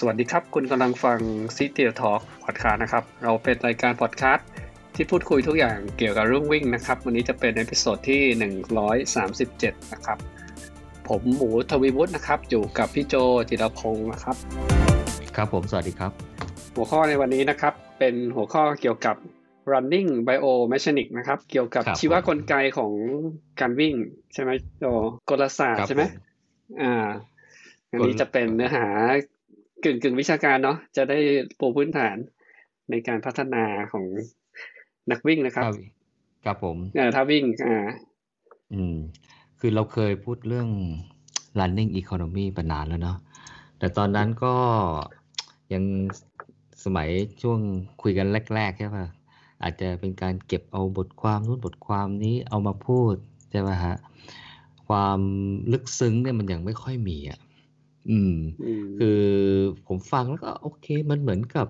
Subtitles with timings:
[0.00, 1.18] สวัสดีครับ คุณกำลังฟัง
[1.56, 4.48] City Talk Podcast นะครับ เราเป็นรายการพอดแคสต์
[4.94, 8.22] ที่พูดคุยทุกอย่างเกี่ยวกับเรื่องวิ่งนะครับ วันนี้จะเป็น episode ที่
[9.24, 10.18] 137 นะครับ
[11.08, 13.14] ผมหมูทวีวุฒินะครับ อยู่กับพี่โจ
[13.48, 14.36] จิรพงศ์นะครับ
[15.36, 16.12] ครับผมสวัสดีครับ
[16.74, 19.16] หัวข้อในวันนี้นะครับ เป็นหัวข้อเกี่ยวกับ
[19.72, 22.92] running biomechanic นะครับ เกี่ยวกับครับชีวกลไกของ
[23.60, 23.94] การวิ่ง
[24.34, 24.84] ใช่ไหมโจ
[25.28, 27.06] กลศาสตครัร์บใช่ไหมผมอ่า
[27.90, 28.86] อันนี้กลจะเป็นเนื้อหา
[29.84, 31.18] กึ่งกึ่งวิชาการเนาะจะได้
[31.58, 32.16] ปูพื้นฐาน
[32.90, 34.06] ในการพัฒนาของ
[35.10, 35.74] นักวิ่งนะครับ ครับ
[36.44, 37.86] ครับผมเออถ้าวิ่งอ่า
[38.72, 38.96] อืม
[39.60, 40.68] คือเราเคยพูดเรื่อง
[41.58, 43.18] running economy มานานแล้วเนาะ
[43.78, 44.54] แต่ตอนนั้นก็
[45.72, 45.84] ยัง
[46.84, 47.08] สมัย
[47.42, 47.58] ช่วง
[48.02, 49.06] คุยกันแรก ๆ ใช่ป่ะ
[49.62, 53.14] อาจจะเป็นการเก็บเอาบทความนู้นบทความนี้เอามาพูด
[53.50, 53.96] ใช่ป่ะฮะ
[54.88, 55.20] ความ
[55.72, 57.47] ลึกซึ้งเนี่ยมันยังไม่ค่อยมีอะอืม
[58.10, 58.36] อืม
[58.98, 59.22] คือ
[59.86, 61.66] ผมฟังแล้วก็โอเคมันเหมือนกับ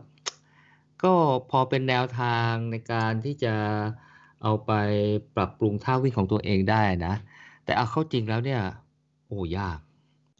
[1.03, 1.15] ก็
[1.51, 3.55] พอเป็นแนวทางในการที่จะ
[4.43, 4.73] เอาไป
[5.37, 7.15] ปรับปรุงท่าวิ่งของตัวเองได้นะ
[7.65, 8.63] แต่เอาเข้าจริงแล้วเนี่ย
[9.27, 9.79] โอ้ยาก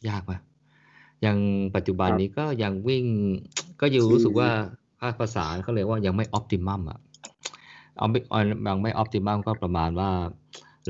[0.09, 0.33] ยากไหม
[1.25, 1.37] ยัง
[1.77, 3.07] ปัจจุบันครับนี้ก็ยังวิ่ง
[3.81, 4.51] ก็ยังอืมรู้สึกว่า
[5.01, 6.99] ภาษภาษาเขาเรียกว่ายังไม่ออ t ติมัมอะ
[7.97, 10.11] เอาไม่เอายังไม่ออ t ติมัมก็ประมาณว่า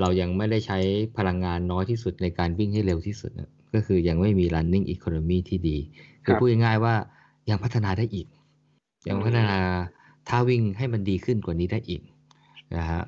[0.00, 0.78] เรายังไม่ได้ใช้
[1.16, 5.76] พลังงานน้อยที่สุดในการวิ่งให้เร็วที่สุดนะ ก็คือยังไม่มี running economy ที่ดี
[6.24, 6.94] คือพูดง่ายๆว่า
[7.50, 8.26] ยังพัฒนาได้อีก
[9.08, 9.58] ยังพัฒนา
[10.28, 12.02] ท่าวิ่งให้มันดีขึ้นกว่านี้ได้อีก
[12.76, 13.02] นะฮะ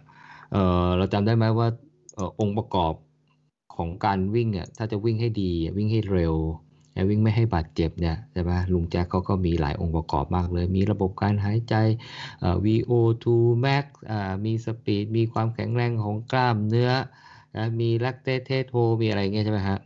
[0.52, 1.68] เออเราจำได้ไหมว่า
[2.14, 2.94] เอ่อองค์ประกอบ
[3.76, 6.34] ของการวิ่งอะถ้าจะวิ่งให้ดีวิ่งให้เร็ว
[6.92, 11.74] และวิ่งไม่ให้บาดเจ็บเนี่ยใช่ไหมลุงแจ็คเขาก็มีหลายองค์ประกอบมากเลย มีระบบการหายใจ
[12.40, 13.26] เอ่อ VO2
[13.64, 16.90] max อ่ามีสปีดมีความแข็งแรงของกล้ามเนื้อ
[17.56, 19.78] นะมี lactate t o มีอะไรเงี้ยใช่ไหมฮะ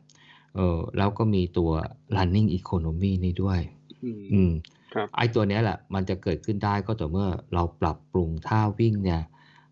[0.57, 1.71] เออแล้วก็มีตัว
[2.17, 3.61] running economy นี่ด้วย
[4.05, 4.53] อืมอืม
[4.95, 9.23] ครับไอ้ตัวเนี้ยแหละ มันจะเกิดขึ้นได้ก็ต่อเมื่อเราปรับปรุงท่าวิ่งเนี่ย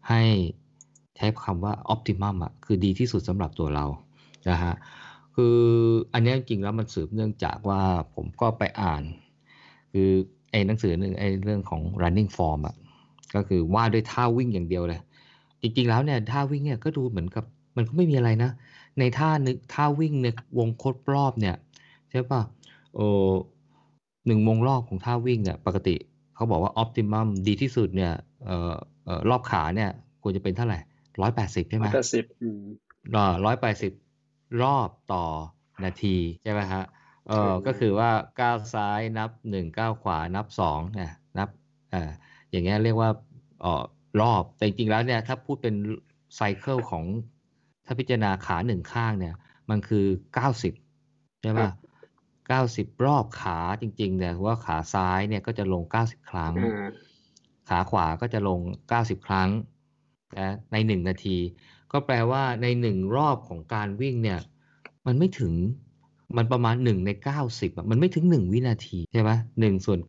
[0.09, 0.23] ให้
[1.17, 3.87] ใช้คำว่า optimum อะคือดีที่สุดสำหรับตัวเรา
[4.51, 4.75] นะฮะ
[5.35, 5.57] คือ
[6.13, 7.81] อันเนี้ยจริงๆแล้วมันสืบเนื่องจากว่า
[8.15, 9.03] ผมก็ไปอ่าน
[9.93, 10.11] คือ
[10.51, 12.77] ไอ้หนังสือหนึ่งไอ้เรื่องของ running form อะ
[13.35, 15.01] ก็คือว่าด้วยท่าวิ่งอย่างเดียวเลย
[15.63, 17.45] จริงๆแล้วเนี่ยท่าวิ่งเนี่ยก็ดูเหมือนกับ
[17.77, 18.51] มันก็ไม่มีอะไรนะ
[18.99, 21.57] ในท่านึกท่าวิ่งในวงโคตรรอบเนี่ย
[22.11, 22.43] ใช่ป่ะ
[22.95, 23.31] เออ
[24.27, 25.95] หนึ่งวงรอบของท่าวิ่งเนี่ยปกติ
[26.35, 28.13] เขาบอกว่า optimum ดีที่สุดเนี่ย
[28.45, 28.73] เอ่อ
[29.05, 29.91] เอ่อรอบขาเนี่ย
[30.23, 30.79] ควรจะเป็นเท่าไหร่
[31.21, 32.63] ร้อยแปดสิบใช่ไหมแปดสิบอืม
[33.45, 33.93] ร้อยแปดสิบ
[34.63, 35.25] รอบต่อ
[35.85, 36.85] นาทีใช่ไหมฮะ
[37.29, 38.11] เออใช่ก็คือว่า
[38.41, 41.49] ก้าวซ้ายนับหนึ่งก้าวขวานับสองเนี่ยนับ
[41.91, 42.11] เอ่อ
[42.51, 43.11] อย่างเงี้ยเรียกว่า
[43.61, 43.83] เอ่อ
[44.21, 45.75] รอบแต่จริงๆแล้วเนี่ยถ้าพูดเป็น
[46.37, 47.05] ไซเคิลของ
[47.87, 49.35] ถ้าพิจารณาขาหนึ่งข้างเนี่ย
[49.71, 50.73] มันคือเก้าสิบ
[51.43, 51.73] ใช่ครัป่ะบ
[52.49, 56.89] เก้าสิบรอบขาจริง ๆ เนี่ยว่าขาซ้ายเนี่ยก็จะลงเก้าสิบครั้งอ่า
[57.69, 58.61] ขาขวาก็จะลง
[58.93, 59.51] 90ครั้ง
[60.39, 61.39] นะในหนึ่งนาที
[61.93, 64.41] ก็แปลว่าในหนึ่งรอบของการวิ่งเนี่ย
[65.07, 65.53] มันไม่ถึง
[66.37, 67.11] มันประมาณหนึ่งใน
[67.45, 70.01] 90อะมันไม่ถึงหนึ่งวินาทีใช่ไหมหนึ่งส่วน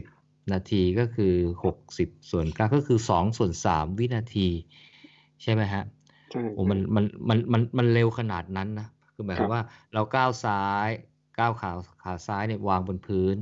[0.00, 1.34] 90นาทีก็คือ
[1.82, 4.48] 60ส่วน9ก็คือ2ส่วน3วินาที
[5.42, 6.01] ใช่ไหมฮะใช่
[6.54, 9.62] โอ้มันมันมันมันมันเร็วขนาดนั้นนะคือหมายคครัวามบว่า
[9.94, 10.88] เราก้าวซ้าย
[11.38, 11.70] ก้าวขา
[12.02, 13.36] ขาซ้ายเนี่ยวางบนพื้น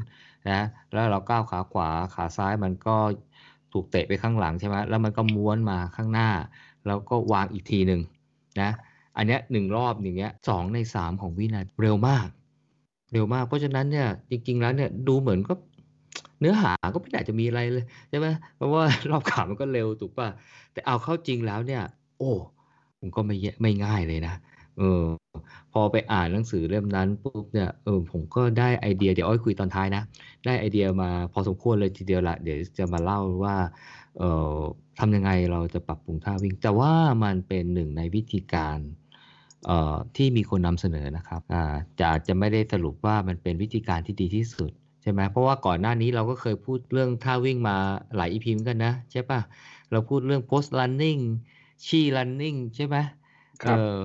[0.51, 0.61] นะ
[0.93, 2.97] แล้วเราก้าวขาขวาขาซ้ายมันก็
[3.73, 6.29] ถูกเตะไปข้างหลังใช่ไหมแล้วมันก็ม้วนมาข้างหน้า
[6.87, 8.01] แล้วก็วางอีกทีหนึ่ง
[8.61, 8.71] นะ
[9.17, 12.27] อันเนี้ยหนึ่งรอบอย่างเงี้ยสองในสามของวินาทีเร็วมาก
[13.13, 15.55] เร็วมาก เพราะฉะนั้นเนี่ยจริง ๆ แล้วเนี่ยดูเหมือนก็
[16.41, 18.27] เนื้อหาก็ไม่น่าจะมีอะไรเลยใช่ไหม
[18.57, 20.29] เพราะว่ารอบขามันก็เร็วถูกป่ะ
[20.73, 21.83] แต่เอาเข้าจริงแล้วเนี่ย
[22.19, 22.33] โอ้
[23.01, 24.35] มันก็ไม่แย่ไม่ง่ายเลยนะ
[24.79, 25.03] เออ
[25.73, 30.03] พอไปอ่านหนังสือเล่มนั้นปุ๊บเนี่ยเออผมก็ได้ไอเดียเดี๋ยวอ้อยคุยตอนท้ายนะ
[30.45, 33.57] ได้ไอเดียมาพอสมควรเลยทีเดียวละเดี๋ยวจะมาเล่าว่า
[34.19, 34.57] เอ่อ
[34.99, 36.93] ทำยังไงเราจะปรับปรุงท่าวิ่ง แต่ว่า
[37.25, 38.79] มันเป็นหนึ่งในวิธีการ
[39.67, 44.71] เอ่อที่มีคนนำเสนอนะครับอ่าจะอาจจะไม่ได้สรุปว่ามันเป็นวิธีการที่ดีที่สุด
[45.03, 47.77] ใช่ไหมเพราะว่าก่อนหน้านี้เราก็เคยพูดเรื่องท่าวิ่งมา
[48.17, 49.41] หลายอีพีเหมือนกันนะใช่ปะ
[49.91, 51.23] เราพูดเรื่อง post running
[51.87, 52.97] chi running ใช่ไหม
[53.65, 53.97] ครับเออ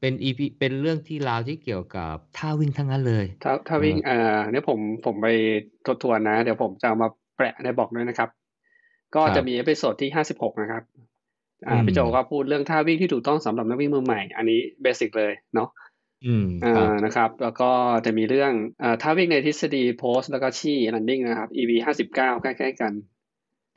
[0.00, 5.28] เป็น EP เป็นเรื่องที่ราวที่เกี่ยวกับท่าวิ่งทั้งนั้นเลยถ้าถ้าวิ่งอ่าเนี่ยผมผมไป
[5.86, 8.30] ทบทวนนะ เดี๋ยวผมจะเอามาแปะในบอกด้วยนะครับ
[9.14, 10.82] ก็ครับจะมี episode ที่ห้าสิบหกนะครับ
[11.66, 15.68] อ่าอืมพี่โจก็พูดเรื่องท่าวิ่งที่ถูกต้องสำหรับนักวิ่งมือใหม่ อันนี้ basic เลยเนาะ
[16.26, 17.70] อืมอ่ครับานะครับ แล้วก็
[18.06, 22.92] จะมีเรื่องอ่าท่าวิ่งในทฤษฎี pose แล้วก็ chi running นะครับ EP ห้าสิบเก้าใกล้ๆกัน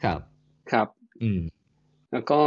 [0.03, 0.19] ครับ
[0.71, 0.88] ครับ
[1.23, 1.39] อืม
[2.13, 2.39] แล้วก็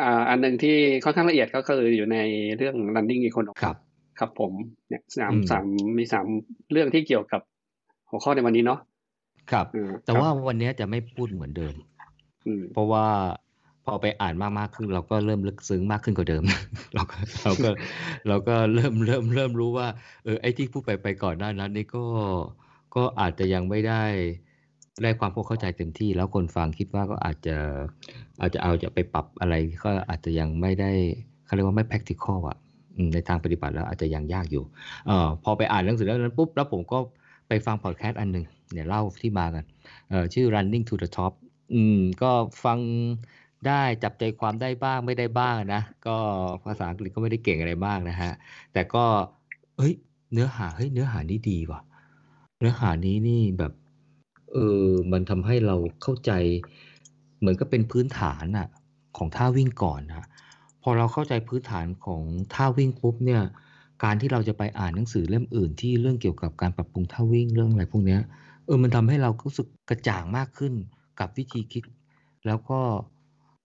[0.00, 2.18] อ่าอันหนึ่งที่ค่อนข้างละเอียดก็คืออยู่ใน
[2.56, 3.76] เรื่อง running economy ครับ
[4.18, 4.52] ครับผม
[4.88, 5.66] เนี่ยสามอืมสาม
[5.98, 6.26] มีสาม
[6.72, 7.40] เรื่องที่เกี่ยวกับ
[8.10, 8.80] หัวข้อในวันนี้เนาะ
[9.50, 11.74] ครับอืมแต่ครับว่าวันนี้จะไม่พูดเหมือนเดิม
[12.46, 13.06] อืมเพราะว่า
[13.84, 16.42] พอไปอ่านมากมากขึ้นเราก็เริ่มลึกซึ้งมากขึ้นกว่าเดิม
[16.94, 17.70] เราก็เราก็
[18.28, 19.88] เราก็เริ่มเริ่มเริ่มรู้ว่า
[20.24, 22.04] เออไอ้ที่พูดไปไปก่อนหน้านั้นนี่ก็
[22.94, 24.02] ก็อาจจะยังไม่ได้
[25.02, 27.56] ได้ความพวกเข้าใจเต็มที่ แล้วคนฟังคิดว่าก็อาจจะ
[28.40, 29.54] อาจจะเอาจะไปปรับอะไร
[29.84, 30.90] ก็อาจจะยังไม่ได้
[31.44, 32.58] เขาเรียกว่าไม่ practical อะ
[33.14, 34.64] ในทางปฏิบัติแล้วอาจจะยังยากอยู่
[35.06, 36.98] เอ่อพอไปอ่านหนังสือเรื่องนั้นปุ๊บแล้วผมก็
[37.48, 39.64] ไปฟังพอดแคสต์อันหนึ่งเนี่ยวเล่าที่มากัน
[40.10, 41.32] เอ่อชื่อ running to the top
[41.74, 42.30] อืมก็
[42.64, 42.78] ฟัง
[43.66, 46.16] ได้จับใจความได้บ้างไม่ได้บ้างนะก็
[46.64, 48.32] ภาษาอังกฤษก็ไม่ได้เก่งอะไรมากนะฮะ
[48.72, 49.04] แต่ก็
[49.78, 49.94] เฮ้ย
[50.32, 51.80] เนื้อหาเฮ้ยเนื้อหานี้ดีว่ะ
[52.58, 53.72] เนื้อหานี้นี่แบบ
[54.52, 56.32] เออมันทำให้เราเข้าใจ
[57.38, 58.68] เหมือนกับเป็นพื้นฐานอะ
[59.16, 60.26] ของท่าวิ่งก่อนนะ
[60.82, 62.22] พอเราเข้าใจพื้นฐานของ
[62.54, 63.42] ท่าวิ่งปุ๊บเนี่ย
[64.04, 68.20] การที่เราจะไปอ่านหนังสือเล่มอื่น ที่เรื่องเกี่ยวกับการปรับปรุงท่าวิ่งเรื่องอะไรพวกเนี้ย
[68.66, 70.72] เออมันทำให้เรารู้สึกกระจ่างมากขึ้น
[71.20, 71.84] กับวิธีคิด
[72.46, 72.78] แล้วก็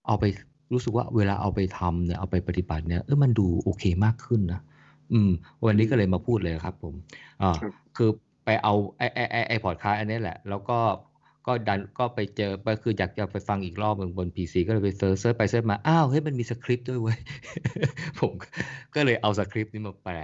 [0.06, 0.24] เอาไป
[0.72, 4.60] รู้สึกว่าเวลาเอาไปทำเนี่ยเอาไปปฏิบัติเนี่ยเออมันดูโอเคมากขึ้นนะ
[5.12, 5.30] อืม
[5.64, 6.94] วันนี้ก็เลยมาพูดเลยครับ ผม
[7.42, 8.10] อ่าครับคือ
[8.46, 10.78] ไปเอาไอ้ไอ้ไอ้ไอ้พอดแคสต์อันนี้แหละ แล้วก็
[11.46, 17.18] ก็ดันก็ไปเจอไปคืออยากจะไปฟังอีกรอบหนึ่งบน PC ก็เลยไป search search ไป search มาอ้าวเฮ้ยมันมีสคริปต์ด้วยเว้ย
[18.20, 18.32] ผม
[18.94, 20.16] ก็เลยเอาสคริปต์นี้มาแปล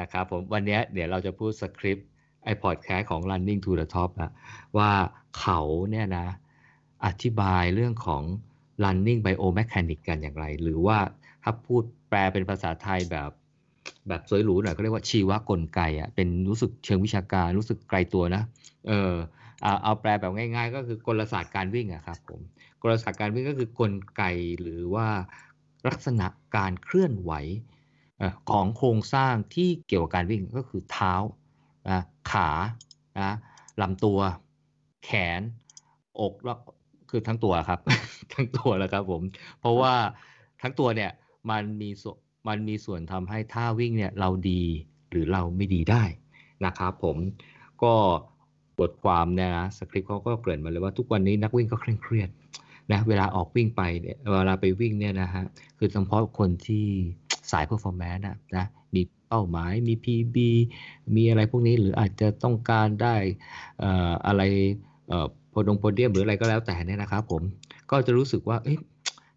[0.00, 2.06] นะครับผมวันนี้เดี๋ยวเราจะพูดสคริปต์
[2.44, 4.32] ไอ้พอดแคสต์ของ running to the top นะ
[4.78, 4.90] ว่า
[5.38, 5.60] เขา
[5.90, 6.26] เนี่ยนะ
[7.06, 8.22] อธิบายเรื่องของ
[8.84, 10.98] running biomechanic กันอย่างไร หรือว่า
[11.42, 13.30] ถ้าพูดแปลเป็นภาษาไทยแบบ
[14.08, 18.42] แบบสวยหรูหน่อยก็เรียกว่าชีวกลไกอะเป็นรู้สึกเชิงวิชาการรู้สึกไกลตัวนะ
[18.88, 19.12] เออ
[19.62, 22.40] เอาเอาแปลแบบง่าย ๆ ก็คือกลศาสตร์การวิ่งอะครับผม
[22.82, 24.22] กลศาสตร์การวิ่งก็คือกลไก
[24.60, 25.08] หรือว่า
[25.88, 26.26] ลักษณะ
[26.56, 27.32] การเคลื่อนไหว
[28.20, 31.14] อของโครงสร้างที่เกี่ยวกับการวิ่งก็คือเท้า
[32.30, 32.48] ขา
[33.82, 34.18] ลำตัว
[35.04, 35.42] แขน
[36.20, 36.58] อกแล้ว
[37.10, 37.80] คือทั้งตัวครับ
[38.34, 39.22] ทั้งตัวแล้วครับผม
[39.60, 39.94] เพราะว่า
[40.62, 41.10] ทั้งตัวเนี่ย
[41.50, 42.18] มันมีส่วน
[42.48, 44.62] มันมีส่วนทำให้ท่าวิ่งเนี่ยเราดี
[45.10, 46.02] หรือเราไม่ดีได้
[46.64, 47.16] นะครับผม
[47.82, 47.94] ก็
[48.78, 52.28] บทความเนี่ยนะสคริปต์เขาก็เกริ่นมาเลยว่าทุกวันนี้นักวิ่งก็เคร่งเครียด
[52.92, 55.44] นะเวลาออกวิ่งไปเนี่ยเวลาไปวิ่งเนี่ยนะฮะ
[55.78, 56.86] คือเฉพาะคนที่
[57.50, 60.36] สาย performance นะนะมีเป้าหมายมี PB
[61.16, 63.14] มีอะไรพวกนี้หรืออาจจะต้องการได้
[63.82, 64.42] อ่ออะไร
[65.10, 67.42] อ่อโพดงโพเดียมหรืออะไรก็แล้วแต่เนี่ยนะครับผม
[67.90, 68.78] ก็จะรู้สึกว่าเอ๊ะ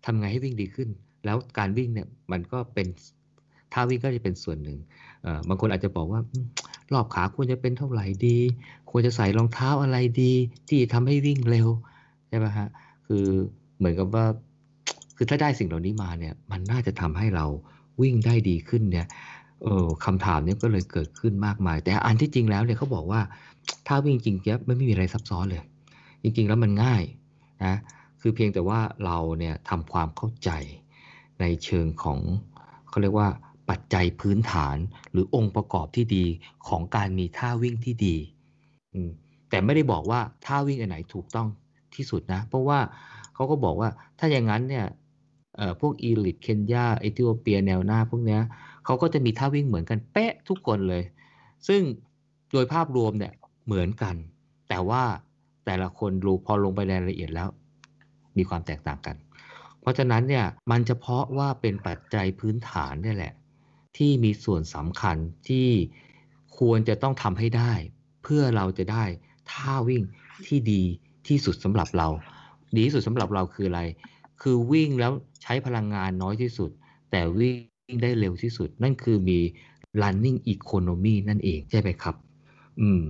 [0.06, 0.89] ทำไงให้วิ่งดีขึ้น
[1.27, 2.88] แล้วการวิ่งเนี่ยมันก็เป็น
[3.74, 4.77] ท่าวิ่งก็จะเป็นส่วนหนึ่ง
[5.47, 6.21] บางคนอาจจะบอกว่า
[6.94, 8.38] รอบขาควรจะเป็นเท่าไหร่ดี
[8.91, 10.33] ควรจะใส่รองเท้าอะไรดี
[10.69, 11.68] ที่ทำให้วิ่งเร็ว
[12.29, 12.68] ใช่ไหมฮะ
[13.07, 13.25] คือ
[13.77, 14.25] เหมือนกับว่า
[15.15, 17.45] คือถ้าได้สิ่งเหล่านี้มาเนี่ยมันน่าจะทำให้เรา
[18.01, 19.07] วิ่งได้ดีขึ้นเนี่ย
[19.62, 23.21] เออคำถามเนี้ก็เลยเกิดขึ้นมากมาย แต่อันที่จริงแล้วเนี่ยเขาบอกว่า
[23.88, 25.63] ถ้าวิ่งจริงๆเนี่ยไม่มีอะไรซับซ้อนเลย
[26.23, 27.03] จริง ๆ แล้วมันง่าย
[27.65, 27.75] นะ
[28.21, 30.50] คือเพียงแต่ว่าเราเนี่ยทำความเข้าใจ
[31.42, 32.19] ในเชิงของ
[32.89, 33.30] เขาเรียกว่า
[33.69, 34.78] ปัจจัยพื้นฐาน
[35.12, 36.25] หรือองค์ประกอบที่ดี
[36.68, 38.16] ของการมีท่าวิ่งที่ดี
[39.50, 41.48] แต่ไม่ได้บอกว่าท่าวิ่งอันไหนถูกต้อง
[41.95, 42.80] ที่สุดนะ เพราะว่า
[43.34, 43.89] เขาก็บอกว่า
[44.19, 44.86] ถ้าอย่างนั้นเนี่ย
[45.81, 48.42] พวกอีลิทเคนยาเอธิโอเปียแนวหน้าพวกเนี้ย
[48.86, 51.04] เขาก็จะมีท่าวิ่งเหมือนกันเป๊ะทุกคนเลย
[51.68, 51.81] ซึ่ง
[52.52, 53.33] โดยภาพรวมเนี่ย
[53.66, 54.16] เหมือนกัน
[54.69, 55.04] แต่ว่า
[55.66, 57.50] แต่ละคนรู้พอลงไปในรายละเอียดแล้ว
[58.38, 59.16] มีความแตกต่างกัน
[59.87, 63.33] ราะฉะนั้นเนี่ยมันเฉพาะว่าเป็นปัจจัยพื้นฐานนี่แหละ
[63.97, 65.17] ที่มีส่วนสำคัญ
[65.49, 65.69] ที่
[66.59, 67.73] ควรจะต้องทำให้ได้
[68.23, 69.03] เพื่อเราจะได้
[69.51, 70.03] ท่าวิ่ง
[70.47, 70.83] ที่ดี
[71.27, 72.07] ที่สุดสำหรับเรา
[72.75, 73.81] ดีที่สุดสำหรับเราคืออะไร
[74.41, 75.11] คือวิ่งแล้ว
[75.44, 76.69] ใช้พลังงานน้อยที่สุด
[77.11, 77.53] แต่วิ่
[77.91, 79.39] งได้เร็วที่สุด นั่นคือมี
[80.01, 82.15] running economy นั่นเองใช่ไหมครับ
[82.81, 83.01] อืม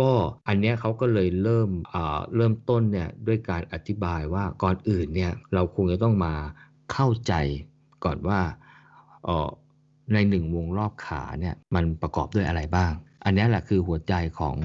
[0.00, 0.10] ก็
[0.48, 1.70] อันเนี้ยเขาก็เลยเริ่ม
[2.36, 6.34] เริ่มต้นเนี่ยด้วยการอธิบายว่าก่อนอื่นเนี่ยเราคงจะต้องมา
[6.92, 7.32] เข้าใจ
[8.04, 8.40] ก่อนว่า
[10.12, 12.92] ในหนึ่งวงรอบขาเนี่ยมันประกอบด้วยอะไรบ้าง
[13.24, 14.56] อันเนี้ยแหละคือหัวใจของ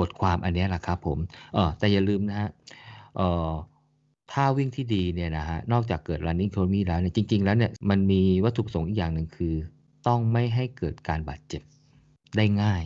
[0.00, 1.18] บทความอันเนี้ยแหละครับผม
[1.54, 2.50] เออแต่อย่าลืมนะฮะ
[3.16, 3.50] เอ่อ
[4.32, 9.54] ท่าวิ่งที่ดีเนี่ยนะฮะนอกจากเกิด running economy แล้วเนี่ยจริง ๆ แล้วเนี่ยมันมีวัตถุประสงค์อีกอย่างหนึ่งคือ
[10.06, 11.62] ต้องไม่ให้เกิดการบาดเจ็บ
[12.36, 12.82] ได้ง่าย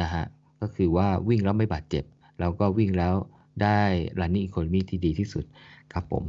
[0.00, 0.24] นะฮะ
[0.62, 2.04] ก็คือว่าวิ่งแล้วไม่บาดเจ็บ
[2.40, 3.14] แล้วก็วิ่งแล้ว
[3.62, 3.80] ได้
[4.20, 5.44] running economy ที่ดีที่สุด
[5.92, 6.24] ครับผม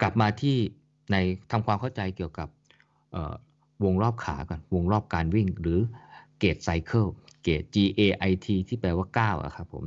[0.00, 0.56] กลับมาที่
[1.12, 1.16] ใน
[1.50, 2.48] ทำความเข้าใจเกี่ยวกับ
[3.84, 5.78] วงรอบขาก่อน วงรอบการวิ่งหรือ
[6.38, 7.06] เกตไซเคิล
[7.42, 8.00] เกต G A
[8.30, 9.84] I T ที่แปลว่าก้าวะครับผม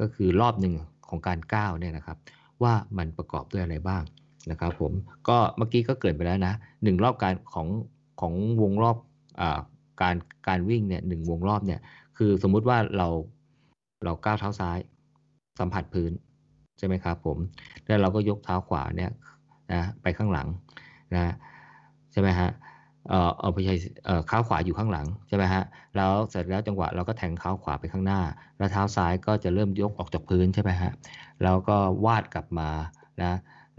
[0.00, 0.74] ก็คือรอบหนึ่ง
[1.08, 2.18] ของการก้าวเนี่ยนะครับ
[2.62, 4.02] ว่ามันประกอบด้วยอะไรบ้าง
[4.50, 4.92] นะครับผม
[5.28, 7.68] ก็เมื่อกี้ก็เกิดไปแล้วนะหนึ่งรอบการของ
[8.20, 8.96] ของวงรอบ
[9.40, 9.42] อ
[10.00, 10.16] การ
[10.48, 11.80] การวิ่งเนี่ยหนึ่งวงรอบเนี่ย
[12.18, 13.08] คือสมมุติว่าเรา
[14.04, 14.78] เราก้าวเท้าซ้าย
[15.60, 16.12] สัมผัสพื้น
[16.78, 17.38] ใช่ไหมครับผม
[17.86, 19.10] แล้วเราก็ยกเท้าขวาเนี่ย
[19.72, 20.48] นะไปข้างหลัง
[21.14, 21.34] นะ
[22.12, 22.50] ใช่ไหมฮะ
[23.08, 23.74] เออเอาไปใช้
[24.06, 25.62] เออเท้าขวาอยู่ข้างหลังใช่ไหมฮะ
[25.96, 28.20] แล้วเสร็จแล้วจังหวะเราก็แทงเท้าขวาไปข้างหน้า
[28.58, 30.92] แล้วเท้าซ้ายก็จะเริ่มยกออกจากพื้นใช่ไหมฮะ
[31.42, 32.70] แล้วก็วาดกลับมา
[33.22, 33.32] นะ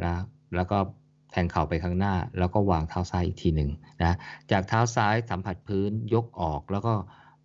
[0.05, 0.13] นะ
[0.55, 0.77] แล้วก็
[1.31, 3.69] แทงเข่าไปข้างหน้า แล้วก็วางเท้าซ้ายอีกทีหนึ่ง
[4.03, 4.13] นะ
[4.51, 6.93] จากเท้าซ้ายสัมผัสพื้นยกออกแล้วก็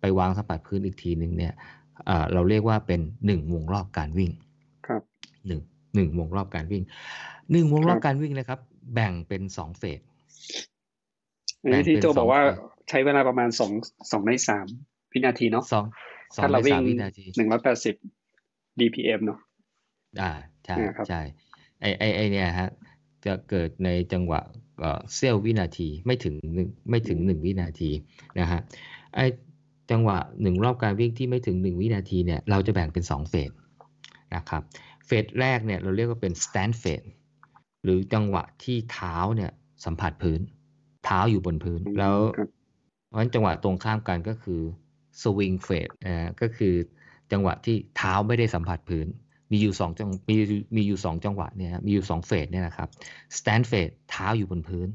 [0.05, 1.53] ไปวางสัมผัสพื้นอีกทีหนึ่งเนี่ย
[2.33, 4.31] เราเรียกว่าเป็นหนึ่งวงรอบการวิ่ง
[4.87, 5.01] ครับ
[5.47, 5.61] หนึ่ง
[5.95, 6.83] หนึ่งวงรอบการวิ่ง
[7.51, 8.59] หนึ่งวงรอบการวิ่งนะครับ
[8.93, 9.99] แบ่งเป็นสองเฟส
[11.71, 12.41] นี่ที่โจบอกว่า
[12.89, 13.71] ใช้เวลาประมาณสอง
[14.11, 14.67] สองในสาม
[15.11, 15.85] วินาทีเนาะสอง
[16.35, 17.95] สองในสามวินาทีหนึ่งร้อยแปดสิบ
[18.79, 19.39] DPM เนาะ
[20.21, 20.31] อ่า
[20.65, 20.75] ใช่
[21.07, 21.21] ใช่
[21.81, 22.69] ไอไอไอเนี่ยฮะ
[23.25, 24.41] จะเกิดในจังหวะ
[25.13, 27.89] เซี่ยววินาทีไม่ถึงหนึ่งไม่ถึงหนึ่งวินาที
[28.39, 28.59] นะฮะ
[29.15, 29.19] ไอ
[29.91, 33.51] จังหวะหนึ่งรอบการวิ่งที่ไม่ถึงหนึ่งวินาทีเนี่ยเราจะแบ่งเป็นสองเฟส
[34.35, 34.63] นะครับ
[35.05, 37.07] เฟสแรกเนี่ยเราเรียกว่าเป็น stand phase
[37.83, 39.51] หรือจังหวะที่เท้าเนี่ย
[39.85, 40.39] สัมผัสพื้น
[41.05, 42.17] เท้าอยู่บนพื้น แล้ว
[43.07, 44.61] เพราะฉะนั้นจังหวะตรงข้ามกันก็คือ
[45.21, 46.73] swing phase อ่าก็คือ
[47.31, 49.07] จังหวะที่เท้าไม่ได้สัมผัสพื้น
[49.51, 50.35] มีอยู่สองจังมี
[50.75, 52.89] มีอยู่สองจังหวะเนี่ยมีอยู่สองเฟสเนี่ยนะครับ
[53.37, 54.87] stand phase เท้าอยู่บนพื้น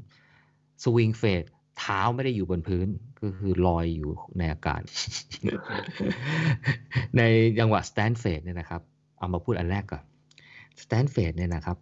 [0.83, 1.47] swing phase
[1.81, 2.87] เท้าไม่ได้อยู่บนพื้น
[3.21, 4.81] ก็คือลอยอยู่ในอากาศ
[7.17, 7.21] ใน
[7.59, 8.81] จังหวะ stand phase เนี่ยนะครับ
[9.17, 10.03] เอามาพูดอันแรกก่อน
[10.83, 11.77] stand phase เนี่ยนะครับ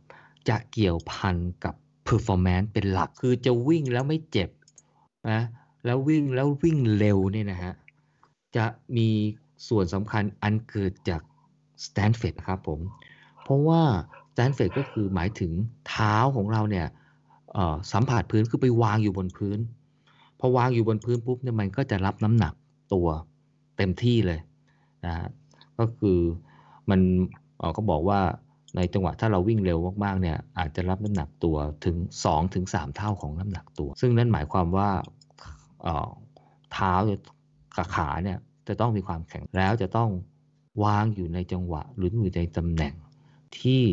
[0.49, 1.75] จะเกี่ยวพันกับ
[2.07, 4.49] performance เป็นหลักคือจะวิ่งแล้วไม่เจ็บ
[5.31, 5.41] นะ
[5.85, 7.73] แล้ววิ่งแล้ววิ่งเร็วเนี่ยนะฮะ
[8.55, 8.65] จะ
[8.97, 9.09] มี
[9.67, 11.21] ส่วนสำคัญอันเกิดจาก
[11.85, 12.79] stand phase นะครับผม
[13.43, 13.81] เพราะว่า
[14.31, 15.51] stand phase ก็คือหมายถึง
[15.87, 16.87] เท้าของเราเนี่ย
[17.91, 19.59] สัมผัสพื้นคือไปวางอยู่บนพื้น
[20.39, 22.53] พอวางอยู่บนพื้นปุ๊บเนี่ยมันก็จะรับน้ำหนัก
[22.93, 23.07] ตัว
[23.77, 24.39] เต็มที่เลย
[25.05, 25.29] นะฮะ
[25.79, 26.19] ก็คือ
[26.89, 26.99] มัน
[27.77, 28.19] ก็บอกว่า
[28.75, 34.89] ในจังหวะถ้าเราวิ่งเร็วมากๆเนี่ยอาจจะรับน้ำหนักตัวถึง2ถึง3เท่าของน้ำหนักตัว ซึ่งนั่นหมายความว่า
[36.73, 36.93] เท้า
[37.77, 40.09] กับขาเนี่ยจะต้องมีความแข็งแล้วจะต้อง
[40.83, 42.93] วางอยู่ในจังหวะหรืออยู่ในตำแหน่ง
[43.59, 43.83] ที่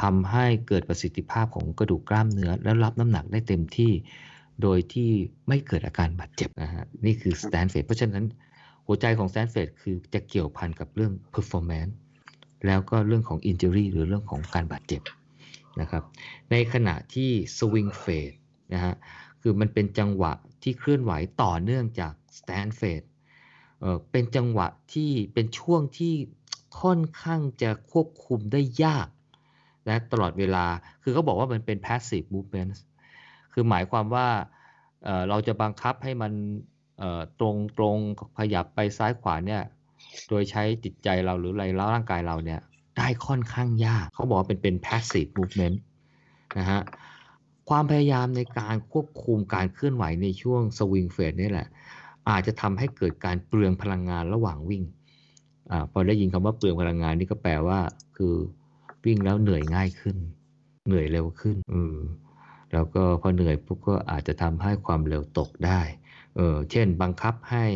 [0.00, 3.92] ทำให้เกิดประสิทธิภาพของกระดูกกล้ามเนื้อ แล้วรับน้ำหนักได้เต็มที่
[4.62, 5.10] โดยที่
[5.48, 8.24] ไม่เกิดอาการบาดเจ็บนะฮะนี่คือ stand f a เพราะฉะนั้น
[8.86, 11.92] หัวใจของ stand f a คือจะเกี่ยวพันกับเรื่อง performance
[12.66, 15.02] แล้วก็เรื่องของ injury หรือเรื่องของการบาดเจ็บ
[15.80, 16.02] นะครับ
[16.50, 18.36] ในขณะที่ swing phase
[18.74, 18.94] นะฮะ
[19.42, 23.06] คือมันเป็นจังหวะที่เคลื่อนไหวต่อเนื่องจาก stand phase
[23.80, 26.14] เออเป็นจังหวะที่เป็นช่วงที่
[26.80, 29.08] ค่อนข้างจะควบคุมได้ยาก
[29.88, 30.66] นะตลอดเวลา
[31.02, 32.72] คือเขาบอกว่ามันเป็น passive movement
[33.52, 34.28] คือหมายความว่า
[35.28, 36.32] เราจะบังคับให้มัน
[37.38, 37.96] ตรงตรง
[38.38, 39.62] ขยับไปซ้ายขวาเนี่ย
[40.28, 42.60] โดยใช้จิตใจเราหรืออะไรแล้วร่างกายเราเนี่ย
[42.98, 45.76] ได้ค่อนข้างยาก เขาบอกเป็นเป็น passive movement
[46.58, 46.80] นะฮะ
[47.68, 51.68] ความพยายามในการควบคุมการเคลื่อนไหวในช่วง swing phase นี่แหละ
[52.30, 54.82] อาจจะทำให้เกิดการเปลืองพลังงานระหว่างวิ่ง
[55.70, 57.78] อพอได้ยินคำว่าเปลืองพลังงานนี่ก็แปลว่า
[58.16, 58.34] คือ
[59.04, 60.16] วิ่งแล้วเหนื่อยง่ายขึ้น
[60.86, 61.96] เหนื่อยเร็วขึ้น อืม
[62.72, 65.80] แล้วก็พอเหนื่อยปุ๊บก็อาจจะทำให้ความเร็วตกได้
[66.36, 67.66] เออเช่นบังคับให้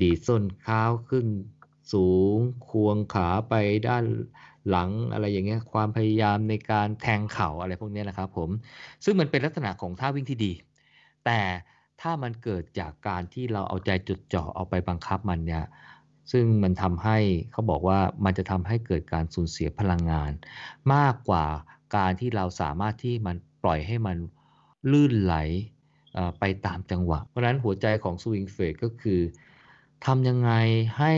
[0.00, 1.26] ดีส้นเท้าขึ้น
[1.92, 2.36] สูง
[2.68, 3.54] ควงขาไป
[3.88, 4.04] ด้าน
[4.68, 8.50] หลังอะไรอย่างเงี้ยความพยายามในการแทงเข่าอะไรพวกนี้นะครับผม
[9.04, 10.52] ซึ่งมันเป็นลักษณะของท่าวิ่งที่ดี
[11.24, 11.40] แต่
[12.00, 15.64] ถ้ามันเกิดจากการที่เราเอาใจจุดจ่อเอาไปบังคับมันเนี่ย
[16.32, 17.18] ซึ่งมันทำให้
[17.52, 20.30] เขาบอกว่ามันจะทำให้เกิดการสูญเสียพลังงาน
[20.94, 21.44] มากกว่า
[21.96, 24.16] การที่เราสามารถที่มัน ปล่อยให้มัน
[24.90, 25.34] ลื่นไหล
[26.40, 29.20] ไปตามจังหวะ เพราะฉะนั้นหัวใจของสวิงเฟสก็คือ
[30.06, 30.52] ทำยังไง
[30.98, 31.12] ให้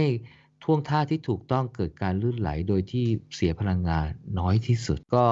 [0.62, 4.06] ท่วงท่าที่ถูกต้องเกิดการลื่นไหลโดยที่เสียพลังงาน
[4.38, 5.24] น้อยที่สุด ก็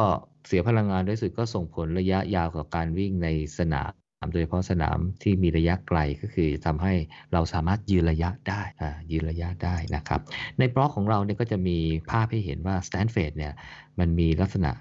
[0.47, 3.29] เสียพลังงานน้อยสุดก็ส่งผลระยะยาวกับการวิ่งใน
[3.59, 3.91] สนาม
[4.33, 6.93] โดยเฉพาะสนามที่มีระยะไกลก็คือทำให้
[7.33, 8.63] เราสามารถยืนระยะได้
[9.11, 10.21] ยืนระยะได้นะครับ
[10.59, 11.79] ในบล็อกของเราเนี่ยก็จะมี
[12.11, 13.53] ภาพให้เห็นว่า stand phase เนี่ย
[13.99, 14.73] มันมีลักษณะ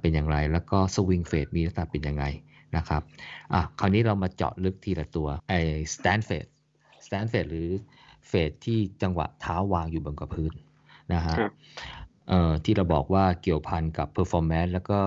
[0.00, 2.24] เป็นอย่างไร แล้วก็ swing phase มีลักษณะเป็นยังไง
[2.76, 3.02] นะครับ
[3.54, 5.60] อะคราวนี้เรามาเจาะลึกทีละตัวไอ้
[5.94, 6.50] stand phase
[7.06, 7.68] stand phase หรือ
[8.28, 10.52] เฟสที่จังหวะเท้าวางอยู่บนกับพื้น
[11.14, 11.36] นะฮะ
[12.64, 15.00] ที่เราบอกว่าเกี่ยวพันกับ performance แล้วก็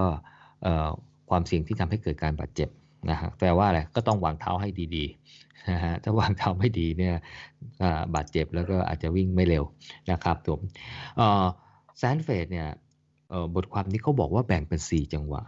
[1.29, 2.69] ความเสี่ยงที่ทำให้เกิดการบาดเจ็บ
[3.09, 7.15] นะฮะแปลว่าอะไรก็ต้องวางเท้าให้ดีๆนะฮะถ้าวางเท้าไม่ดีเนี่ย
[8.15, 9.63] บาดเจ็บแล้วก็อาจจะวิ่งไม่เร็ว
[10.11, 10.61] นะครับผม
[11.97, 12.67] แซนเฟสเนี่ย
[13.55, 15.41] บทความนี้เขาบอกว่าแบ่งเป็น 4 จังหวะ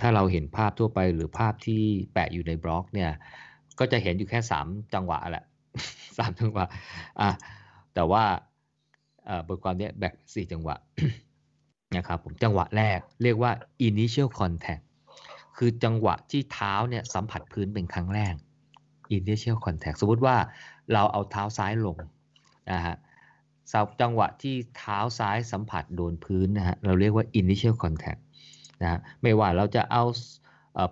[0.00, 3.10] ถ้าเราเห็นภาพทั่วไปหรือภาพที่แปะอยู่ในบล็อกเนี่ย
[3.78, 5.44] ก็จะเห็นอยู่แค่ 3 จังหวะแหละ
[6.18, 6.64] สามจังหวะ
[7.20, 7.30] อะ
[7.94, 8.24] แต่ว่า
[9.48, 10.76] บทความนี้แบ่งสี่จังหวะ
[11.96, 13.52] นะครับผมจังหวะแรกเรียกว่า
[13.88, 14.82] initial contact
[15.56, 18.34] คือจังหวะที่เท้าเนี่ยสัมผัสพื้นเป็นครั้งแรก
[19.18, 20.36] initial contact สมมติว่า
[20.92, 21.96] เราเอาเท้าซ้ายลง
[22.72, 22.96] นะฮะ
[24.00, 28.20] จังหวะที่เท้าซ้ายสัมผัสโดนพื้นนะฮะเราเรียกว่า initial contact
[28.82, 30.04] นะไม่ว่าเราจะเอา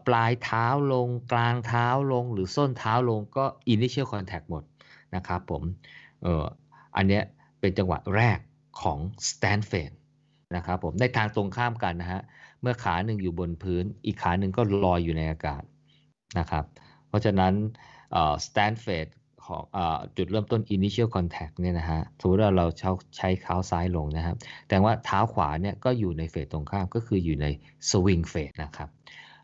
[0.07, 3.45] ปลายเท้าลงกลางเท้าลงหรือส้นเท้าลงก็
[3.75, 4.63] initial contact หมด
[5.17, 5.63] นะครับผม
[6.23, 6.45] เออ
[6.97, 7.23] อันเนี้ย
[7.61, 8.39] เป็นจังหวะแรก
[8.83, 9.91] ของ stand f a n
[10.57, 12.23] นะครับผมในทางตรงข้ามกันนะฮะ
[12.61, 15.63] เมื่อขาหนึ่งอยู่บนพื้น อีกขาหนึ่งก็ลอยอยู่ในอากาศ
[16.39, 16.65] นะครับ
[17.09, 17.53] เพราะฉะนั้น
[18.47, 19.07] stand f a n
[19.51, 19.79] ของอ
[20.17, 24.37] จุดเริ่มต้น initial contact เนี่ยนะฮะสมมติว่าเราใช้ใช้เท้าซ้ายลงนะครับ
[24.69, 27.47] แต่ว่าเท้าขวาเนี่ยก็อยู่ในเฟสตรงข้ามก็คืออยู่ใน
[27.91, 28.89] swing phase นะครับ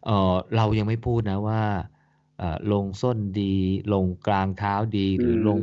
[0.05, 1.63] เเรายังไม่พูดนะว่า
[2.73, 3.55] ลงส้นดี
[3.93, 5.61] ลงกลางเท้าดี หรือลง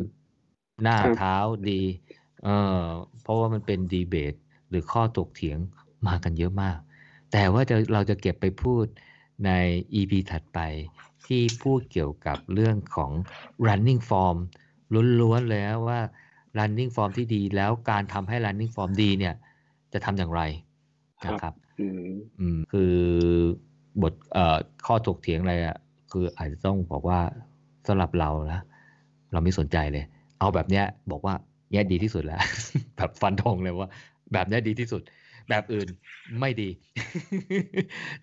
[0.83, 1.35] หน้าเท้า
[1.69, 1.81] ดี
[2.43, 4.33] เเพราะว่ามันเป็นดีเบต
[4.69, 5.57] หรือข้อตกเถียง
[6.07, 6.77] มากันเยอะมาก
[7.31, 8.85] แต่ว่าจะเราจะเก็บไปพูด
[9.45, 9.51] ใน
[9.99, 10.59] EP ถัดไป
[11.27, 13.11] ที่พูดเกี่ยวกับเรื่องของ
[13.67, 14.37] running form
[15.19, 15.99] ล้วนๆเลยว่า
[16.57, 19.35] running form ที่ดีแล้วการทำให้ running form ดีเนี่ย
[19.93, 20.41] จะทำอย่างไร
[21.25, 21.53] นะครับ
[22.39, 22.95] อืมคือ
[24.01, 25.77] บทเอ่อข้อถกเถียงอะไรอะ
[26.11, 27.19] คืออาจจะต้องบอกว่า
[27.87, 28.61] สำหรับเรานะ
[29.31, 30.05] เราไม่สนใจเลย
[30.39, 31.33] เอาแบบเนี้ยบอกว่า
[31.71, 32.41] เนี้ยดีที่สุดแล้ว
[32.97, 33.89] แบบฟันธงเลยว่า
[34.33, 35.01] แบบเนี้ยดีที่สุด
[35.49, 35.87] แบบอื่น
[36.39, 36.69] ไม่ดี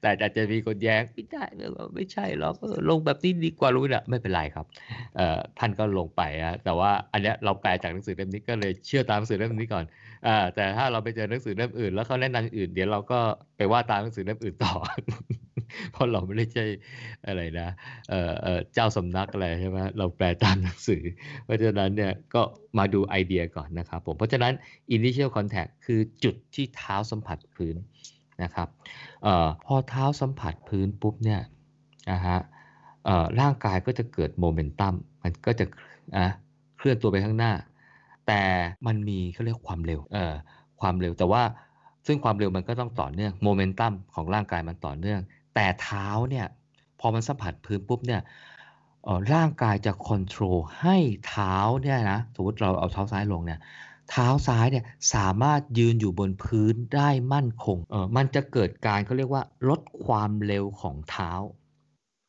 [0.00, 1.44] แต่อาจจะมีคนแย้งไม่ได้
[1.94, 2.54] ไม่ใช่หรอก
[2.88, 4.66] ลงแบบนี้ดีกว่ารู้นะไม่เป็นไรครับ
[5.58, 9.84] ท่านก็ลงไปนะแต่ว่าอันเนี้ยเราแปลจากหนังสือเล่มนี้ก็เลยเชื่อตามหนังสือเล่มนี้ก่อน
[10.26, 13.18] อแต่ถ้าเราไปเจอหนังสือเล่มอื่น แล้วเขาแนะนำอื่น เดี๋ยวเราก็
[13.56, 14.72] ไปว่าตามหนังสือเล่มอื่นต่อ
[15.92, 16.64] เพราะเราไม่ได้ใช่
[17.26, 17.68] อะไรนะ
[18.10, 21.02] เอ่อเอ่อเจ้าสำนักอะไรใช่ไหมเราแปลตามหนังสือ
[21.44, 22.42] เพราะฉะนั้นเนี่ยก็
[22.78, 24.52] มาดูไอเดียก่อนนะครับผมเพราะฉะนั้น
[24.96, 27.76] initial contact คือจุดที่เท้าสัมผัสพื้น
[28.42, 28.68] นะครับ
[29.26, 31.40] ออพอเท้าสัมผัสพื้นปุ๊บเนี่ย
[32.10, 32.38] นะฮะ
[33.40, 35.64] ร่างกายก็จะเกิดโมเมนตัมมันก็จะ
[36.76, 37.52] เคลื่อนตัวไปข้างหน้า
[38.26, 38.42] แต่
[38.86, 40.32] มันมีเขาเรียกความเร็วเออ
[40.80, 41.42] ความเร็วแต่ว่า
[42.06, 45.20] ซึ่งความเร็วมันก็ต้องต่อเนื่องโมเมนตัมของร่างกายมันต่อเนื่อง
[45.54, 46.46] แต่เท้าเนี่ย
[47.00, 48.22] พอมันสัมผัสพื้นปุ๊บเนี่ย
[49.32, 50.96] ร่างกายจะควบคุมให้
[51.28, 53.60] เท้าเนี่ยนะสมมติเราเอาเท้าซ้ายลงเนี่ย
[54.10, 54.84] เท้าซ้ายเนี่ย
[55.14, 61.30] สามารถยืนอยู่บนพื้นได้มั่นคงเออมันจะเกิดการเขาเรียกว่าลดความเร็วของเท้า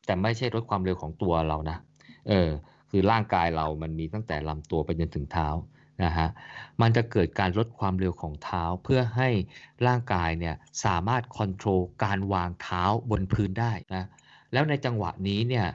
[0.05, 1.77] แต่ไม่ใช่ลดความเร็วของตัวเรานะ
[2.29, 2.49] เออ
[2.89, 5.47] คือร่างกายเรามันมีตั้งแต่ลำตัวไปจนถึงเท้า
[6.04, 6.28] นะฮะ
[6.82, 9.30] มันจะเกิดการลดความเร็วของเท้าเพื่อให้
[9.88, 14.06] ร่างกายเนี่ยสามารถควบคุมการวางเท้าบนพื้นได้นะ
[14.54, 15.68] แล้วในจังหวะนี้เนี่ย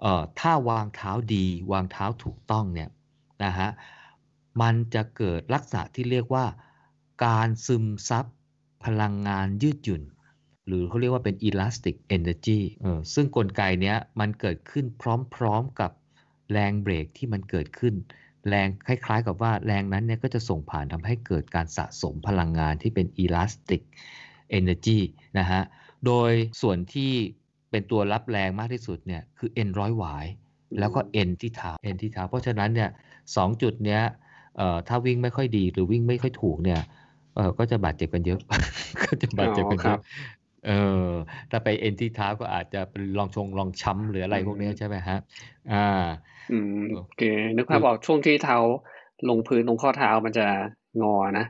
[0.00, 2.88] เอ่อถ้าวางเท้าดีวางเท้าถูกต้องเนี่ย
[3.44, 3.68] นะฮะ
[4.60, 6.44] มันจะเกิดลักษณะที่เรียกว่า
[7.26, 8.24] การซึมซับ
[8.84, 10.02] พลังงานยืดหยุ่น
[10.66, 14.84] หรือเขาเรียกว่าเป็น elastic energy เออซึ่งกลไกเนี้ยมันเกิดขึ้น
[15.36, 15.90] พร้อมๆกับ
[16.52, 17.94] แรงเบรกที่มันเกิดขึ้น
[18.48, 23.82] แรงคล้ายๆ กับว่าแรงนั้นเนี่ยก็จะส่งผ่านทำให้เกิดการสะสมพลังงานที่เป็น elastic
[24.58, 24.98] energy
[25.38, 25.62] นะฮะ
[26.06, 26.32] โดย
[26.62, 27.12] ส่วนที่
[27.70, 30.26] เป็นตัวรับแรงมากที่สุดเนี่ยคือ N ร้อยหวาย
[30.78, 32.90] แล้วก็ N ที่เท้า N ที่เท้า เพราะฉะนั้นเนี่ย
[33.36, 34.02] สองจุดเนี้ย
[34.56, 36.80] เอ่อถ้าวิ่งไม่ค่อยดีหรือวิ่งไม่ค่อยถูกเนี่ย
[37.34, 38.40] เออก็จะบาดเจ็บกันเยอะ
[39.04, 40.00] ก็จะบาดเจ็บกันเยอะ
[40.66, 40.72] เอ
[41.06, 41.10] อ
[41.50, 45.18] ถ้าไปเอ็นที่เท้าก็อาจจะเป็นลองชงลองช้ำหรืออะไรพวกนี้ใช่ไหมฮะ
[45.72, 46.04] อ่า
[46.52, 47.22] อืมโอเค
[47.56, 48.58] นึกภาพออกช่วงที่เท้า
[49.28, 50.46] ลงพื้นตรงข้อเท้ามันจะ
[51.02, 51.46] งอนะ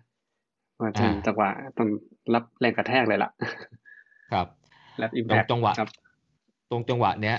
[0.83, 1.89] มันจะจังหวะต้อง
[2.35, 3.31] รับแรงกระแทกเลยล่ะ
[4.33, 4.47] ครับ
[5.03, 5.73] รับอิมแพคจังหวะ
[6.71, 7.37] ตรงจังหวะเนี้ย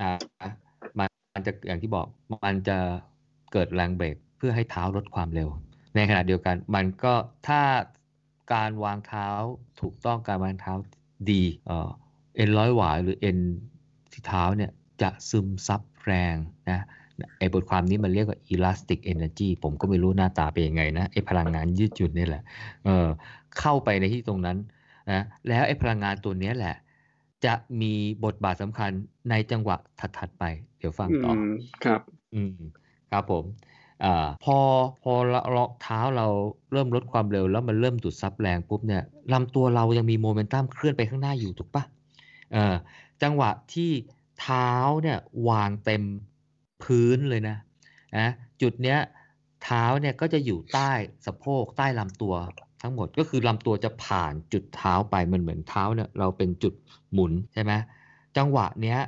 [0.00, 0.10] อ่า
[0.98, 2.06] มันจะอย่างที่บอก
[2.46, 2.78] มันจะ
[3.52, 5.48] เกิดแรงเบรกเพื่อให้เท้าลดความเร็ว
[5.94, 7.14] ในขณะเดียวกัน มันก็
[7.48, 7.60] ถ้า
[8.54, 9.28] การวางเท้า
[9.80, 10.72] ถูกต้องการวางเท้า
[11.30, 11.42] ดี
[12.36, 13.38] เอ็นร้อยหวายหรือเอ็น
[14.12, 14.70] ที่เท้าเนี่ย
[15.02, 16.34] จะซึมซับ แรง
[16.70, 16.80] นะ
[17.38, 22.42] ไอ้บทความนี้มันเรียกว่า elastic energy ผมก็ไม่รู้หน้าตาเป็นยังไงนะไอ้พลังงานยืดหยุ่นนี่แหละ
[22.84, 23.06] เออ
[23.58, 24.58] เข้าไปในที่ตรงนั้น
[25.12, 26.76] นะแล้วไอ้พลังงานตัวนี้แหละ
[27.44, 27.92] จะมี
[28.24, 28.90] บทบาทสำคัญ
[29.30, 29.76] ในจังหวะ
[30.18, 30.44] ถัดๆไป
[30.78, 31.32] เดี๋ยวฟังต่อ
[31.84, 32.00] ครับ
[32.34, 32.58] อืม
[33.10, 33.44] ครับผม
[34.04, 34.58] อ่าพอ
[35.02, 35.12] พอ
[35.52, 36.26] เราเท้าเรา
[36.72, 41.84] เริ่มลดความเร็วแล้วมันเริ่มดูดซับแรงปุ๊บเนี่ยลำตัวเรายังมีโมเมนตัมเคลื่อนไปข้างหน้าอยู่ถูกปะ
[42.52, 42.74] เออ
[43.22, 43.90] จังหวะที่
[44.40, 44.70] เท้า
[45.02, 45.18] เนี่ย
[45.48, 46.02] วางเต็ม
[46.82, 47.56] พื้นเลยนะ
[48.18, 48.98] นะจุดเนี้ย
[49.64, 50.90] เท้าเนี่ยก็จะอยู่ใต้
[51.26, 52.34] สะโพกใต้ลำตัว
[52.82, 56.74] ทั้งหมดก็คือลำตัวจะผ่านจุดเท้าไปมันเหมือนเท้าเนี่ยเราเป็นจุด
[57.12, 57.72] หมุนใช่ไหม
[58.36, 58.98] จังหวะเนี้ย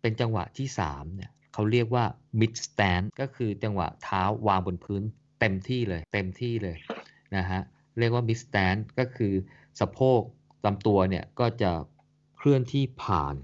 [0.00, 2.04] เป็นจังหวะที่สามเนี่ยเขาเรียกว่า
[2.40, 5.02] mid stand ก็คือจังหวะเท้าวางบนพื้น
[5.40, 6.76] เต็มที่เลย เต็มที่เลย
[7.36, 7.60] นะฮะ
[7.98, 9.32] เรียกว่า mid stand ก็คือ
[9.80, 10.20] สะโพก
[10.66, 11.70] ลำตัวเนี่ยก็จะ
[12.36, 13.34] เคลื่อนที่ผ่าน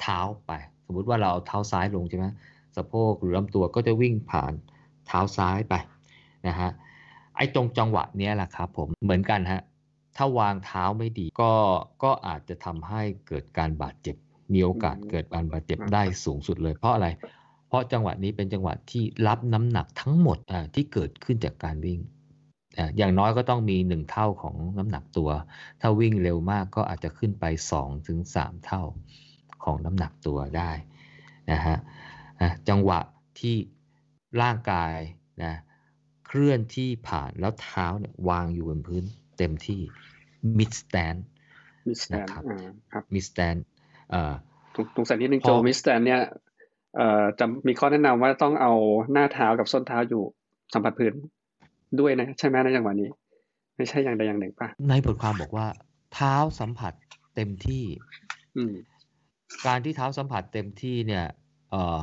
[0.00, 0.52] เท้าไป
[0.86, 2.26] สมมุติว่าเราเอาเท้าซ้ายลงใช่ไหม
[2.76, 4.52] สะโพกหรือลำตัวก็จะวิ่งผ่าน
[5.06, 5.74] เท้าซ้ายไป
[6.46, 6.70] นะฮะ
[7.36, 9.62] ไอ้ตรงจังหวะเนี้ยแหละครับผมเหมือนกันฮะ
[10.16, 11.52] ถ้าวางเท้าไม่ดีก็
[12.02, 14.16] ก็อาจจะทำให้เกิดการบาดเจ็บ
[14.52, 17.08] มีโอกาสเกิดการบาดเจ็บได้สูงสุดเลย เพราะอะไร
[17.68, 20.38] เพราะจังหวะนี้เป็นจังหวะที่รับน้ำหนักทั้งหมด
[20.74, 22.00] ที่เกิดขึ้นจากการวิ่ง
[22.96, 25.30] อย่างน้อยก็ต้องมีหนึ่งเท่าของน้ำหนักตัว
[25.80, 27.44] ถ้าวิ่งเร็วมากก็อาจจะขึ้นไป
[27.76, 28.82] 2ถึง3เท่า
[29.64, 30.70] ของน้ำหนักตัวได้
[31.52, 31.76] นะฮะ
[32.68, 33.00] จังหวะ
[33.40, 33.56] ที่
[34.42, 34.96] ร่างกาย
[35.44, 35.54] นะ
[36.26, 39.04] เคลื่อนที่ผ่านแล้วเท้าเนี่ยวางอยู่บนพื้น
[39.38, 39.80] เต็มที่
[40.58, 41.18] mid stand
[42.14, 42.42] นะครับ
[43.14, 43.58] mid stand
[44.94, 46.20] ตรงสันนิดนึงโจ mid stand เนี่ย
[47.38, 48.72] จะมีข้อแนะนำว่าต้องเอา
[49.12, 50.22] หน้าเท้ากับส้นเท้าอยู่
[50.74, 51.14] สัมผัสพื้น
[52.00, 53.08] ด้วยนะ ใช่ไหมในจังหวะนี้
[53.76, 55.66] ไม่ใช่อย่างใดอย่างหนึ่งป่ะในบทความบอกว่า
[56.14, 56.92] เท้าสัมผัส
[57.34, 57.84] เต็มที่
[58.56, 58.62] อื
[59.66, 61.24] การที่เท้าสัมผัสเต็มที่เนี่ย
[61.70, 61.98] เอ่อ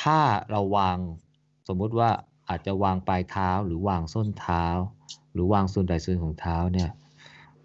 [0.00, 0.18] ถ้า
[0.50, 0.96] เราวาง
[1.68, 2.10] สมมุติว่า
[2.48, 4.64] อาจจะวางปลายเท้าหรือวางส้นเท้า
[5.32, 6.90] หรือวางส่วนใดส่วนของเท้าเนี่ย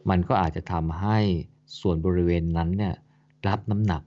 [0.10, 1.18] มันก็อาจจะทำให้
[1.82, 2.96] ส่วนบริเวณนั้นเนี่ย
[3.48, 4.02] รับน้ำหนัก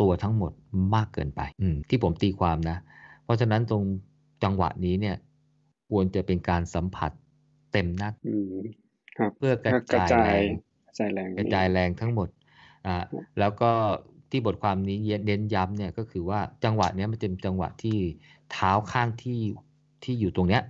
[0.00, 0.52] ตัวทั้งหมด
[0.94, 1.40] มากเกินไป
[1.88, 2.76] ที่ผมตีความนะ
[3.24, 3.82] เพราะฉะนั้นตรง
[4.42, 5.16] จังหวะนี้เนี่ย
[5.90, 7.10] ควรจะเป็นการสัมผัส
[7.72, 8.12] เต็มนัก
[9.36, 10.42] เพื่อกระจายแรง
[11.38, 12.28] กระจายแรงทั้งหมด
[12.86, 12.96] อ่า
[13.38, 13.72] แล้วก็
[14.36, 17.98] ที่บทความนี้เน้นย้ำเนี่ยก็คือว่าจังหวะนี้มันเป็นจังหวะที่
[18.52, 19.40] เท้าข้างที่
[20.04, 20.62] ที่อยู่ตรงเนี้ย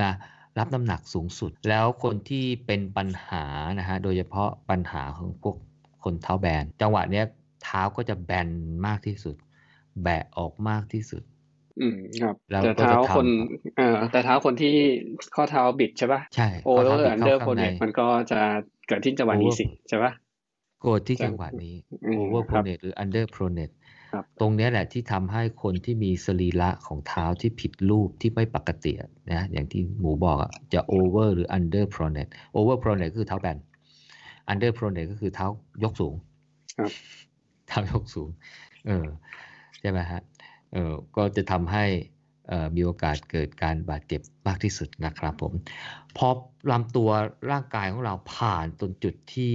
[0.00, 0.12] นะ
[0.58, 3.44] รับน้ำหนักสูงสุด แล้วคนที่เป็นปัญหา
[3.78, 5.56] นะฮะโดยเฉพาะปัญหาของพวก
[6.04, 7.24] คนเท้าแบน จังหวะเนี้ย
[7.62, 8.48] เท้าก็จะแบน
[8.86, 9.36] มากที่สุด
[10.02, 11.22] แบะออกมากที่สุด
[11.80, 13.26] อืมครับแต่เท้าคน
[13.76, 14.74] เอ่อแต่เท้าคนที่
[15.34, 18.40] ข้อเท้าบิดใช่ป่ะใช่ over under pronate มันก็จะ
[18.86, 20.12] เกิดที่จังหวะนี้สิใช่ป่ะ
[20.80, 21.74] เกิดที่จังหวะนี้
[22.16, 23.70] over pronate หรือ under pronate
[24.40, 28.92] ตรงนี้แหละที่ทำให้คนที่มีสรีระของเท้าที่ผิดรูปที่ไม่ปกติ
[29.32, 33.58] นะอย่างที่หมูบอกอะจะ over หรือ under pronate over pronate คือเท้าแบน
[34.48, 35.46] under pronate ก็คือเท้า
[35.82, 36.14] ยกสูง
[37.68, 38.28] เท้ายกสูง
[38.86, 39.06] เออ
[39.80, 40.20] ใช่ไหมฮะ
[40.72, 41.84] เออก็จะทำให้
[42.76, 45.52] มีโอกาสเกิดการบาดเจ็บมากที่สุดนะครับผม
[46.16, 46.28] พอ
[46.70, 47.10] ลำตัว
[47.50, 49.54] ร่างกายของเราผ่านตรงจุดที่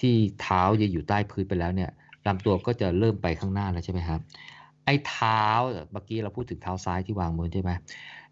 [0.00, 1.90] ที่เท้าจะอยู่ใต้พื้นไปแล้วเนี่ย
[2.26, 4.20] ลำตัวก็จะเริ่มไปข้างหน้าแล้วใช่ไหมครับ
[4.84, 5.42] ไอ้เท้า
[5.92, 7.70] เมื่อกี้เราพูดถึงเท้าซ้ายที่วางมือใช่ไหม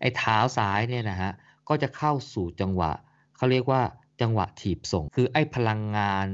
[0.00, 1.32] ไอ้เท้าซ้ายเนี่ยนะฮะ
[1.68, 2.92] ก็จะเข้าสู่จังหวะ
[3.36, 3.82] เขาเรียกว่า
[4.20, 6.26] จังหวะถีบส่ง คือไอ้พลังงาน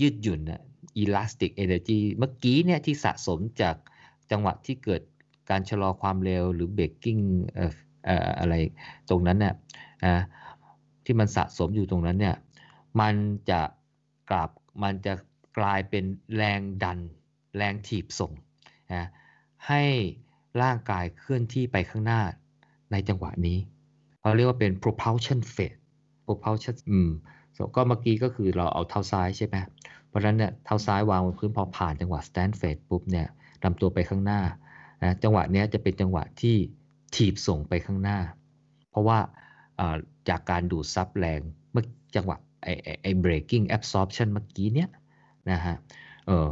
[0.00, 0.60] ยืดหยุ่นน่ะ
[1.02, 3.76] elastic energy เมื่อกี้เนี่ยที่สะสมจาก
[4.30, 5.02] จังหวะที่เกิด
[5.50, 7.18] การชะลอความเร็วหรือเบรกกิ้ง
[8.40, 8.54] อะไร
[9.10, 9.54] ตรงนั้นเนี่ย
[11.04, 12.36] ที่มันสะสมอยู่ตรงนั้นเนี่ย
[13.00, 13.14] มัน
[13.50, 13.60] จะ
[14.30, 14.50] กลับ
[14.82, 15.14] มันจะ
[15.58, 16.04] กลายเป็น
[16.36, 16.98] แรงดัน
[17.56, 18.32] แรงถีบส่ง
[18.92, 19.08] นะ
[19.68, 19.82] ให้
[20.62, 22.20] ร่างกายเคลื่อนที่ไปข้างหน้า
[22.92, 23.58] ในจังหวะนี้
[24.20, 25.78] เขาเรียกว่าเป็น propulsion phase
[26.26, 27.10] propulsion อืม
[27.76, 29.56] ก็เมื่อกี้ก็คือเราเอาเท้าซ้ายใช่ไหม
[30.08, 33.28] เพราะฉะนั้นเนี่ยเท้าซ้ายวางบนพื้นพอผ่านจังหวะ stand phase ปุ๊บเนี่ย
[33.64, 34.40] ลำตัวไปข้างหน้า
[35.02, 36.56] นะจังหวะนี้จะเป็นจังหวะที่
[37.14, 38.18] ถีบส่งไปข้างหน้า
[38.90, 39.18] เพราะว่า
[40.28, 41.40] จากการดูดซับแรง
[41.70, 41.84] เมื่อ
[42.16, 44.90] จังหวะ ไอ้ไอ้ breaking absorption เมื่อกี้เนี้ย
[45.50, 45.76] นะฮะ
[46.26, 46.48] เออ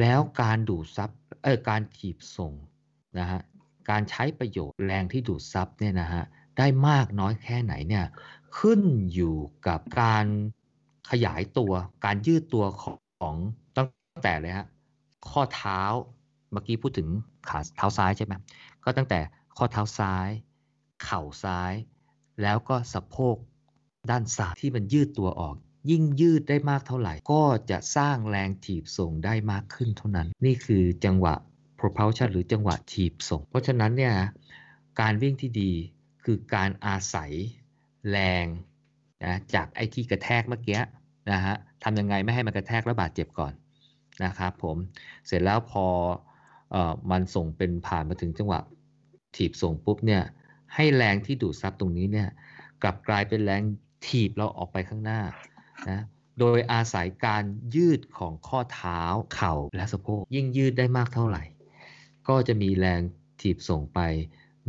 [0.00, 1.10] แล้วการดูดซับ
[1.42, 2.52] เออการถีบส่ง
[3.18, 3.40] นะฮะ
[3.90, 6.22] การใช้ประโยชน์แรงที่ดูดซับเนี่ยนะฮะ
[6.58, 8.04] ได้มากน้อยแค่ไหนเนี่ย
[8.58, 8.80] ขึ้น
[9.14, 10.26] อยู่กับการ
[11.10, 11.72] ขยายตัว
[12.04, 13.36] การยืดตัวของ
[13.76, 13.88] ตั้ง
[14.24, 14.66] แต่เลยฮะ
[15.30, 15.82] ข้อเท้า
[16.52, 17.08] เมื่อกี้พูดถึง
[17.48, 18.34] ขาเท้าซ้ายใช่ไหม
[18.84, 19.20] ก็ตั้งแต่
[19.56, 20.28] ข้อเท้าซ้าย
[21.04, 21.72] เข่าซ้าย
[22.42, 23.36] แล้วก็สะโพก
[24.10, 25.56] ด้านซ้ายที่มันยืดตัวออก
[25.90, 31.34] ยิ่งยืดได้มากเท่าไหร่ ก็จะสร้างแรงถีบส่งได้มากขึ้นเท่านั้น นี่คือจังหวะ
[31.78, 34.14] propulsion หรือจังหวะถีบส่ง เพราะฉะนั้นเนี่ย
[35.00, 35.72] การวิ่งที่ดี
[36.24, 37.30] คือการอาศัย
[38.10, 38.46] แรง
[39.24, 40.80] นะจากไอ้ที่กระแทกเมื่อกี้
[41.30, 43.52] นะฮะทำยังไงไม่ให้มันกระแทกแล้วบาดเจ็บก่อน
[44.24, 44.76] นะครับผม
[45.26, 45.84] เสร็จแล้วพอ
[46.74, 48.60] ออมันส่งเป็นผ่านมาถึงจังหวะ
[49.36, 50.22] ถีบส่งปุ๊บเนี่ย
[50.74, 52.28] ให้แรงที่ดูดซับตรงนี้เนี่ย
[52.82, 53.62] กลับกลายเป็นแรง
[54.06, 55.20] ถีบเราออกไปข้างหน้า
[55.90, 56.00] นะ
[56.38, 57.44] โดยอาศัยการ
[57.76, 59.00] ยืดของข้อเท้า
[59.34, 61.42] เข่าและสะโพกยิ่งยืดได้มากเท่าไหร่
[62.28, 63.00] ก็จะมีแรง
[63.40, 64.00] ถีบส่งไป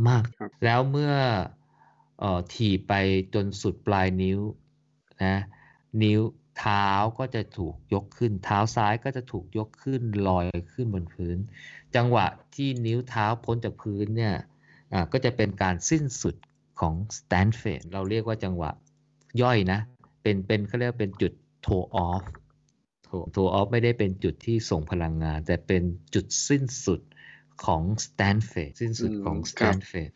[0.08, 0.22] มาก
[0.64, 1.14] แล้วเมื่อ
[2.22, 2.94] อถีบไป
[3.34, 4.40] จนสุดปลายนิ้ว
[5.24, 5.36] นะ
[6.02, 6.20] นิ้ว
[6.58, 6.88] เท้า
[7.18, 11.38] ก็จะถูกยกขึ้น เท้าซ้ายก็จะถูกยกขึ้นลอยขึ้นบนพื้น
[11.96, 14.34] จังหวะที่นิ้วเท้าพ้นจากพื้นเนี่ย
[15.12, 16.34] ก็จะเป็นการสิ้นสุด
[16.80, 18.70] ของ Stanford เราเรียกว่าจังหวะ
[19.42, 19.80] ย่อยนะ
[20.22, 21.32] เป็นเป็นเขาเรียกเป็นจุด
[21.66, 22.24] toe off
[23.34, 25.82] toe off ไม่ได้เป็นจุดที่ส่งพลังงาน แต่เป็น
[26.14, 27.00] จุดสิ้นสุด
[27.64, 30.12] ของ Stanford สิ้นสุดของ Stanford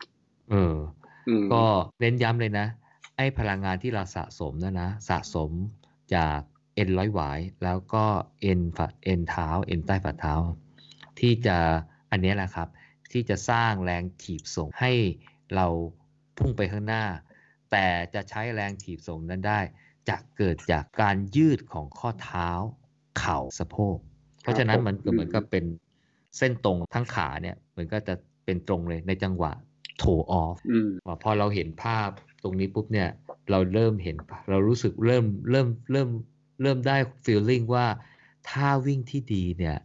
[0.51, 0.77] เออ
[1.53, 1.63] ก็
[1.99, 2.67] เน้นย้ำเลยนะ
[3.17, 5.51] ไอ้พลังงานที่เราสะสมนะนะ สะสม
[6.15, 6.39] จาก
[6.75, 8.05] เอ็นร้อยหวาย แล้วก็
[8.41, 10.35] เอ็นฝัดเอ็นเท้าเอ็นใต้ฝ่าเท้า
[11.19, 11.57] ที่จะ
[12.11, 12.67] อันนี้แหละครับ
[13.11, 14.91] ที่จะสร้างแรงถีบส่งให้
[15.55, 15.65] เรา
[16.37, 17.03] พุ่งไปข้างหน้า
[17.75, 19.59] แต่จะใช้แรงถีบส่งนั้นได้
[20.09, 22.49] จะเกิดจากการยืดของข้อเท้า
[23.19, 23.97] เข่าสะโพก
[24.41, 25.65] เพราะฉะนั้นมันก็เหมือนกับเป็น
[26.37, 28.13] เส้นตรงทั้งขาเนี่ยเหมือนก็จะ
[28.45, 29.51] เป็นตรงเลยในจังหวะ
[29.97, 30.55] โถออฟ
[31.23, 32.09] พอเราเห็นภาพ
[32.43, 33.09] ตรงนี้ปุ๊บเนี่ย
[33.51, 34.15] เราเริ่มเห็น
[34.49, 36.09] เรารู้สึกเริ่มเริ่มเริ่ม
[36.61, 37.85] เริ่มได้ฟีลลิ่งว่า
[38.49, 39.77] ถ้าวิ่งที่ดีเนี่ย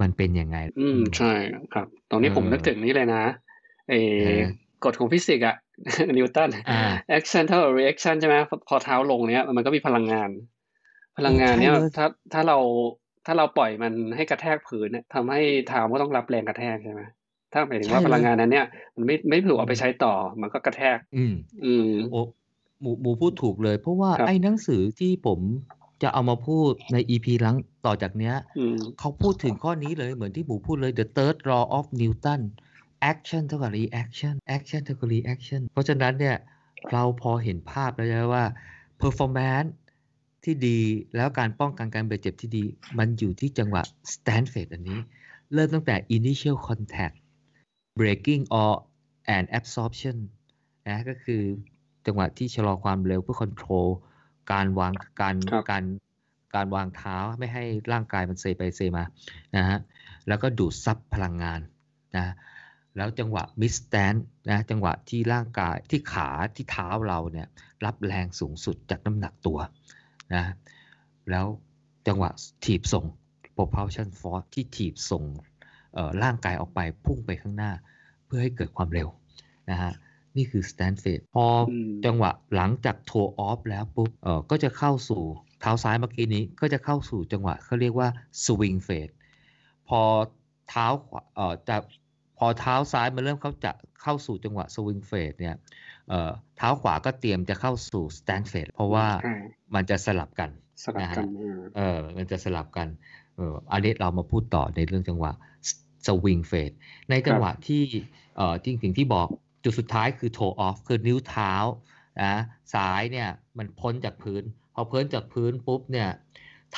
[0.00, 1.32] มันเป็นยังไง อืมใช่
[1.74, 3.24] ครับตรงนี้ผมนึกถึงนี้เลยนะ
[3.88, 3.94] เอ
[4.84, 5.56] กฎของฟิสิกส์อะ
[6.16, 6.50] นิวตัน
[7.16, 8.36] action เท่ากับ reaction ใช่ไหม
[8.68, 10.30] พอเท้าลงเนี้ย มันก็มีพลังงาน
[11.18, 12.58] พลังงานเนี้ยถ้าถ้าเรา
[13.26, 17.02] ถ้าเราปล่อยมันให้กระแทกพื้นเนี่ยทำให้เท้าก็ต้องรับแรงกระแทกใช่ไหม
[17.52, 18.66] ถ้าหมายถึงว่าพลังงานนั้นเนี่ย
[18.96, 22.20] มันไม่ไม่ถูกเอาไปใช้ต่อ มันก็กระแทก อืม อืมโอ้
[22.80, 25.40] หมูหมูพูดถูกเลย เพราะว่าไอ้หนังสือที่ผม
[26.02, 28.34] จะเอามาพูดในอีพีหลังต่อจากเนี้ย
[28.98, 32.40] เขาพูดถึงข้อนี้เลยเหมือนที่หมูพูดเลย the third law of Newton
[33.10, 36.36] action เท่ากับ reaction action เท่ากับ reaction เพราะฉะนั้นเนี่ย
[36.92, 38.44] เราพอเห็นภาพแล้วใช่ว่า
[39.00, 39.70] performance
[40.44, 40.80] ที่ดี
[41.16, 42.64] แล้วการป้องกันการบาดเจ็บที่ดี
[42.98, 43.82] มันอยู่ที่จังหวะ
[44.12, 45.00] Stanford อันนี้
[45.54, 47.16] เริ่มตั้งแต่ initial contact
[47.98, 48.72] breaking or
[49.34, 50.16] and absorption
[50.88, 51.42] นะก็คือ
[52.06, 53.88] จังหวะที่ชะลอความเร็วเพื่อ control
[54.52, 55.36] การวางการ
[55.70, 55.84] การ
[56.54, 59.04] การวางเท้าไม่ให้ร่างกายมันเซไปเซมา
[59.56, 59.78] นะฮะ
[60.28, 61.60] แล้วก็ดูดซับพลังงาน
[62.16, 62.34] นะ
[63.00, 64.14] แล้วจังหวะมิสแตน
[64.50, 67.48] นะจังหวะที่ร่างกายที่ขาที่เท้าเราเนี่ย
[67.84, 69.58] รับแรงสูงสุดจากน้ำหนักตัว
[70.34, 70.44] นะ
[71.30, 71.46] แล้ว
[72.08, 72.30] จังหวะ
[72.64, 73.04] ถีบส่ง
[73.56, 75.24] propulsion force ที่ถีบส่ง
[76.22, 77.72] ร่างกายออกไปพุ่งไปข้างหน้า
[78.26, 79.08] เพื่อให้เกิดความเร็ว
[79.70, 79.92] นะฮะ
[80.36, 81.46] นี่คือ stand phase พอ
[82.04, 85.22] จังหวะหลังจาก toe off แล้วปุ๊บเออก็จะเข้าสู่
[85.60, 88.08] เท้าซ้ายเมื่อกี้นี้ก็จะเข้าสู่จังหวะเขาเรียกว่า
[88.44, 89.14] swing phase
[89.88, 90.00] พอ
[90.68, 91.76] เท้าขวาเออจะ
[92.42, 93.72] พอเท้าซ้ายมันเริ่มเข้าจะ
[94.02, 95.56] เข้าสู่จังหวะ swing phase เนี่ย
[96.08, 99.06] เอ่อเท้าขวาก็เตรียมจะเข้าสู่ stand phase เพราะว่า
[99.74, 100.50] มันจะสลับกัน
[100.84, 101.26] สลับกัน
[101.76, 102.88] เออมันจะสลับกัน
[103.36, 105.32] เอออันนี้เรามาพูดต่อในเรื่องจังหวะ
[106.06, 106.74] swing phase
[107.10, 107.82] ในจังหวะที่
[108.36, 109.28] เอ่อจริงๆที่บอก
[109.64, 111.54] จุดสุดท้ายคือ toe off คือนิ้วเท้า
[112.22, 112.34] นะ
[112.74, 114.42] ซ้ายเนี่ยมันพ้นจากพื้น
[114.74, 116.08] พอพ้นจากพื้นปุ๊บเนี่ย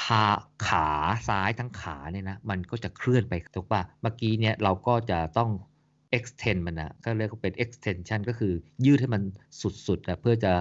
[0.00, 0.24] ทา
[0.66, 0.88] ขา
[1.28, 5.50] ซ้ายทั้งขาเนี่ยนะมันก็จะเคลื่อนไปถูกปะเมื่อกี้เนี่ยเราก็จะต้อง
[6.16, 8.52] extend มันนะก็เรียกว่าเป็น extension ก็คือ
[8.87, 9.22] ยืดให้มัน
[9.87, 10.52] สุดๆนะเพื่อจะ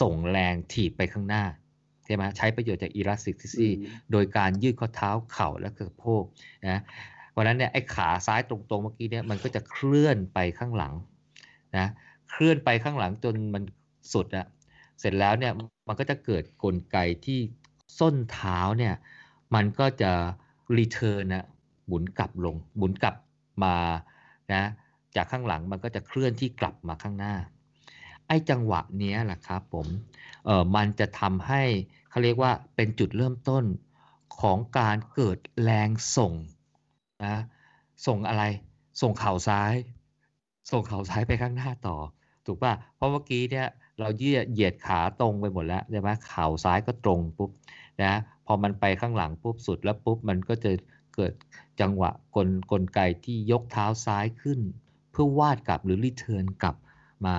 [0.00, 1.44] ส่งแรงถีบไปข้างหน้า
[2.04, 3.68] ใช่ไหมใช้ประโยชน์จาก elasticity
[4.12, 6.22] โดยการยืดข้อเท้าเข่าและสะโพก
[6.68, 6.80] นะ
[7.30, 10.94] เพราะนั้นเนี่ยไอ้ขาซ้ายตรงๆเมื่อกี้เนี่ยมันก็จะเคลื่อนไปข้างหลัง
[11.76, 11.86] นะ
[12.30, 13.62] เคลื่อนไปข้างหลังจนมัน
[14.12, 14.46] สุดอะ
[15.00, 15.52] เสร็จแล้วเนี่ย
[15.88, 17.40] มันก็จะเกิดกลไกที่
[17.98, 18.94] ส้นเท้าเนี่ย
[19.54, 20.12] มันก็จะ
[20.78, 21.46] รีเทิร์นนะ
[21.86, 23.16] หมุนกลับลง หมุนกลับ
[23.64, 23.76] มา
[24.54, 24.62] นะ
[25.16, 27.34] จากข้างหลังมันก็จะเคลื่อนที่กลับมาข้างหน้า
[28.26, 29.86] ไอ้จังหวะนี้แหละครับผม
[30.44, 31.62] เออมันจะทำให้
[32.10, 33.64] เขาเรียกว่าเป็นจุดเริ่มต้น
[34.40, 36.32] ของการเกิดแรงส่ง
[37.26, 37.36] นะ
[38.06, 38.44] ส่งอะไร
[39.00, 39.74] ส่งเข่าซ้าย
[40.70, 41.96] ส่งเข่าซ้ายไปข้างหน้าต่อ
[42.46, 47.50] ถูกป่ะเพราะเมื่อกี้เนี่ยเราเยียดเหยียดขาตรงไปหมดแล้วใช่ไหมเข่าซ้ายก็ตรงปุ๊บ
[48.02, 48.14] นะ
[48.46, 50.70] พอมันไปข้างหลังปุ๊บสุดแล้วปุ๊บมันก็จะ
[51.14, 51.32] เกิด
[51.80, 54.60] จังหวะกลกลไกที่ยกเท้าซ้ายขึ้น
[55.10, 56.76] เพื่อวาดกลับหรือรีเทิร์นกลับ
[57.26, 57.36] มา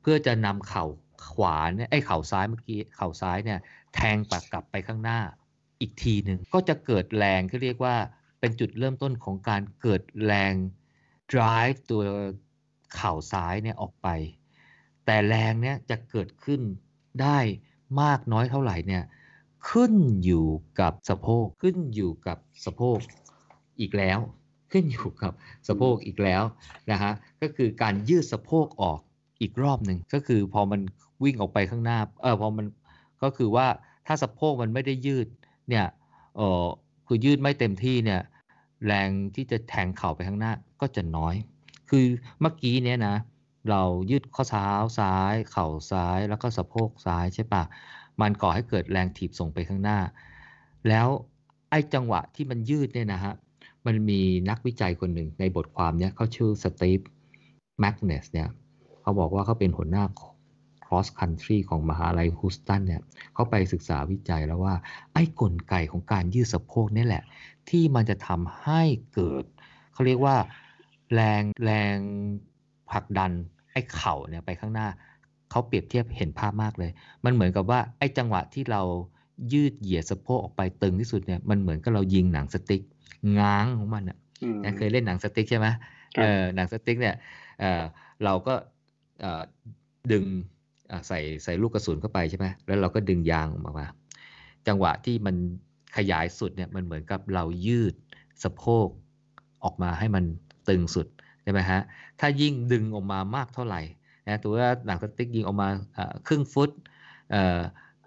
[0.00, 0.84] เพื่อจะนำเข่า
[1.32, 3.58] ขวาเนี่ยไอ้เข่าซ้ายเมื่อกี้เข่าซ้ายเนี่ย
[3.94, 5.20] แทงปากกลับไปข้างหน้า
[5.80, 7.96] อีกทีหนึ่งก็จะเกิดแรงที่เรียกว่า
[8.40, 10.52] เป็นจุดเริ่มต้นของการเกิดแรง
[11.32, 12.02] drive ตัว
[12.96, 14.08] เข่าซ้ายเนี่ยออกไป
[15.04, 16.60] แต่แรงเนี่ยจะเกิดขึ้น
[17.22, 17.38] ได้
[18.02, 19.02] มากน้อยเท่าไหร่เนี่ย
[19.70, 19.92] ขึ้น
[20.24, 20.46] อยู่
[20.80, 22.98] กับสะโพกขึ้นอยู่กับสะโพก
[23.80, 24.18] อีกแล้ว
[24.72, 25.32] ขึ้นอยู่กับ
[25.68, 26.42] สะโพกอีกแล้ว
[26.90, 28.98] นะฮะก็คือการยืดสะโพกออก
[29.40, 30.80] อีกรอบหนึ่งก็คือพอมัน
[31.24, 32.66] วิ่งออกไปข้างหน้าเออพอมัน
[33.22, 33.66] ก็คือว่า
[34.06, 35.26] ถ้าสะโพกมันไม่ได้ยืด
[35.68, 35.86] เนี่ย
[36.36, 36.66] เออ
[37.06, 38.20] คือยืดไม่เต็มที่เนี่ย
[38.86, 41.34] แรงที่จะแทงเข่าไปข้างหน้าก็จะน้อย
[41.90, 42.04] คือ
[42.40, 43.16] เมื่อกี้เนี้ยนะ
[43.70, 47.62] เรายืดข้อเท้าซ้าย เข่าซ้ายแล้วก็สะโพกซ้ายใช่ปะ
[48.20, 49.98] มันก่อให้เกิดแรงถีบส่งไปข้างหน้า
[50.88, 51.08] แล้ว
[51.70, 53.34] ไอ้จังหวะที่มันยืดเนี่ยนะฮะ
[53.86, 57.00] มันมีนักวิจัยคนหนึ่งในบทความเนี้ยเขาชื่อสตีฟ
[57.80, 58.48] แมกเนสเนี่ย
[59.02, 60.04] เขาบอกว่าเขาเป็นหัวหน้า
[60.84, 63.02] cross country ของมหาลัยฮูสตันเนี่ย
[63.34, 64.74] เขาไปศึกษาวิจัยแล้วว่า
[65.12, 67.22] ไอ้กลไกของการยืดสะโพกนี่แหละ
[67.70, 68.82] ที่มันจะทำให้
[69.14, 69.44] เกิด
[69.92, 70.36] เขาเรียกว่า
[71.14, 71.96] แรงแรง
[72.90, 73.30] ผลักดัน
[73.72, 74.88] ไอ้เข่าเนี่ยไปข้างหน้า
[75.50, 76.90] เขาเปรียบเทียบเห็นภาพมากเลย
[77.24, 78.82] มันเหมือนกับว่าไอ้จังหวะที่เรา
[79.52, 82.82] ยืดเหยียดสะโพกออกไปตึงที่สุดเนี่ยมันเหมือนกับเรายิงหนังสติ๊ก
[83.38, 85.66] ง้างของมันอะอืมนะเคยเล่นหนังสติ๊กใช่ไหม
[86.16, 87.14] ครับเออหนังสติ๊กเนี่ย
[87.60, 87.82] เออ
[88.24, 88.54] เราก็
[89.20, 89.42] เอ่อ
[90.12, 90.24] ดึง
[90.90, 93.86] อ่าใส่ใส่ลูกกระสุนเข้าไปใช่ไหมแล้วเราก็ดึงยางออกมา
[94.66, 95.36] จังหวะที่มัน
[95.96, 97.94] ขยายสุดเนี่ยมันเหมือนกับเรายืด
[98.42, 98.86] สะโพก
[99.64, 100.24] ออกมาให้มัน
[100.68, 101.06] ตึงสุด
[101.42, 101.80] ใช่ไหมฮะ
[102.20, 103.80] ถ้ายิ่งดึงออกมามากเท่าไหร่
[104.28, 105.68] นะตัวว่าหนังสติ๊กยิงออกมา
[106.26, 106.70] ครึ่งฟุต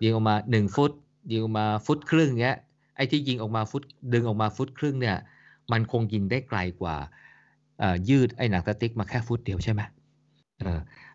[0.04, 0.92] ยิงออกมาหนึ่งฟุต
[1.32, 2.58] ยิงออกมาฟุตครึ่งเงี้ย
[2.96, 5.18] ไอ้ที่ยิงออกมาฟุตดึงออกมาฟุตครึ่งเนี่ย
[5.72, 6.96] มันคงยิงได้ไกลกว่า
[8.10, 9.82] ยืดไอ้หนังสติ๊กมาแค่ฟุตเดียวใช่ไหม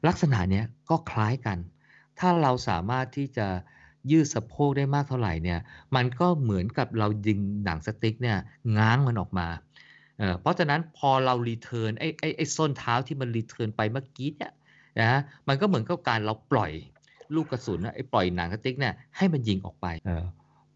[0.06, 1.58] ลักษณะเนี้ยก็คล้ายกัน
[2.18, 3.46] ถ้าเราสามารถที่จะ
[4.10, 5.60] ยืดสะโพกได้มากเท่าไหร่เนี่ย
[5.96, 8.38] มันก็เหมือนกับเรายิงหนังสติ๊กเนี่ย
[8.78, 9.48] ง้างมันออกมา
[10.18, 14.52] เเพราะฉะนั้นพอเรา return ไอ้ไอ้ไอ้ส้นเท้าที่มัน return ไปเมื่อกี้เนี่ย
[14.98, 16.72] นะฮะมันก็เหมือนกับการเราปล่อย
[17.34, 20.24] ลูกกระสุนน่ะไอ้ปล่อยหนังสติ๊กเนี่ยให้มันยิงออกไปเออ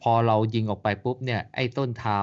[0.02, 2.18] พอเรายิงออกไปปุ๊บเนี่ยไอ้ต้นเท้า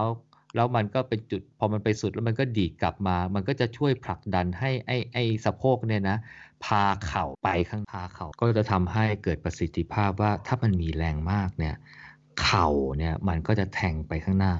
[0.55, 6.17] แล้วมันก็เป็นจุดพอมันไปสุดแล้วมันก็ดีดกลับมา มันก็จะช่วยผลักดันให้ไอ้ไอ้สะโพกเนี่ยนะ
[6.65, 11.75] พาเข่าไปข้างพาเข่าก็จะทำให้เกิดประสิทธิภาพว่าถ้ามันมีแรงมากเนี่ย
[12.43, 14.53] เข่าเนี่ยมันก็จะแทงไปข้างหน้า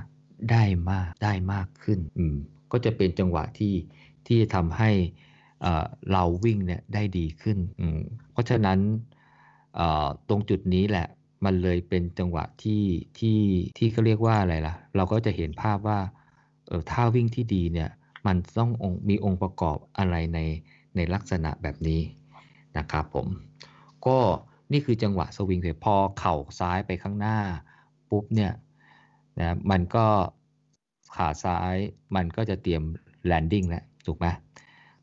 [0.52, 2.36] ได้มากได้มากขึ้นอืม
[2.72, 3.74] ก็จะเป็นจังหวะที่
[4.28, 4.90] ที่ทำให้
[6.12, 7.58] เราวิ่งเนี่ยได้ดีขึ้น
[8.32, 8.80] เพราะฉะนั้น
[10.30, 11.08] ตรงจุดนี้แหละ
[11.46, 12.84] มันเลยเป็นจังหวะที่
[13.20, 13.40] ที่
[13.78, 16.00] ที่เขาเรียกว่าอะไรล่ะ เราก็จะเห็นภาพว่า
[16.68, 17.90] เออท่าวิ่งที่ดีเนี่ย
[18.28, 20.40] มันต้ององมีองค์ประกอบอะไรใน
[20.96, 22.02] ในลักษณะแบบนี้
[22.78, 23.28] นะครับผม
[24.06, 24.18] ก็
[24.72, 27.38] นี่คือจังหวะสวิงเพลยพอเข่าซ้ายไปข้างหน้า
[28.10, 28.52] ปุ๊บเนี่ย
[29.40, 30.06] นะมันก็
[31.16, 31.76] ขาซ้าย
[32.16, 32.84] มันก็จะเตรียม
[33.26, 34.28] แลนดิ้งแล้วถูกไหม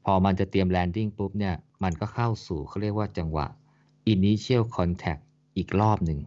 [0.04, 3.46] พอมันจะเตรียมแลนดิ้งปุ๊บเนี่ย มันก็เข้าสู่เขาเรียกว่าจังหวะ
[4.12, 5.22] initial contact
[5.56, 6.18] อีกรอบหนึ่ง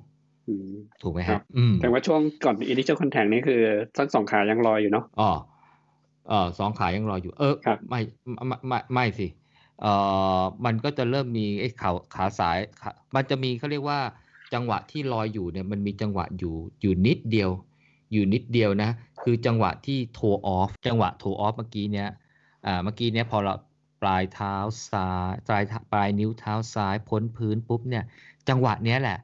[0.48, 3.62] อืมถูกไหมครัฮะบอืมแต่ว่าช่วงก่อน initial contact นี่คือ
[3.98, 5.32] ทั้งสองขายังลอยอยู่เนาะอ๋อ
[6.30, 8.00] เออสองขายังรออยู่ เออครับไม่
[8.48, 9.28] ไม่ไม่ไม่สิ
[9.82, 9.86] เอ
[10.40, 14.00] อมันก็จะเริ่มมีไอ้ขาขาสายขามันจะมีเขาเรียกว่า
[14.54, 17.50] จังหวะที่ลอยอยู่เนี่ยมันมีจังหวะอยู่อยู่นิดเดียว
[18.12, 18.90] อยู่นิดเดียวนะ
[19.24, 22.10] คือจังหวะที่ toe off จังหวะ toe off เมื่อกี้เนี้ย
[22.68, 23.56] อ่าเมื่อกี้เนี้ยพอเรา
[24.02, 24.56] ปลายเท้า
[24.92, 28.04] ซ้ายปลายเท้าปลายนิ้วเท้าซ้ายพ้นพื้นปุ๊บเนี่ย
[28.50, 29.20] จังหวะเนี้ยแหละ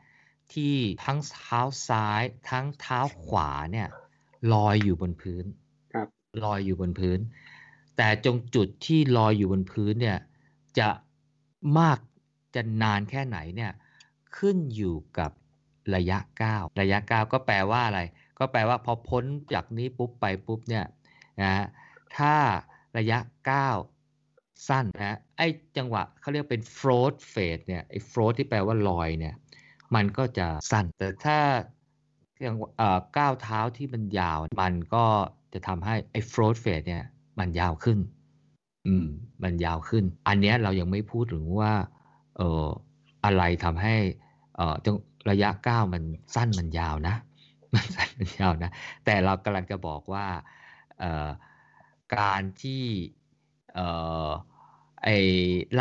[0.54, 3.88] ที่ทั้งเท้าซ้าย ทั้งเท้าขวาเนี่ย
[4.54, 5.46] ลอยอยู่บนพื้น
[5.94, 6.08] ครับ
[6.44, 7.20] ลอยอยู่บนพื้น
[7.98, 10.18] แต่จงจุดที่ลอยอยู่บนพื้นเนี่ย
[10.80, 10.90] จะ
[11.78, 12.00] มาก
[12.56, 13.72] จะนานแค่ไหนเนี่ย
[14.38, 15.32] ขึ้นอยู่กับ
[15.96, 18.02] ระยะก้าวระยะก้าวก็แปลว่าอะไร
[18.40, 20.86] ก็แปลว่าพอพ้นจากนี้ปุ๊บไปปุ๊บเนี่ย
[21.42, 21.66] นะฮะ
[22.18, 22.34] ถ้า
[22.98, 23.20] ระยะ
[23.52, 23.78] ก้าว
[24.68, 29.36] สั้นนะไอ้จังหวะเขาเรียกเป็น float phase เนี่ยไอ้ float ที่แปลว่าลอยเนี่ย
[29.96, 31.38] มันก็จะสั้น แต่ถ้า
[32.42, 35.06] อย่างเอ่อก้าวเท้าที่มันยาว มันก็
[35.54, 37.04] จะทำให้ไอ้ float phase เนี่ย
[37.40, 38.00] มันยาวขึ้น
[38.88, 39.08] อืม
[39.44, 41.74] มันยาวขึ้น อันเนี้ยเรายังไม่พูดถึงว่า
[42.38, 42.68] เอ่อ
[43.26, 43.96] อะไรทำให้
[44.56, 44.96] เอ่อจัง
[45.32, 46.04] ระยะก้าวมัน
[46.36, 47.16] สั้นมันยาวนะ
[47.74, 48.70] มันสั้นมันยาวนะ
[49.06, 50.26] แต่เรากำลังจะบอกว่า
[51.00, 51.28] เอ่อ
[52.22, 52.84] การที่
[53.74, 53.88] เอ่
[54.28, 54.30] อ
[55.04, 55.10] ไอ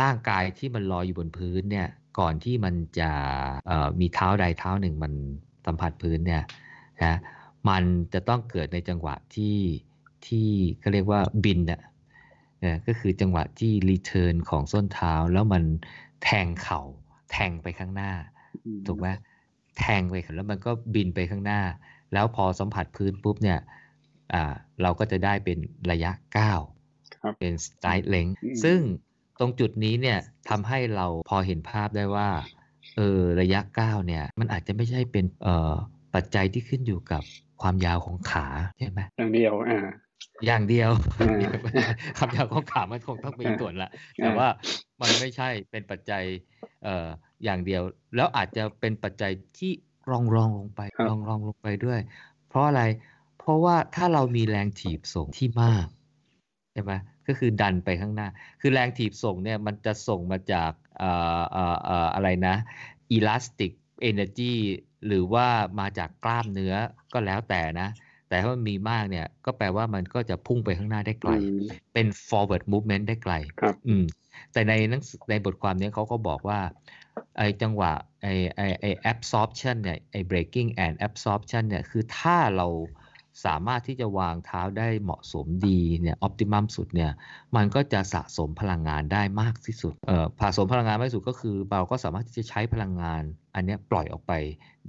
[0.01, 1.87] ร่างกายที่มันลอยอยู่บนพื้นเนี่ย
[2.19, 3.11] ก่อนที่มันจะ
[3.67, 5.13] เอ่อมีเท้าใดเท้าหนึ่งมัน
[5.65, 6.43] สัมผัสพื้นเนี่ย
[7.03, 7.15] นะ
[7.69, 9.57] มันจะต้องเกิดในจังหวะที่
[10.27, 10.49] ที่
[10.83, 11.81] ก็เรียกว่าบินอะ
[12.59, 15.63] เออก็คือจังหวะที่รีเทิร์นของส้นเท้าแล้วมัน
[16.23, 16.81] แทงเข่า
[17.31, 18.11] แทงไปข้างหน้า
[18.65, 19.07] อืมถูกไหม
[19.79, 21.61] แทงไปแล้วมันก็บินไปข้างหน้า
[22.13, 23.59] แล้วพอสัมผัสพื้นปุ๊บเนี่ย
[24.33, 24.43] อ่า
[24.81, 25.57] เราก็จะได้เป็น
[25.91, 26.59] ระยะก้าว
[27.23, 28.79] ครับเป็นสไตล์เล็งอืมซึ่ง
[29.39, 30.19] ตรงจุดนี้เนี่ย
[30.49, 32.29] ทำให้เราพอเห็นภาพได้ว่า
[32.95, 35.73] เออระยะก้าวเนี่ย มันอาจจะไม่ใช่เป็นเอ่อ
[36.15, 37.23] ปัจจัยที่ขึ้นอยู่กับ
[37.61, 38.47] ความยาวของขา
[38.79, 39.85] ใช่ไหมอย่างเดียวอ่า
[40.45, 41.37] อย่างเดียวอ่า
[42.17, 44.47] ความยาวของขามันคงต้องมีส่วนละแต่อ่าว่า
[45.01, 46.23] มันไม่ใช่เป็นปัจจัย
[46.83, 47.07] เอ่อ
[47.43, 47.81] อย่างเดียว
[48.15, 49.71] แล้วอาจจะเป็นปัจจัยที่
[50.11, 51.99] รองรองลงไปครับรองรองลงไปด้วย
[52.49, 52.83] เพราะอะไร
[53.43, 55.87] เพราะว่าถ้าเรามีแรงถีบส่งที่มาก
[56.73, 56.91] ใช่ไหม
[57.27, 58.27] ก็คือดันไปข้างหน้า
[58.61, 62.55] คือแรงถีบส่งเนี่ยมันจะส่งมาจากเอ่อเอ่อเอ่ออะไรนะ
[63.17, 63.71] elastic
[64.09, 64.53] energy
[65.07, 65.47] หรือว่า
[65.79, 66.73] มาจากกล้ามเนื้อ
[67.13, 67.89] ก็แล้วแต่นะ
[68.29, 71.59] แต่ถ้ามันมีมากเนี่ยก็แปลว่ามันก็จะพุ่งไปข้างหน้าได้ไกลอืม
[71.93, 74.03] เป็น forward movement ได้ไกลครับอืม
[74.53, 76.59] แต่ในหนังสือในบทความนี้เขาก็บอกว่า
[77.37, 77.91] ไอ้จังหวะ
[78.21, 82.67] ไอ้ไอ้ไอ้ absorption เนี่ยไอ้ breaking and absorption เนี่ยคือถ้าเรา
[83.45, 87.11] สามารถที่จะวางเท้าได้เหมาะสมดีเนี่ย optimum สุดเนี่ย
[87.55, 93.23] มันก็จะสะสมพลังงานได้มากที่สุดเอ่อสะสมพลังงานมากที่สุดก็คือเราก็สามารถที่จะใช้พลังงาน
[93.55, 94.33] อันนี้ปล่อยออกไป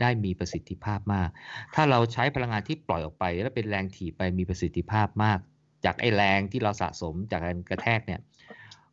[0.00, 1.28] ได้มีประสิทธิภาพมาก
[1.74, 5.38] ถ้าเราใช้พลังงานที่ปล่อยออกไป แล้วเป็นแรงถีบไปมีประสิทธิภาพมาก
[5.84, 8.20] จากไอ้แรงที่เราสะสมจากการกระแทกเนี่ย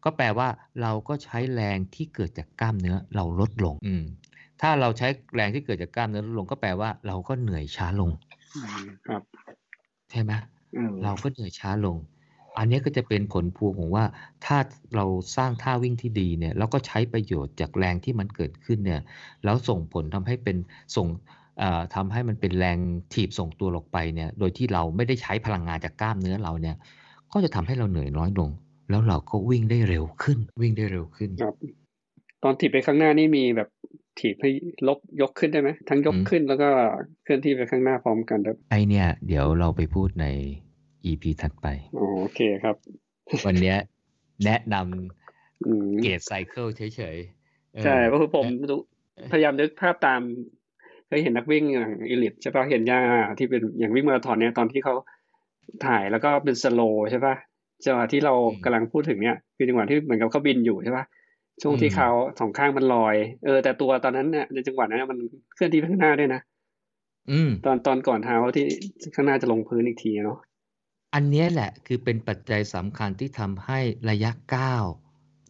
[0.04, 0.47] ก็แปลว่า
[0.82, 4.04] เราก็ใช้แรงที่เกิดจากกล้ามเนื้อเราลดลงอืม
[4.62, 8.12] ถ้าเราใช้แรงที่เกิดจากกล้ามเนื้อลดลงก็แปลว่าเราก็เหนื่อยช้าลง
[9.08, 9.22] ครับ
[10.12, 10.32] ใช่ไหม
[10.76, 11.97] อืมเราก็เหนื่อยช้าลง
[12.57, 14.05] อันนี้ก็จะเป็นผลพวงของว่า
[14.45, 14.57] ถ้า
[14.95, 15.05] เรา
[15.38, 19.01] สร้างท่าวิ่งที่ดีเนี่ยเราก็ใช้ประโยชน์จากแรงที่มันเกิดขึ้นเนี่ย
[19.43, 20.57] แล้วส่งผลทำให้เป็น
[20.95, 21.07] ส่ง
[21.59, 22.78] เอ่อทำให้มันเป็นแรง
[23.14, 26.76] ถีบส่งตัวลงไปเนี่ยโดยที่เราไม่ได้ใช้พลังงานจากกล้ามเนื้อเราเนี่ย
[27.32, 28.49] ก็จะทำให้เราเหนื่อยน้อยลง
[28.89, 31.53] แล้วเราก็วิ่งได้เร็วขึ้นวิ่งได้เร็วขึ้นครับ
[32.44, 33.70] ตอนถีบไปข้างหน้านี่มีแบบ
[34.20, 34.50] ถีบให้
[34.88, 36.70] ลบยกขึ้นได้ไหมทั้งยกอืมขึ้นแล้วก็
[37.24, 40.26] เคลื่อนที่ไปข้างหน้าพร้อมกันครับไอเนี่ย เดี๋ยวเราไปพูดใน
[41.06, 41.68] EP ถัดไป
[41.98, 42.76] อ๋อโอเคครับ
[43.46, 43.78] วันเนี้ย
[44.46, 44.76] แนะน
[45.66, 46.82] อืมำเกตไซเคิลเฉ
[47.16, 48.76] ยๆเออใช่เพราะคือผมดู
[49.32, 50.22] พยายามนึกภาพตาม
[51.08, 53.00] เคยเห็นนักวิ่งอย่างอีลิทใช่ปะเห็นย่า
[53.39, 54.96] ที่เป็นอย่างวิ่งมาราธอนเนี่ยตอนที่เขา
[55.86, 57.36] ถ่ายแล้วก็เป็นสโลว์ใช่ปะ
[57.86, 58.34] จังหวะที่เรา
[58.64, 61.06] กำลังพูดถึงเนี่ยคือจังหวะที่เหมือนกับเขาบินอยู่ใช่ปะ
[61.62, 65.20] ช่วงที่เขาสองข้างมันลอย เออ แต่ตัวตอนนั้นเนี่ยในจังหวะนั้นมัน
[65.56, 66.41] เคลื่อนที่ไปข้างหน้าด้วยนะ
[67.32, 68.66] อืม ตอนตอนก่อนเท้าที่
[69.16, 70.38] ข้างหน้าจะลงพื้นอีกทีเนาะ
[71.16, 73.80] อันเนี้ยแหละคือเป็นปัจจัยสำคัญที่ทำให้
[74.10, 74.86] ระยะก้าว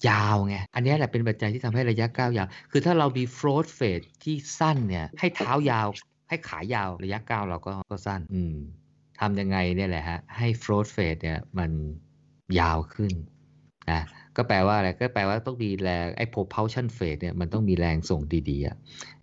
[0.10, 5.88] ยาวไง อันเนี้ยแหละเป็นปัจจัยที่ทำให้ระยะก้าวยาว คือถ้าเรามี float phase ที่สั้นเนี่ย ให้เท้ายาว
[6.30, 8.56] ให้ขายาวระยะก้าวเราก็ก็สั้น อืม
[9.20, 11.72] ทำยังไงเนี่ยแหละฮะ ให้ float phase เนี่ยมัน
[12.60, 13.12] ยาวขึ้น
[13.92, 14.02] นะ
[14.38, 18.76] ก็แปลว่าอะไรก็แปลว่าต้องมีแรงไอ้ propulsion phase เนี่ยมันต้องมีแรงส่งดีๆอะ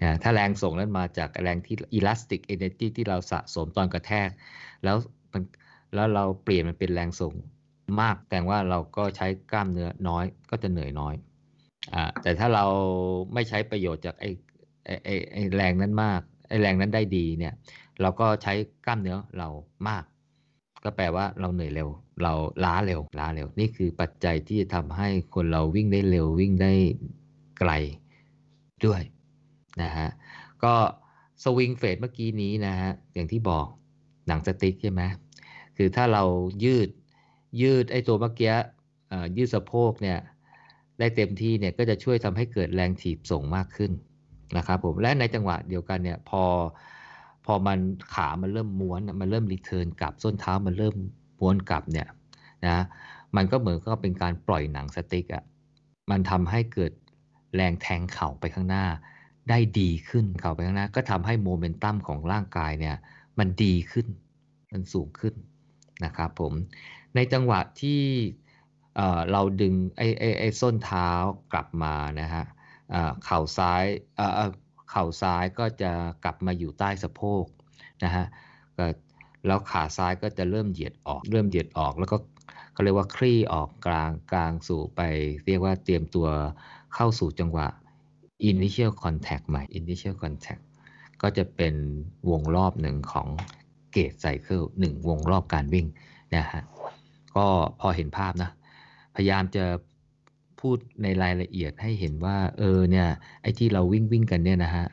[0.02, 4.28] นะถ้าแรงส่งนั้นมาจากแรงที่ elastic energy ที่เราสะสมตอนกระแทก
[4.84, 4.96] แล้ว
[5.32, 5.42] มัน
[5.94, 7.32] แล้วเราเปลี่ยนมันเป็นแรงส่ง
[8.00, 11.14] มาก แต่ว่าเราก็ใช้กล้ามเนื้อน้อยก็จะเหนื่อยน้อย
[11.94, 12.64] อ่าแต่ถ้าเรา
[13.34, 14.24] ไม่ใช้ประโยชน์จากไอ
[14.84, 17.54] ไอ้ไอ้ไอ้แรงนั้นมากไอ้แรงนั้นได้ดีเนี่ย
[18.02, 18.52] เราก็ใช้
[18.86, 19.48] กล้ามเนื้อเรา
[19.88, 20.04] มาก
[20.84, 21.88] ก็แปลว่าเราเหนื่อยเร็ว
[22.22, 22.32] เรา
[22.64, 26.72] ล้าเร็วล้าเร็ว นี่คือปัจจัยที่จะทำให้คนเราวิ่งได้เร็ววิ่งได้
[27.58, 27.72] ไกล
[28.86, 29.02] ด้วย
[29.82, 30.08] นะฮะ
[30.64, 30.74] ก็
[31.42, 33.66] สวิงเฟสเมื่อกี้นี้นะฮะอย่างที่บอก
[34.26, 35.02] หนังสติ๊กใช่ไหม
[35.76, 36.24] คือถ้าเรา
[36.64, 36.88] ยืด
[37.62, 38.52] ยืดไอ้ตัวเมื่อกี้
[39.36, 40.18] ยืดสะโพกเนี่ย
[40.98, 43.92] ได้เต็มที่เนี่ยก็จะช่วยทำให้เกิดแรงถีบส่งมากขึ้น
[44.56, 46.42] นะครับผมและในจังหวะเดียวกันเนี่ยพอ
[47.50, 47.78] พอมัน
[48.14, 50.94] ขามันเริ่มม้วนมันเริ่ม return กลับส้นเท้ามันเริ่ม
[51.40, 52.08] ม้วนกลับเนี่ย
[52.66, 52.78] นะ
[53.36, 55.44] มันก็เหมือนก็เป็นการปล่อยหนังสติ๊กอะ่ะ
[56.10, 56.92] มันทำให้เกิด
[57.54, 58.84] แรงแทงเข่าไปข้างหน้า
[59.48, 62.96] ได้ดีขึ้นเข่าไปข้างหน้า ก็ทำให้โมเมนตัมของร่างกายเนี่ย
[63.38, 64.06] มันดีขึ้น
[64.72, 65.34] มันสูงขึ้น
[66.04, 66.52] นะครับผม
[67.14, 68.00] ในจังหวะที่
[68.96, 71.08] เเราดึงไอ้ไอ้ไอ้ส้นเท้า
[71.52, 72.44] กลับมานะฮะ
[72.90, 73.84] เอ่อเข่าซ้าย
[74.90, 75.92] เข่าซ้ายก็จะ
[76.24, 77.44] กลับมาอยู่ใต้สะโพก
[78.04, 78.26] นะฮะ
[79.46, 82.16] แล้วขาซ้ายก็จะเริ่มเหยียดออก เริ่มเหยียดออกแล้วก็
[82.72, 85.00] เขาเรียกว่าคลี่ออกกลางกลางสู่ไป
[85.46, 86.28] เรียกว่าเตรียมตัว
[86.94, 87.66] เข้าสู่จังหวะ
[88.50, 90.62] initial contact ใหม่ initial contact
[91.22, 91.74] ก็จะเป็น
[92.30, 93.28] วงรอบหนึ่งของ
[93.92, 95.86] เกตไซเคิลหนึ่งวงรอบการวิ่ง
[96.36, 96.62] นะฮะ
[97.36, 97.46] ก็
[97.80, 98.50] พอเห็นภาพนะ
[99.14, 99.64] พยายามจะ
[100.60, 103.08] พูดในรายละเอียดให้เห็นว่า เออเนี่ย
[103.42, 104.86] ไอ้ที่เราวิ่งวิ่งกันเนี่ยนะฮะ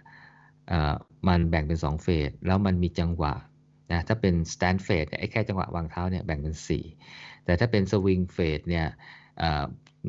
[1.27, 3.33] มันแบ่งเป็น 2 เฟส แล้วมันมีจังหวะ
[3.91, 6.55] นะถ้าเป็น stand phase เนี่ยไอ้แค่จังหวะวางเท้าเนี่ยแบ่งเป็น
[6.99, 8.87] 4 แต่ถ้าเป็น swing phase เนี่ย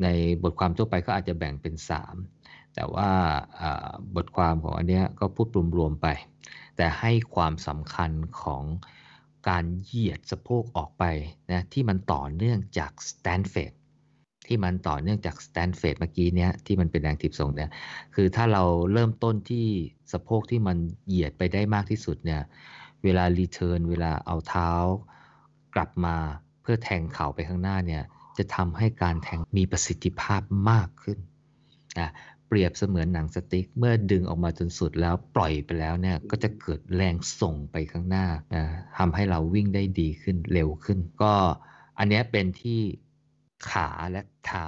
[0.03, 0.07] ใน
[0.43, 1.75] บทความทั่วไปก็อาจจะแบ่งเป็น
[2.23, 3.09] 3 แต่ว่า
[4.15, 5.47] บทความของอันเนี้ยก็พูด
[5.77, 6.07] รวมๆไป
[6.77, 8.63] แต่ให้ความสำคัญของ
[9.49, 11.03] การเหยียดสะโพกออกไป
[11.51, 13.77] นะที่มันต่อเนื่องจาก stand phase
[14.47, 17.71] ที่มันต่อเนื่องจาก stand phase เมื่อกี้เนี้ยที่มันเป็นแรงถีบส่งเนี่ย
[18.15, 19.65] คือถ้าเราเริ่มต้นที่
[20.11, 20.77] สะโพกที่มัน
[21.07, 22.41] เหยียดไปได้มากที่สุดเนี่ย
[23.03, 24.71] เวลา return เวลาเอาเท้า
[25.75, 26.15] กลับมา
[26.61, 28.03] เพื่อแทงเข่าไปข้างหน้าเนี่ย
[28.37, 31.17] จะทำให้การแทงมีประสิทธิภาพมากขึ้น
[31.99, 32.09] นะ
[32.47, 38.63] เปรียบเสมือนหนังสติ๊กเมื่อดึงออกมาจนสุดแล้วปล่อยไปแล้วเนี่ยก็จะเกิดแรงส่งไปข้างหน้านะ
[38.97, 41.33] ทำให้เราวิ่งได้ดีขึ้นเร็วขึ้น ก็
[41.99, 42.79] อันนี้เป็นที่
[43.69, 44.65] ขาและเท้า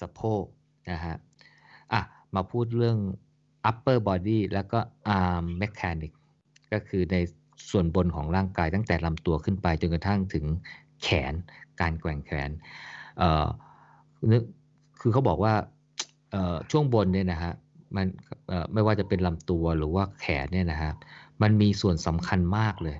[0.00, 0.44] สะโพก
[0.90, 1.16] นะฮะ
[1.92, 2.00] อะ
[2.34, 2.98] มาพูดเรื่อง
[3.70, 4.78] upper body แล้วก็
[5.20, 6.12] arm mechanic
[6.72, 7.16] ก็คือใน
[7.70, 10.46] ส่วนบนของร่างกายตั้งแต่ลำตัวขึ้นไปจนกระทั่งถึง
[11.02, 11.34] แขน
[11.80, 12.50] การแกว่งแขน
[13.18, 13.46] เอ่อ
[14.32, 14.42] นึก
[15.00, 15.54] คือเขาบอกว่า
[16.30, 17.52] เออช่วงบนเนี่ยนะฮะ
[17.96, 18.06] มัน
[18.72, 20.92] ไม่ว่าจะเป็นลำตัวหรือว่าแขนเนี่ยนะฮะ
[21.42, 22.96] มันมีส่วนสำคัญมากเลย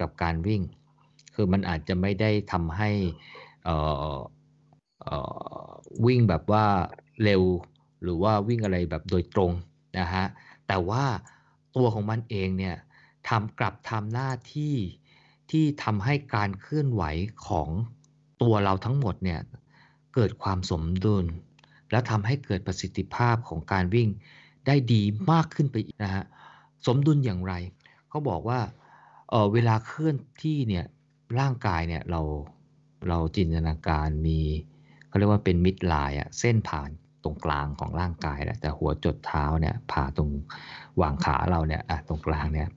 [0.00, 0.62] กับการวิ่ง
[1.34, 2.90] คือมันอาจจะไม่ได้ทำให้
[6.06, 6.66] วิ่งแบบว่า
[7.24, 7.42] เร็ว
[8.02, 9.52] หรือว่าวิ่งอะไรแบบโดยตรง
[9.98, 10.24] นะฮะ
[10.68, 11.04] แต่ว่า
[11.76, 12.76] ตัวของมันเองเนี่ย
[13.28, 14.74] ทำกลับทำหน้าที่
[15.50, 17.02] ที่ทำให้การเคลื่อนไหว
[17.46, 17.68] ของ
[18.42, 19.40] ตัวเราทั้งหมดเนี่ย
[20.14, 21.24] เกิดความสมดุล
[21.90, 24.08] แล้วทำให้เกิดประสิทธิภาพของการวิ่ง
[24.66, 26.24] ได้ดีมากขึ้นไปนะฮะ
[26.86, 27.54] สมดุลอย่างไร
[28.08, 28.60] เขาบอกว่า
[29.30, 30.84] เออเวลาเคลื่อนที่เนี่ย
[31.38, 32.20] ร่างกายเนี่ยเรา
[33.08, 34.40] เราจินตนาการมี
[35.16, 36.90] เขาเรียกว่าเป็นมิดไลน์อะเส้นผ่าน
[37.24, 40.30] ตรงกลางของร่างกายแหละแต่หัวจดเท้าเนี่ยผ่าตรง
[41.00, 42.68] วางขาเราเนี่ยอะตรงกลางเนี่ย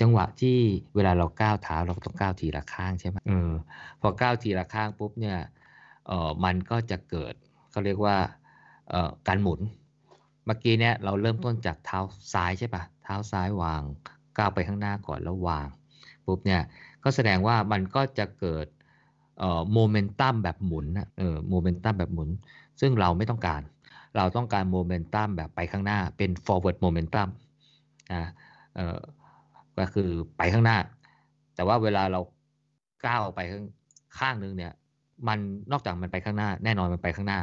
[0.00, 0.58] จังหวะที่
[0.94, 3.50] เวลาเราก้าวเท้าเราต้องก้าวทีละข้างใช่ไหมเออ
[4.00, 5.38] พอก้าวทีละข้างปุ๊บเนี่ย
[6.06, 7.34] เออมันก็จะเกิด
[7.70, 8.16] เขาเรียกว่า
[8.90, 9.60] เอ่อการหมุน
[10.46, 11.98] เมื่อกี้เนี่ยเราเริ่มต้นจากเท้า
[12.32, 13.82] ซ้ายใช่ปะเท้าซ้ายวาง
[14.38, 15.68] ก้าวไปข้างหน้าก่อนแล้ววาง
[16.26, 16.62] ปุ๊บเนี่ย
[17.04, 18.66] ก็แสดงว่ามันก็จะเกิด
[19.72, 22.28] โมเมนตัมแบบหมุนนะเออโมเมนตัมแบบหมุน
[22.80, 23.62] ซึ่งเราไม่ต้องการ
[24.16, 27.28] เราต้องการโมเมนตัมแบบไปข้างหน้าเป็น forward momentum
[28.12, 28.30] นะ
[28.76, 29.00] เออ
[29.78, 30.08] ก็คือ
[30.38, 30.78] ไปข้างหน้า
[31.54, 32.20] แต่ว่าเวลาเรา
[33.06, 33.64] ก้าวไปข้าง
[34.18, 34.72] ข้างนึงเนี่ย
[35.28, 35.38] มัน
[35.72, 37.40] นอกจากมันไปข้างหน้า แน่นอนมันไปข้างหน้า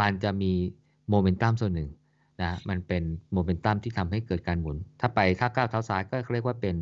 [0.00, 0.52] มันจะมี
[1.10, 1.90] โมเมนตัมส่วนหนึ่ง
[2.42, 6.76] นะมันเป็นโมเมนตัมที่ทำให้เกิดการหมุน ถ้าไปถ้าก้าวเท้าซ้ายก็เรียกว่าเป็น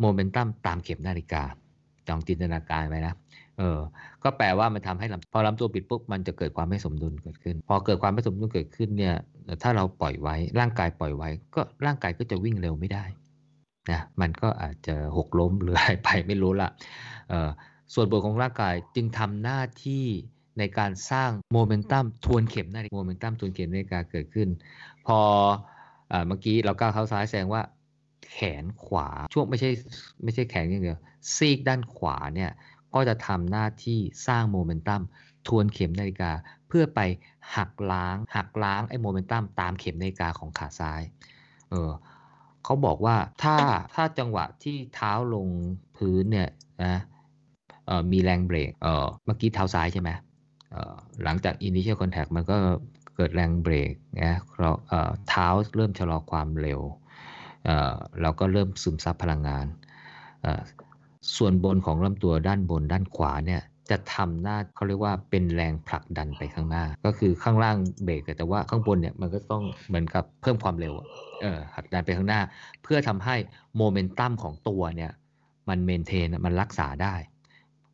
[0.00, 1.42] โมเมนตัมตามเข็มนาฬิกา
[2.08, 3.14] จองจินตนาการไว้นะ
[3.58, 3.80] เออ
[4.22, 9.14] ก็แปลว่ามันทำให้ลำพอลำตัวปิดปุ๊บมันจะเกิดความไม่สมดุลเกิดขึ้น พอเกิดความไม่สมดุลเกิดขึ้นเนี่ย
[9.62, 13.04] ถ้าเราปล่อยไว้ร่างกายปล่อยไว้ ก็ร่างกายก็จะวิ่งเร็วไม่ได้
[13.90, 16.70] นะมันก็อาจจะหกล้มหรืออะไรไปไม่รู้ละ
[17.28, 17.50] เออ
[17.94, 20.04] ส่วนบนของร่างกายจึงทำหน้าที่
[20.58, 24.48] ในการสร้างโมเมนตัมทวนเข็มนาฬิกาโมเมนตัมทวนเข็มนาฬิกาเกิดขึ้น
[25.06, 25.18] พอ
[26.12, 27.62] อเมื่อกี้เราก้าวเท้าซ้ายแสดงว่า
[28.32, 29.70] แขนขวาช่วงไม่ใช่
[30.24, 30.98] ไม่ใช่แขนอย่างเดียว
[31.34, 32.50] ซีกด้านขวาเนี่ย
[32.94, 35.00] ก็จะทำหน้าที่สร้างโมเมนตัม
[35.46, 36.32] ทวนเข็มนาฬิกา
[36.68, 37.00] เพื่อไป
[37.56, 41.02] หักล้างหักล้างไอ้โมเมนตัมตามเข็มนาฬิกาของขาซ้าย
[41.70, 41.90] เออ
[42.64, 43.56] เขาบอกว่าถ้า
[43.94, 45.46] ถ้าจังหวะที่เท้าลง
[45.96, 46.50] พื้นเนี่ย
[46.84, 46.96] นะ
[47.86, 50.10] เออมีแรงเบรกเออเมื่อกี้เท้าซ้ายใช่ไหม
[50.72, 52.56] เออหลังจาก initial contact มันก็
[53.16, 56.80] เกิดแรงเบรกนะเราเออเท้าเริ่มชะลอความเร็ว
[58.22, 59.66] เราก็เริ่มซึมซับพลังงาน
[61.36, 70.94] ส่วนบนของลำตัวด้านบนด้านขวาเนี่ยจะทำหน้าเขาเรียกว่าเป็นแรงผลักดันไปข้างหน้า ก็คือข้างล่างเบรกแต่ว่าข้างบนเนี่ยมันก็ต้องเหมือนกับเพิ่มความเร็ว
[71.42, 72.40] เออผลักดันไปข้างหน้า
[72.82, 73.36] เพื่อทำให้
[73.76, 75.12] โมเมนตัมของตัวเนี่ย
[75.68, 77.14] มันเมนเทนมันรักษาได้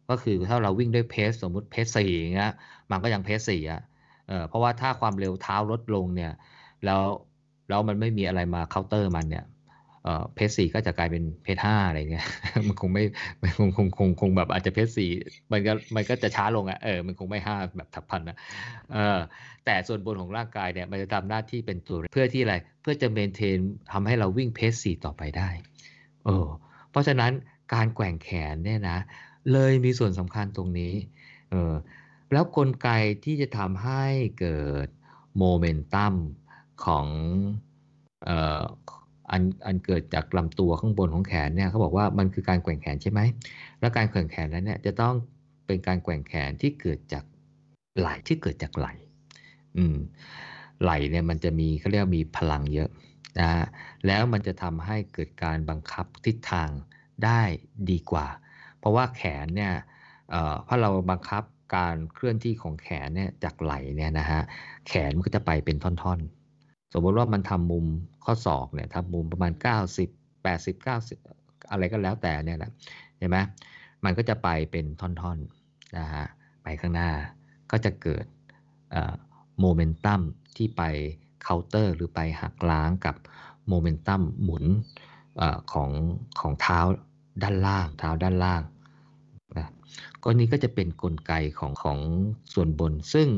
[0.08, 2.52] ก็คือถ้าเราวิ่งด้วยเพสสมมุติเพสสี่เงี้ย
[2.90, 3.82] มันก็ยังเพสสี่อะ
[4.28, 6.32] เออเพราะว่าถ้าความเร็วเท้าลดลงเนี่ย
[6.84, 7.02] แล้ว
[7.68, 9.44] แล้วมันไม่มีอะไรมาเคาน์เตอร์มันเนี่ย
[10.34, 12.26] เพจสี่ก็จะกลายเป็นเพจห้าอะไรเงี้ย
[12.66, 13.04] มันคงไม่
[13.42, 15.10] มันคงคงคงคงแบบอาจจะเพจสี่
[15.52, 18.36] มันก็มันก็จะช้าลงอะเออมันคงไม่ห้าแบบทับพันนะ
[18.92, 19.18] เออ
[19.64, 23.58] แต่ส่วนบนของร่างกายเนี่ยมันจะทำหน้าที่เป็นตัวเพื่อที่อะไรเพื่อจะเมนเทน
[23.92, 25.48] ทำให้เราวิ่งเพจสี่ต่อไปได้
[26.24, 26.46] เออ
[26.90, 27.32] เพราะฉะนั้น
[27.74, 28.98] การแกว่งแขนเนี่ยนะ
[29.52, 30.94] เลยมีส่วนสำคัญตรงนี้
[31.50, 31.74] เออ
[32.32, 32.88] แล้วกลไก
[33.24, 34.04] ที่จะทำให้
[34.40, 34.88] เกิด
[35.38, 36.14] โมเมนตัม
[36.84, 37.06] ของ
[38.24, 38.64] เอ่อ
[39.30, 43.20] อันอันเกิดจากลำตัวข้างบนของแขนเนี่ยเขาบอกว่ามันคือการแกว่งแขนใช่ไหม
[43.80, 45.14] แล้วการแกว่งแขนนั้นเนี่ยจะต้อง
[45.66, 47.24] เป็นการแกว่งแขนที่เกิดจาก
[47.98, 48.88] ไหลที่เกิดจากไหล
[49.76, 49.96] อืม
[50.82, 52.90] ไหลเนี่ยมันจะมีเขาเรียกมีพลังเยอะ
[53.40, 53.48] นะ
[54.06, 56.70] แล้วมันจะทำให้เกิดการบังคับทิศทาง
[57.24, 57.40] ได้
[57.90, 58.26] ดีกว่า
[58.78, 59.72] เพราะว่าแขนเนี่ย
[60.30, 61.42] เอ่อถ้าเราบังคับ
[61.76, 64.40] การเคลื่อนที่ของแขนเนี่ยจากไหลเนี่ยนะฮะ
[64.86, 66.35] แขนมันก็จะไปเป็นท่อนๆ
[66.98, 67.86] มมติว่ามันทำมุม
[68.24, 69.52] ข้อศอกเนี่ยทำมุมประมาณ
[69.98, 72.70] 90 80 90 อะไรก็แล้วแต่เนี่ยแหละ
[73.18, 73.38] เห็นไหม
[74.04, 76.26] มันก็จะไปเป็นท่อนๆนะฮะ
[76.62, 77.10] ไปข้างหน้า
[77.70, 78.24] ก็จะเกิด
[79.60, 80.20] โมเมนตัม
[80.56, 80.82] ที่ไป
[81.42, 83.16] เคาน์เตอร์หรือไปหักล้างกับ
[83.68, 84.64] โมเมนตัมหมุน
[85.40, 85.42] อ
[85.72, 85.90] ของ
[86.40, 86.80] ของเท้า
[87.42, 88.62] ด้านล่าง เท้าด้านล่าง
[89.56, 89.68] นะ
[90.22, 91.98] ก็นี้ก็จะเป็นนกลไกของของ
[92.52, 93.28] ส่วนบน ซึ่ง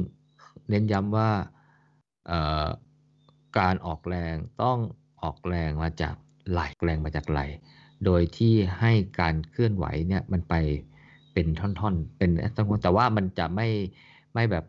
[0.69, 1.31] เน้นย้ำว่า
[3.59, 4.79] การออกแรงต้อง
[5.23, 6.15] ออกแรงมาจาก
[6.51, 7.41] ไหลแรงมาจากไหล
[8.05, 10.55] โดยที่ให้การเคลื่อนไหวเนี่ยมันไป
[11.33, 12.31] เป็นท่อนๆ เป็น
[12.83, 13.69] แต่ว่ามันจะไม่
[14.35, 14.65] ไม่แบบ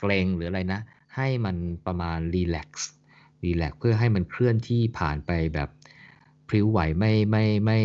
[0.00, 0.80] เกรงหรืออะไรนะ
[1.16, 1.56] ให้มัน
[1.86, 2.88] ประมาณรีแลกซ์
[3.44, 5.68] รีแลกซ์เพื่อให้มันเคลื่อนที่ผ่านไปแบบ
[6.48, 7.80] พริ้วไหวไม่ไม่ไม่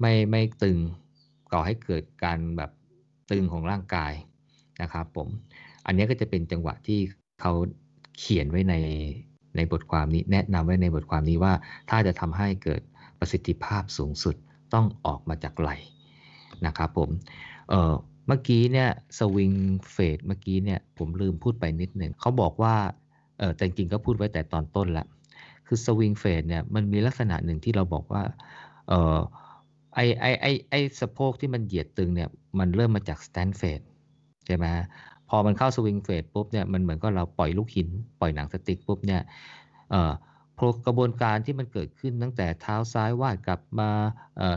[0.00, 0.78] ไม่ไม่ตึง
[1.52, 2.70] ก่อให้เกิดการแบบ
[3.30, 4.12] ตึงของร่างกาย
[4.82, 5.28] นะครับผม
[5.86, 7.00] อันนี้ก็จะเป็นจังหวะที่
[7.40, 7.52] เขา
[8.18, 8.74] เขียนไว้ใน
[9.56, 11.52] ในบทความนี้แนะนำไว้ในบทความนี้ว่า
[11.90, 12.82] ถ้าจะทำให้เกิด
[13.18, 14.36] ประสิทธิภาพสูงสุด
[14.74, 15.70] ต้องออกมาจากไหล
[16.66, 17.10] นะครับผม
[17.70, 17.92] เออ
[18.26, 18.88] เมื่อกี้เนี่ย
[19.18, 19.52] สวิง
[19.92, 22.74] เฟดเมื่อกี้เนี่ยผมลืมพูดไปนิดหนึ่งเขาบอกว่า
[23.38, 25.06] เออแต่จริงก็พูดไว้แต่ตอนต้นล้ว
[25.66, 28.22] คือสวิงเฟดเนี่ยมันมีลักษณะหนึ่งที่เราบอกว่า
[28.88, 29.18] เออ
[29.94, 32.28] ไอไอไอไอสะโพกที่มันเหยียดตึงเนี่ย
[32.58, 33.80] มันเริ่มมาจากสแตนเฟด
[34.46, 34.66] ใช่ไหม
[35.34, 37.88] อมันเข้าสวิงเฟดปุ๊บเนี่ยมันเหมือนก็เราปล่อยลูกหิน
[38.20, 39.22] ปล่อยหนังสติ๊กปุ๊บเนี่ย
[39.90, 40.12] เอ่อ
[40.86, 43.90] กระบวนการที่มันเกิดขึ้นตั้งแต่เท้าซ้ายวาดกลับมา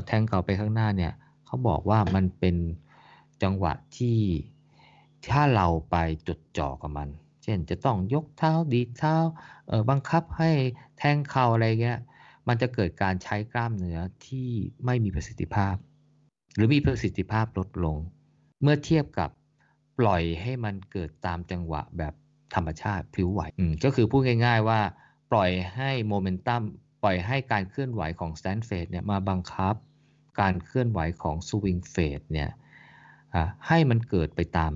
[0.05, 1.13] แทงเข่าไปข้างหน้าเนี่ย
[1.45, 2.55] เขาบอกว่ามันเป็น
[3.43, 4.19] จังหวะที่
[5.31, 5.95] ถ้าเราไป
[6.27, 7.09] จดจ่อกับมัน
[7.43, 9.15] เช่นจะต้องยกเท้าดีเท้า
[9.67, 10.51] เออบังคับให้
[10.97, 11.99] แทงเข่าอะไรเงี้ย
[12.47, 14.49] มันจะเกิดการใช้กล้ามเนื้อที่
[14.85, 15.75] ไม่มีประสิทธิภาพ
[16.55, 17.97] หรือมีประสิทธิภาพลดลง
[18.61, 19.29] เมื่อเทียบกับ
[19.99, 22.13] ปล่อยให้มันเกิดตามจังหวะแบบ
[22.55, 23.41] ธรรมชาติพลิ้วไหว
[23.83, 24.79] ก็คือพูดง่ายๆว่า
[25.31, 26.61] ปล่อยให้โมเมนตัม
[27.03, 29.75] ปล่อยให้การเคลื่อนไหวของ stance phase เนี่ยมาบังคับ
[30.41, 32.49] การเคลื่อนไหวของสวิงเฟดเนี่ย
[33.67, 34.73] ให้มันเกิดไปตาม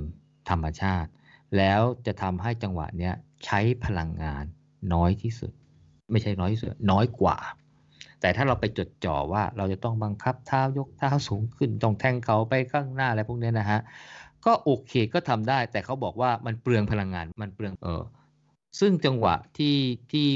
[0.49, 1.09] ธรรมชาติ
[1.57, 3.13] แล้วจะทำให้จังหวะเนี้ย
[3.45, 4.43] ใช้พลังงาน
[4.93, 5.51] น้อยที่สุด
[6.11, 7.37] ไม่ใช่น้อยที่สุด น้อยกว่า
[8.21, 13.79] แต่ถ้าเราไปจดจ่อว่าเราจะต้องบังคับเท้ายกเท้าสูงขึ้นต้องแทงเขาไปข้างหน้าอะไรพวกนี้นะฮะ
[14.45, 18.03] ก็โอเคก็ทำได้ แต่เขาบอกว่ามันเปลืองพลังงานมันเปลืองเออ
[18.79, 19.77] ซึ่งจังหวะที่
[20.11, 20.27] ที่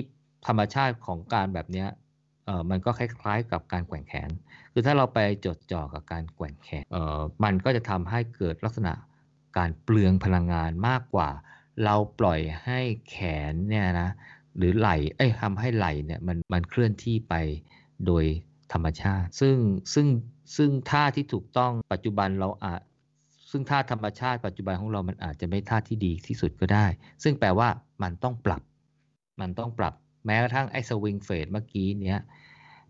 [0.47, 1.85] ธรรมชาติของการแบบนี้
[2.45, 4.29] เออมันก็คล้ายๆกับการแกว่งแขน
[4.73, 8.93] คือถ้าเราไปจดจ่อกับการแกว่งแขนเออมันก็จะทำให้เกิดลักษณะ
[9.57, 11.29] การเปลืองพลังงานมากกว่า
[11.83, 12.79] เราปล่อยให้
[13.09, 13.17] แข
[13.51, 14.09] นเนี่ยนะ
[14.57, 17.33] หรือไหลเอ้ยทำให้ไหลเนี่ยมันมันเคลื่อนที่ไป
[18.05, 18.25] โดย
[18.73, 19.57] ธรรมชาติ ซึ่ง
[19.93, 20.07] ซึ่ง
[20.55, 22.81] ซึ่งท่าที่ถูกต้องปัจจุบันเราอาจ
[23.55, 26.85] ซึ่งท่าธรรมชาติปัจจุบันของเรามันอาจจะไม่ท่าที่ดีที่สุดก็ได้
[27.23, 27.67] ซึ่งแปลว่า
[28.03, 28.61] มันต้องปรับ
[29.41, 29.93] มันต้องปรับ
[30.25, 32.19] แม้กระทั่งไอ้สวิงเฟดเมื่อกี้เนี้ย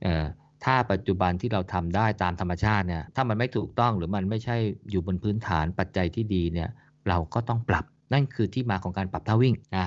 [0.01, 0.25] เอ่อ
[0.65, 4.57] ถ้าปัจจุบันที่เราทำได้ตามธรรมชาติเนี่ยถ้ามันไม่ถูกต้องหรือมันไม่ใช่
[4.89, 6.69] อยู่บนพื้นฐานปัจจัยที่ดีเนี่ย
[7.09, 9.85] เราก็ต้องปรับนั่นคือที่มาของการปรับท่าวิ่งนะ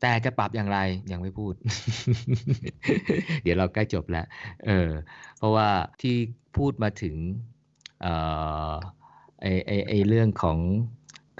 [0.00, 0.78] แต่จะปรับอย่างไร
[1.12, 1.54] ยังไม่พูด
[3.42, 4.26] เดี๋ยวเราใกล้จบแล้ว
[4.66, 4.90] เออ
[5.38, 5.68] เพราะว่า
[6.00, 6.14] ที่
[6.56, 7.16] พูดมาถึง
[8.02, 10.58] เไอไอไอเรื่องของ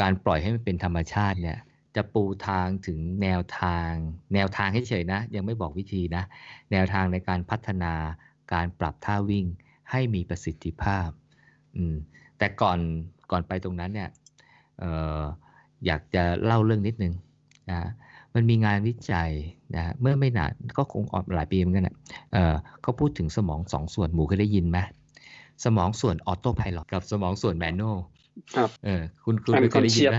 [0.01, 1.59] การปล่อยให้มันเป็นธรรมชาติเนี่ย
[1.97, 3.91] จะปูทางถึงแนวทาง
[4.35, 6.25] แนวทางเฉยนะ ยังไม่บอกวิธีนะ
[6.73, 7.95] แนวทางในการพัฒนา
[8.53, 9.47] การปรับท่าวิ่ง
[9.91, 11.09] ให้มีประสิทธิภาพ
[11.77, 11.97] อืม
[12.39, 12.79] แต่ก่อน
[13.31, 14.11] ก่อนไปตรงนั้นเนี่ย
[14.83, 14.85] อ
[15.19, 15.21] อ
[15.87, 17.15] อยากจะเล่าเรื่องนิดนึง
[17.71, 17.81] นะ
[18.35, 19.31] มันมีงานวิจัย
[19.77, 21.97] นะเมื่อไม่นานก็คงออกหลายปีเหมือนกันนะ
[22.33, 24.79] เเขาพูดถึงสมองสองส่วนหมูเคยได้ยินไหม
[25.65, 27.99] สมองส่วน auto pilot กับสมองส่วน manual
[28.57, 30.17] ครับเออคุณคุณเคยได้ยินไหม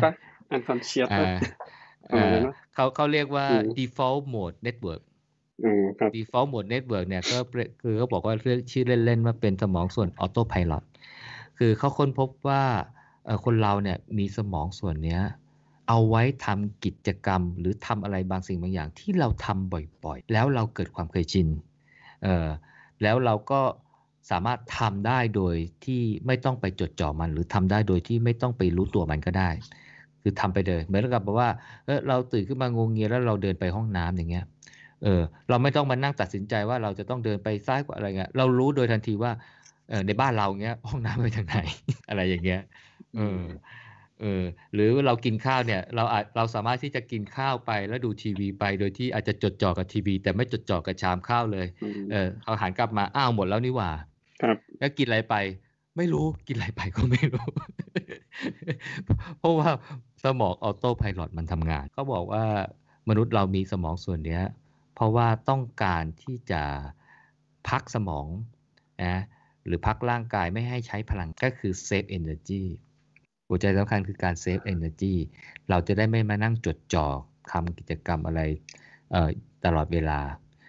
[0.52, 1.08] unconscious
[2.74, 3.46] เขาเขาเรียกว่า
[3.78, 5.02] default mode network
[6.16, 7.38] default mode network เนี่ยก็
[7.82, 10.84] คือเขาบอกว่าเรียกชื่อเล่นๆว่าเป็นสมองส่วน auto pilot
[11.58, 12.64] คือเขาค้นพบว่า
[13.46, 15.22] คนเราเนี่ยมีสมองส่วนเนี้ย
[15.88, 19.74] เอาไว้ทำกิจกรรม หรือทำอะไรบางสิ่งบางอย่างที่เราทำ
[20.04, 21.48] บ่อยๆ แล้วเราเกิดความเคยชิน
[22.24, 22.48] เออ
[23.02, 23.62] แล้วเราก็
[24.32, 25.56] สามารถทำได้โดย
[25.86, 29.50] ที่ไม่ต้องไปจดจ่อมัน หรือทำได้โดยที่ไม่ต้องไปรู้ตัวมันก็ได้
[30.22, 31.50] คือทำไปเลยเหมือนกับแบบว่า
[31.86, 34.46] เออเราตื่นขึ้นมางงเงียแล้วเราเดินไปห้องน้ำอย่างเงี้ย
[35.04, 39.32] เออเราไม่ต้องมานั่งตัดสินใจว่าเราจะต้องเดินไปซ้ายกว่าอะไรเงี้ยเรารู้โดยทันทีว่า
[39.90, 41.58] เออในบ้านเราเงี้ยห้องน้ำไปทางไหน
[42.10, 42.62] อะไรอย่างเงี้ย
[43.18, 43.44] เออ
[44.22, 44.44] เออ
[44.74, 51.68] หรือเรากินข้าวเนี่ยเราอาจเราสามารถที่จะกินข้าวไปแล้วดูทีวีไปโดยที่อาจจะจดจ่อกับทีวี แต่ไม่จดจ่อกับชามข้าวเลย
[52.12, 53.92] เออเขาหันกลับมาอ้าวหมดแล้วนี่หว่า
[54.44, 55.36] ครับแล้วกินอะไรไป
[55.98, 57.48] ไม่รู้กินอะไรไปก็ไม่รู้
[59.40, 59.70] เพราะว่า
[60.24, 62.44] สมอง auto pilot มันทำงานเขาบอกว่า
[63.10, 64.42] มนุษย์เรามีสมองส่วนนี้
[64.96, 66.64] เพราะว่าต้องการที่จะ
[67.70, 68.26] พักสมอง
[69.04, 69.18] นะ
[69.66, 72.64] หรือพักร่างกายไม่ให้ใช้พลังก็คือ save energy
[73.48, 75.14] หัวใจสำคัญคือการ save energy
[75.70, 77.08] เราจะได้ไม่มานั่งจดจ่อ
[77.52, 78.42] ทำกิจกรรมอะไร
[79.66, 80.20] ตลอดเวลา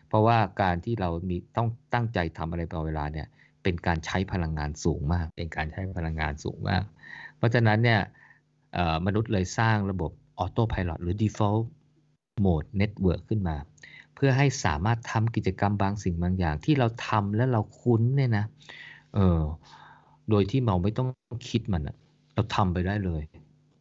[0.09, 3.27] เพราะว่าการที่เรามีต้องตั้งใจทำอะไรตลอดเวลาเนี่ย
[3.65, 6.83] เป็นการใช้พลังงานสูงมาก เป็นการใช้พลังงานสูงมาก
[7.37, 8.01] เพราะฉะนั้นเนี่ย
[9.07, 11.65] มนุษย์เลยสร้างระบบออโต้พายロหรือ default
[12.45, 13.57] mode network ขึ้นมา
[14.15, 18.45] เพื่อให้สามารถทำกิจกรรมบางสิ่งบางอย่าง ที่เราทำแล้วเราคุ้นเนี่ยนะ
[19.15, 19.41] เออ
[20.31, 21.09] โดยที่เราไม่ต้อง
[21.49, 21.97] คิดมันอะ
[22.35, 23.23] เราทำไปได้เลย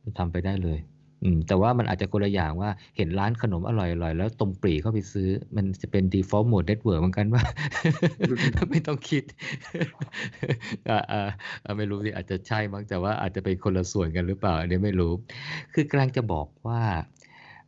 [0.02, 0.80] เราทำไปได้เลย
[1.24, 7.44] อืมแต่ว่ามันอาจจะคนละอย่างว่าเห็นร้านขนมอร่อยๆ แล้วตรงปรีเข้าไปซื้อ มันจะเป็น default mode network เหมือนกันว่า
[8.72, 9.24] ไม่ต้องคิด
[10.90, 15.14] อ่าอ่าไม่รู้สิอาจจะใช่มั้งแต่ว่าอาจจะเป็นคนละส่วนกันหรือเปล่าอันนี้ไม่รู้
[15.74, 16.82] คือกำลังจะบอกว่า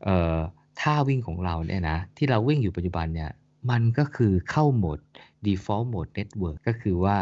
[0.03, 0.37] เอ่อ
[0.81, 3.31] ท่าวิ่งของเราเนี่ยนะที่เราวิ่งอยู่ปัจจุบันเนี่ย
[3.71, 4.99] มันก็คือเข้าโหมด
[5.45, 7.17] default mode network ก็คือว่า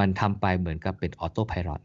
[0.00, 1.80] มันทำไปเหมือนกับเป็น auto pilot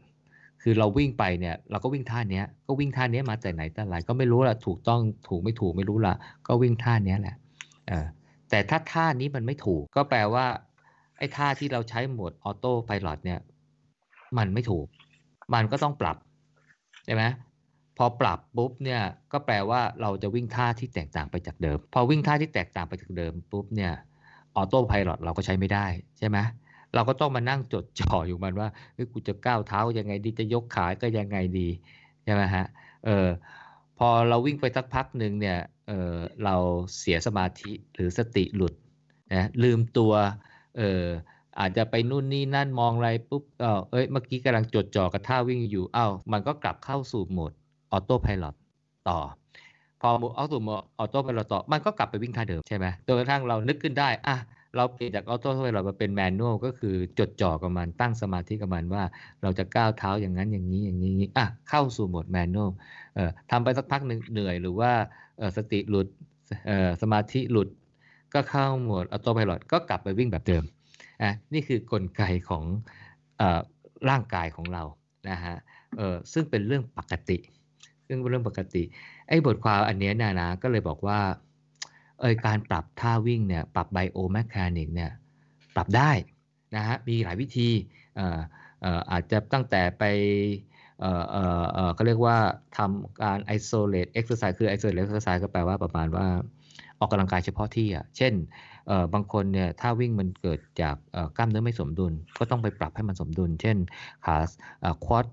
[0.62, 6.14] คือเราวิ่งไปเนี่ยเราก็วิ่งท่าเนี้ยก็วิ่งท่าเนี้ยมาแต่ไหนแต่ไรก็ไม่รู้ละถูกต้องถูกไม่ถูกไม่รู้ละ
[6.46, 7.36] ก็วิ่งท่าเนี้ยแหละ
[7.88, 8.06] เออ
[8.50, 10.46] แต่ถ้าท่านี้มันไม่ถูก ก็แปลว่า
[11.18, 13.40] ไอ้ท่าที่เราใช้โหมดออโต้พายロเนี่ย
[14.38, 14.86] มันไม่ถูก
[15.54, 16.16] มันก็ต้องปรับ
[17.04, 17.22] ใช่ไหม
[17.96, 19.02] พอปรับปุ๊บเนี่ย
[19.32, 23.92] ก็แปลว่าเราจะวิ่งท่าที่แตกต่างไปจากเดิม พอวิ่งท่าที่แตกต่างไปจากเดิมปุ๊บเนี่ย
[24.56, 25.86] auto pilot เราก็ใช้ไม่ได้
[26.18, 26.38] ใช่ไหม
[26.94, 31.68] เราก็ต้องมานั่งจดจ่ออยู่มันว่าเฮ้ยกูจะก้าวเท้ายังไงดีจะยกขาก็ยังไงดี
[32.24, 32.66] ใช่ไหมฮะ
[33.04, 33.28] เออ
[33.98, 36.56] พอเราวิ่งไปสักพักหนึ่งเนี่ยเออเรา
[36.98, 38.74] เสียสมาธิหรือสติหลุด
[39.34, 40.12] นะลืมตัว
[40.78, 41.04] เออ
[41.60, 47.52] อาจจะไปนู่นนี่นั่นมองอะไรปุ๊บเออเอ้ยเมื่อกี้กำลังจดจ่อกับท่าวิ่งอยู่อ้าวมันก็กลับเข้าสู่โหมด
[47.92, 48.44] auto pilot
[49.08, 49.18] ต่อ
[50.00, 54.36] พอเอาสู่โหมด auto pilot ต่อ มันก็กลับไปวิ่งท่าเดิมใช่ไหมจนกระทั่งเรานึกขึ้นได้อะ
[54.76, 59.04] เราเปลี่ยนจาก auto pilot มาเป็น manual ก็คือจดจ่อกับมันตั้งสมาธิกับมันว่า
[59.42, 62.70] เราจะก้าวเท้าอย่างนั้นอย่างนี้อย่างนี้อะเข้าสู่โหมด manual
[63.14, 64.90] เอ่อทำไปสักพักหนึ่งเหนื่อยหรือว่า
[65.38, 66.06] เออสติหลุด
[66.66, 67.68] เอ่อสมาธิหลุด
[68.34, 70.64] ก็เข้าโหมด auto pilot ก็กลับไปวิ่งแบบเดิม
[71.22, 72.64] อะนี่คือกลไกของ
[73.38, 73.60] เอ่อ
[74.08, 74.82] ร่างกายของเรา
[75.30, 75.56] นะฮะ
[75.96, 77.38] เออซึ่งเป็นเรื่องปกติ
[78.06, 78.82] ซึ่งเป็นเรื่องปกติ
[79.28, 81.18] ไอ้บทความอันนี้นะนะก็เลยบอกว่า
[82.20, 85.10] เออการปรับท่าวิ่งเนี่ยปรับไบโอแมคานิกเนี่ย
[85.74, 86.10] ปรับได้
[86.76, 87.68] นะฮะมีหลายวิธี
[88.16, 88.38] เอ่อ
[88.80, 90.04] เอ่ออาจจะตั้งแต่ไป
[91.00, 92.36] เอ่อเอ่อเอ่อเขาเรียกว่า
[92.76, 96.26] ทำการ isolate exercise คือ isolate exercise ก็แปลว่าประมาณว่า
[96.98, 98.34] ออกกำลังกายเฉพาะที่อะเช่น
[99.14, 100.96] บางคนเนี่ยถ้าวิ่งมันเกิดจาก
[101.36, 103.76] กล้ามเนื้อไม่สมดุล ก็ต้องไปปรับให้มันสมดุล เช่น
[104.26, 104.36] ขา
[104.80, 105.24] เอ่อควอด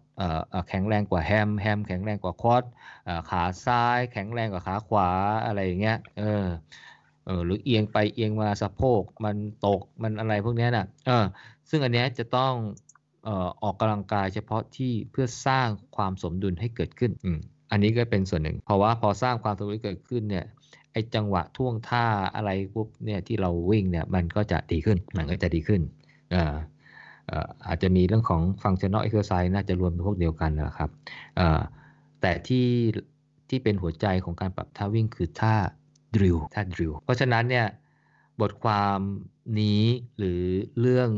[0.69, 2.63] แข็งแรงกว่าแฮมแฮมแข็งแรงกว่าคอด
[3.05, 5.09] เอ่อขาซ้าย แข็งแรงกว่าขาขวา
[5.45, 6.45] อะไรอย่างเงี้ยเออ
[7.25, 9.35] เออหรือเอียงไปเอียงมาสะโพกมัน
[9.67, 11.25] ตกมันอะไรพวกเนี้ยน่ะเออ
[11.69, 12.53] ซึ่งอันเนี้ยจะต้อง
[13.23, 17.39] เอ่อออกกำลังกายเฉพาะที่เพื่อสร้างความสมดุลให้เกิดขึ้นอืม
[17.71, 20.45] อันนี้ก็เป็นส่วนหนึ่ง เพราะว่าพอสร้างความสมดุลเกิดขึ้นเนี่ย
[20.91, 22.05] ไอ้จังหวะท่วงท่า
[22.35, 25.81] อะไรปุ๊บเนี่ยที่เราวิ่งเนี่ยมันก็จะดีขึ้นมันก็จะดีขึ้น
[26.33, 30.89] อ่อเอาจจะมีเรื่องของ functional exercise น่าจะรวมเป็นพวกเดียวกันนะครับ
[32.21, 32.67] แต่ที่
[33.49, 35.55] ที่เป็นหัวใจของการปรับท่าวิ่งคือท่า
[36.15, 37.67] drill ท่า drill เพราะฉะนั้นเนี่ย
[38.41, 38.99] บทความ
[39.59, 39.83] นี้
[40.17, 40.41] หรือ
[40.81, 41.09] เรื่อง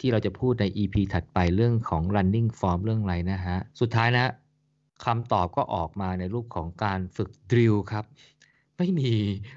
[0.00, 4.26] ที่เราจะพูดใน EP ถัดไปเรื่องของ running form เรื่องอะไรนะฮะ สุดท้ายนะ
[5.04, 8.04] คำตอบก็ออกมาในรูปของการฝึก drill ครับ
[8.82, 9.12] ไม่มี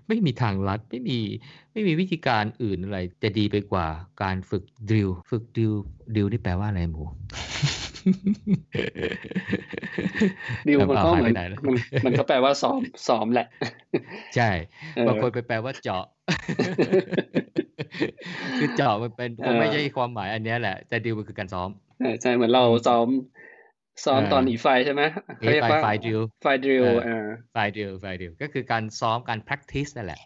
[0.08, 1.20] ไม่มีทางลัดไม่มี
[1.72, 3.88] ไม่มีวิธีการอื่นอะไร จะดีไปกว่า
[4.22, 5.76] การฝึก drill ฝึก drill
[6.14, 7.04] drill นี่แปลว่าอะไรหมู
[10.68, 13.48] ดิวมันก็เอาเหมือนหายไปไหนแล้วมันมันก็แปลว่าซ้อมซ้อมแหละ
[14.36, 14.50] ใช่
[14.96, 16.06] เออบางคนไปแปลว่าเจาะ
[18.60, 21.70] คือเจาะมันเป็นคงไม่เออใช่ความหมายอันเนี้ยแหละแต่ดิวมันคือการซ้อม
[22.00, 23.08] ใช่ใช่เหมือนเราซ้อม
[24.04, 25.02] ซ้อมเออตอนหนีไฟใช่ไหม
[25.42, 30.20] หนีไฟเขาเรียกว่า fire drill fire drill เออเออ fire drill fire drill ก็คือการซ้อมการ practice นั่นแหละ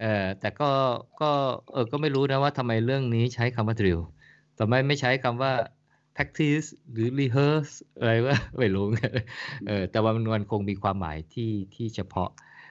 [0.00, 0.70] เออแต่ก็
[1.20, 1.30] ก็
[1.72, 4.00] เออก็ไม่รู้นะว่าทำไมเรื่องนี้ใช้คำว่า drill
[4.58, 5.52] ทำไมไม่ใช้คำว่า
[6.16, 8.84] practice หรือ rehearse อะไรวะไม่รู้
[9.66, 12.28] เออแต่ว่ามันมันคงมีความหมายที่ที่เฉพาะ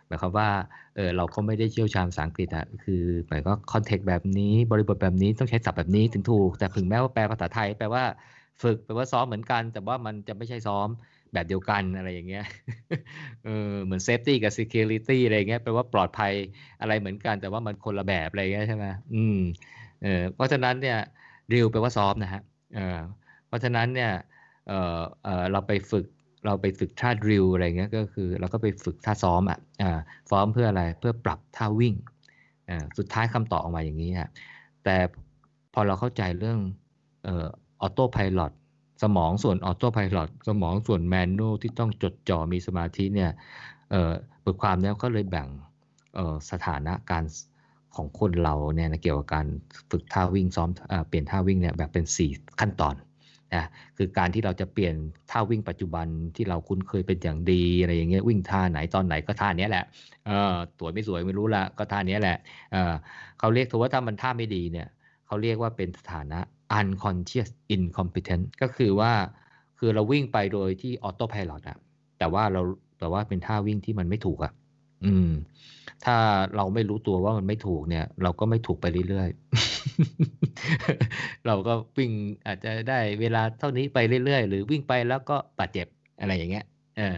[0.07, 0.49] หมายความว่า
[0.95, 8.03] เออเราก็ไม่ได้เชี่ยวชาญภาษาอังกฤษอะคือหมายก็ context แบบนี้บริบทแบบนี้ต้องใช้ศัพท์แบบนี้ถึงถูก แต่ถึงแม้ว่าแปลภาษาไทยแปลว่า
[8.61, 10.87] ฝึกแปลว่าซ้อมเหมือนกัน แต่ว่ามันจะไม่ใช่ซ้อม
[11.33, 12.45] แบบเดียวกันอะไรอย่างเงี้ย
[13.45, 16.33] เออเหมือน safety กับ security อะไรอย่างเงี้ยแปลว่าปลอดภัย
[16.81, 19.37] อะไรเหมือนกัน แต่ว่ามันคนละแบบอะไรเงี้ยใช่ไหมอืม
[20.03, 20.97] เออเพราะฉะนั้นเนี่ย
[21.51, 22.41] drill แปลว่าซ้อมนะฮะ
[22.75, 22.99] เออ
[23.47, 24.11] เพราะฉะนั้นเนี่ย
[24.67, 26.05] เออเออเราไปฝึก
[26.45, 29.99] เราไปฝึกท่า drill อะไรเงี้ยก็คือเราก็ไปฝึกท่าซ้อมอะอ่า
[30.31, 31.93] ซ้อมเพื่ออะไรเพื่อปรับท่าวิ่ง
[32.69, 34.29] อ่าสุดท้ายคำตอบออกมาอย่างนี้ฮะ
[34.83, 34.95] แต่
[35.73, 36.59] พอเราเข้าใจเรื่อง
[37.25, 37.47] เออ
[37.83, 38.41] auto pilot
[39.03, 40.17] สมองส่วน auto pilot
[40.47, 43.31] สมองส่วน manual ที่ต้องจดจ่อมีสมาธิเนี่ย
[43.91, 44.11] เอ่อ
[44.43, 45.47] บทความนี้ก็เลยแบ่ง
[46.51, 47.23] สถานะการ
[47.95, 49.47] ของคนเราเนี่ยนะเกี่ยวกับการ
[49.91, 52.95] ฝึกท่าวิ่งซ้อมเอเปลี่ยนท่าวิ่งเนี่ยแบบเป็น 4 ขั้นตอน
[53.53, 53.63] นะ
[53.97, 54.95] คือการที่เราจะเปลี่ยน
[55.31, 59.85] ท่าวิ่งปัจจุบันที่เราคุ้นเคยเป็นอย่างดีอะไรอย่างเงี้ยวิ่งท่าไหนตอนไหนก็ท่านี้แหละ
[60.25, 62.37] เออสวยไม่สวยไม่รู้ละก็ท่านี้แหละ
[62.71, 62.93] เออ
[63.39, 64.87] เขาเรียกถือว่าถ้ามันท่าไม่ดีเนี่ย
[65.27, 66.39] เขาเรียกว่าเป็นสถานะ
[66.79, 69.13] unconscious incompetent ก็คือว่า
[69.79, 71.77] คือเราวิ่งไปโดยที่ออโต้พายロอะ
[72.19, 72.61] แต่ว่าเรา
[72.99, 74.53] แต่ว่าเป็นท่าวิ่งที่มันไม่ถูกอะ
[75.05, 75.29] อืม
[76.05, 76.15] ถ้า
[76.55, 82.11] เราไม่รู้ตัวว่ามันไม่ถูกเนี่ย เราก็ไม่ถูกไปเรื่อยๆ เราก็วิ่ง
[82.47, 85.87] อาจจะได้เวลาเท่านี้ไปเรื่อยๆ หรือวิ่งไปแล้วก็บาดเจ็บ
[86.19, 86.65] อะไรอย่างเงี้ย
[86.97, 87.17] เออ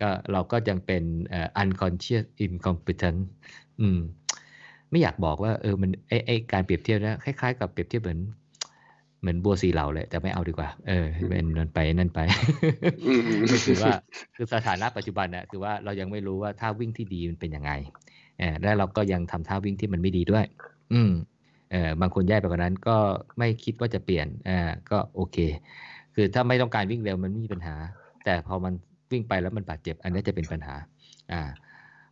[0.00, 3.20] ก็เราก็ยังเป็นเอ่อ unconscious incompetent
[3.80, 4.00] อืม
[4.90, 8.20] ไม่อยากบอกว่า เออมันไอไอการเปรียบเทียบนะคล้ายๆ กับเปรียบเทียบเหมือน
[9.24, 12.20] เหมือนบัวสีเหล่าเลย แต่ไม่เอาดีกว่า เออเป็นนั่นไปนั่นไป
[13.06, 13.94] อืมก็คือว่า
[14.36, 17.72] คือสถานะปัจจุบันน่ะคือว่าเรายังไม่รู้ว่าท่าวิ่งที่ดีมันเป็นยังไง
[18.38, 20.44] เออแล้วเราก็ยังทำท่าวิ่งที่มันไม่ดีด้วย
[20.92, 21.10] อืม
[21.72, 22.96] เออบางคนแย่ไปกว่านั้นก็
[23.38, 24.58] ไม่คิดว่าจะเปลี่ยนอ่า
[24.90, 25.36] ก็โอเค
[26.14, 27.74] คือถ้าไม่ต้องการวิ่งเร็วมันไม่มีปัญหา
[28.24, 28.72] แต่พอมัน
[29.12, 30.74] วิ่งไปแล้วมันบาดเจ็บ อันนี้จะเป็นปัญหา
[31.32, 31.42] อ่า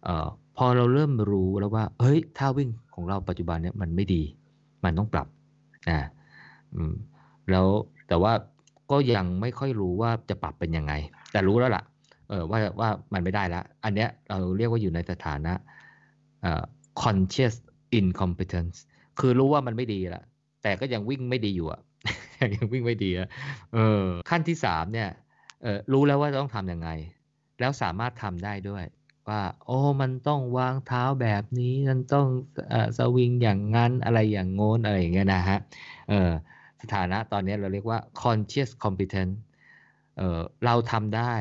[0.05, 4.23] เอ่อพอเราเริ่มรู้แล้วว่า เฮ้ยท่าวิ่งของเราปัจจุบันเนี่ยมันไม่ดี
[4.85, 5.27] มันต้องปรับ
[5.89, 5.99] อ่า
[6.77, 6.95] อืม
[7.51, 7.66] แล้ว
[8.09, 8.33] แต่ว่า
[8.91, 10.93] ก็ยังไม่ค่อยรู้ว่าจะปรับเป็นยังไง
[11.33, 11.83] แต่รู้แล้วล่ะ
[12.29, 15.53] เออว่าว่ามันไม่ได้ละ อันเนี้ยเราเรียกว่าอยู่ในสถานะ
[16.43, 16.64] เอ่อ
[17.03, 17.55] conscious
[17.99, 18.77] incompetence
[19.20, 20.23] คือรู้ว่ามันไม่ดีละ
[20.62, 21.81] แต่ก็ยังวิ่งไม่ดีอยู่อะ
[22.55, 23.29] ยังวิ่งไม่ดีอะ
[23.75, 25.09] เออ ขั้นที่สามเนี่ย
[25.62, 26.89] เออรู้แล้วว่าต้องทำยังไง
[27.61, 28.85] แล้วสามารถทำได้ด้วย
[29.29, 32.27] ว่า โอ้มันต้องวางเท้าแบบนี้ มันต้อง
[32.70, 35.59] เอ่อสวิงอย่างนั้นอะไรอย่างโน้นอะไรอย่างเงี้ยนะฮะ
[36.11, 36.31] เออ
[36.83, 39.33] สถานะตอนนี้เราเรียกว่า conscious competent
[40.16, 41.35] เเราทำได้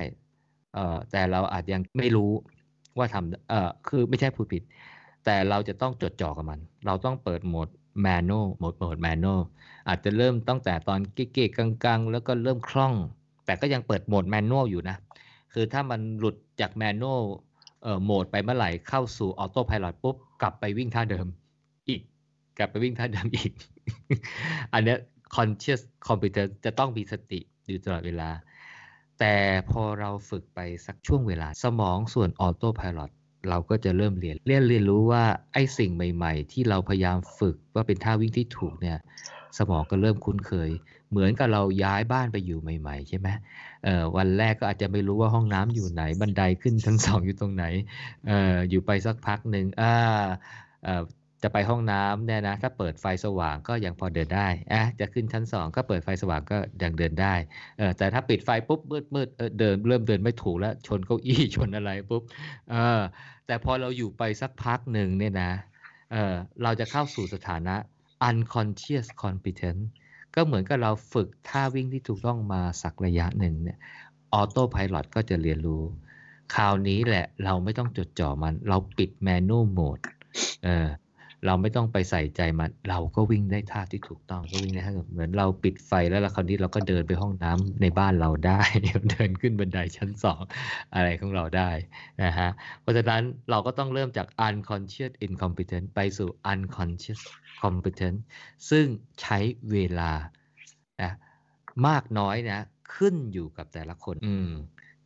[1.11, 2.31] แต่เราอาจยังไม่รู้
[2.97, 4.63] ว่าทำคือไม่ใช่พูดผิด
[5.25, 7.69] แต่เราจะต้องจดจ่อกับมัน เราต้องเปิดโหมด
[8.05, 9.41] manual โหมดโหมด manual
[9.87, 12.93] อาจจะเริ่มตั้งแต่ตอนเก๊ๆกังๆ แล้วก็เริ่มคล่อง
[13.45, 14.97] แต่ก็ยังเปิดโหมด manual อยู่นะ
[15.53, 17.21] คือถ้ามันหลุดจาก manual
[18.03, 21.27] โหมดไปเมื่อไหร่เข้าสู่ auto pilot ปุ๊บ กลับไปวิ่งท่าเดิม
[21.87, 22.01] อีก
[22.57, 23.51] กลับไปวิ่งท่าเดิมอีก
[24.73, 24.97] อันเนี้ย
[25.35, 28.29] conscious competence จะต้องมีสติอยู่ตลอดเวลา
[29.19, 29.35] แต่
[29.71, 33.11] พอเราฝึกไปสักช่วงเวลา สมองส่วน auto pilot
[33.49, 35.23] เราก็จะเริ่มเรียนเรียนเรียนรู้ว่า
[35.53, 38.97] ไอ้สิ่งใหม่ ๆ ที่เราพยายามฝึกว่าเป็นท่าวิ่งที่ถูกเนี่ย
[39.57, 40.69] สมองก็เริ่มคุ้นเคย
[41.09, 43.27] เหมือนกับเราย้ายบ้านไปอยู่ใหม่ ๆ ใช่ไหม
[44.17, 47.65] วันแรกก็อาจจะไม่รู้ว่าห้องน้ำอยู่ไหน บันไดขึ้นชั้นสองอยู่ตรงไหน
[48.29, 49.93] อออยู่ไปสักพักหนึ่งอ่า
[50.83, 51.03] เอ่อ
[51.43, 57.33] จะไปห้องน้ำเนี่ยนะถ้าเปิดไฟสว่างก็ยังพอเดินได้อะจะขึ้นชั้นสองก็เปิดไฟสว่างก็ยังเดินได้
[57.77, 62.23] เออแต่ถ้าปิดไฟปุ๊บมืดมืดเออเดินเริ่มเดินไม่ถูกแล้วชนเก้าอี้ชนอะไรปุ๊บ
[62.71, 63.01] เออ
[63.47, 65.51] แต่พอเราอยู่ไปสักพักหนึ่งเนี่ยนะ
[66.11, 67.75] เออเราจะเข้าสู่สถานะ
[68.29, 69.83] unconscious competence
[70.35, 73.77] ก็เหมือนกับเราฝึกท่าวิ่งที่ถูกต้องมาสักระยะหนึ่งเนี่ย
[74.33, 75.83] ออโต้พายロก็จะเรียนรู้
[76.55, 79.99] คราวนี้แหละเราไม่ต้องจดจ่อมัน เราปิดแมนน a l โหมด
[80.63, 80.87] เออ
[81.45, 88.61] เราไม่ต้องไปใส่ใจมัน เราก็วิ่งได้ท่าที่ถูกต้องก็วิ่งได้ท่าเหมือนเราปิดไฟแล้วเราคราวนี้เราก็เดินไปห้องน้ำในบ้านเราได้
[89.11, 90.41] เดินขึ้นบันไดชั้นสอง
[90.95, 91.69] อะไรของเราได้
[92.23, 92.49] นะฮะ
[92.81, 97.21] เพราะฉะนั้นเราก็ต้องเริ่มจาก unconscious incompetent ไปสู่ unconscious
[97.63, 98.17] competent
[98.69, 98.85] ซึ่ง
[99.21, 99.39] ใช้
[99.71, 100.11] เวลา
[101.01, 101.11] นะ
[101.87, 102.65] มากน้อยนะ
[102.95, 104.51] ขึ้นอยู่กับแต่ละคน อืม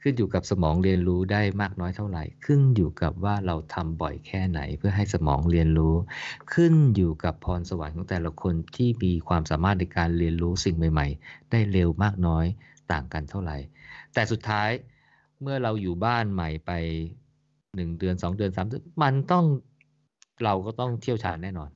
[0.08, 5.96] ขึ้นอยู่กับสมองเรียนรู้ได้มากน้อยเท่าไหร่ ขึ้นอยู่กับว่าเราทำบ่อยแค่ไหนเพื่อให้สมองเรียนรู้
[6.54, 12.46] ขึ้นอยู่กับพรสวรรค์ของแต่ละคนที่มีความสามารถในการเรียนรู้สิ่งใหม่ ๆ ได้เร็วมากน้อย
[12.92, 13.58] ต่างกันเท่าไหร่
[14.14, 14.70] แต่สุดท้าย
[15.42, 16.72] เมื่อเราอยู่บ้านใหม่ไป
[17.76, 19.46] หนึ่งเดือนสองเดือนสามเดือนมันต้อง
[20.44, 21.70] เราก็ต้องเที่ยวชาญแน่นอน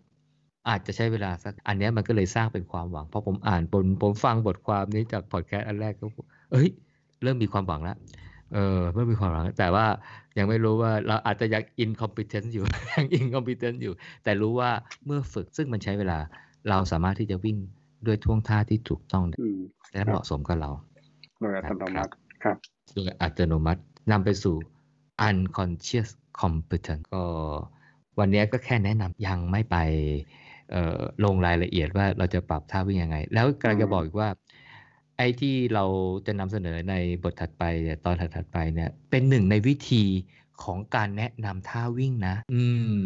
[0.70, 6.06] อาจจะใช้เวลาสักอันนี้มันก็เลยสร้างเป็นความหวัง เพราะผมอ่านผมผมฟังบทความนี้จากพอดแคสต์อันแรกก็
[6.52, 6.70] เอ้ย
[7.24, 7.98] เริ่มมีความหวังแล้ว
[8.54, 9.86] เออเริ่มมีความหวังแล้วแต่ว่า
[10.38, 13.94] ยังไม่รู้ว่าเราอาจจะยัง incompetent อยู่ยัง incompetent อยู่
[14.24, 14.72] แต่รู้ว่า
[15.06, 16.20] เมื่อฝึกซึ่งมันใช้เวลา
[16.70, 17.58] เราสามารถที่จะวิ่ง
[18.06, 19.60] ด้วยท่วงท่าที่ถูกต้องอืม
[19.94, 20.72] และเหมาะสมกับเรา
[21.40, 22.12] โดยอัตโนมัติ
[22.44, 22.58] ครับ
[22.94, 24.56] โดยอัตโนมัตินำไปสู่
[25.28, 26.10] unconscious
[26.42, 27.24] competence ก็
[28.20, 29.78] วันนี้ก็แค่แนะนำยังไม่ไป
[30.72, 34.30] เอ่อลงรายละเอียดว่าเราจะปรับท่าวิ่งยังไง แล้วกำลังจะบอกอีกว่า
[35.20, 35.86] ไอ้ที่เรา
[36.26, 37.64] จะนำเสนอในบทถัดไป
[38.06, 40.04] ตอนถัดไปเนี่ย เป็นหนึ่งในวิธี
[40.64, 42.64] ของการแนะนำท่าวิ่งนะ อื
[43.02, 43.04] ม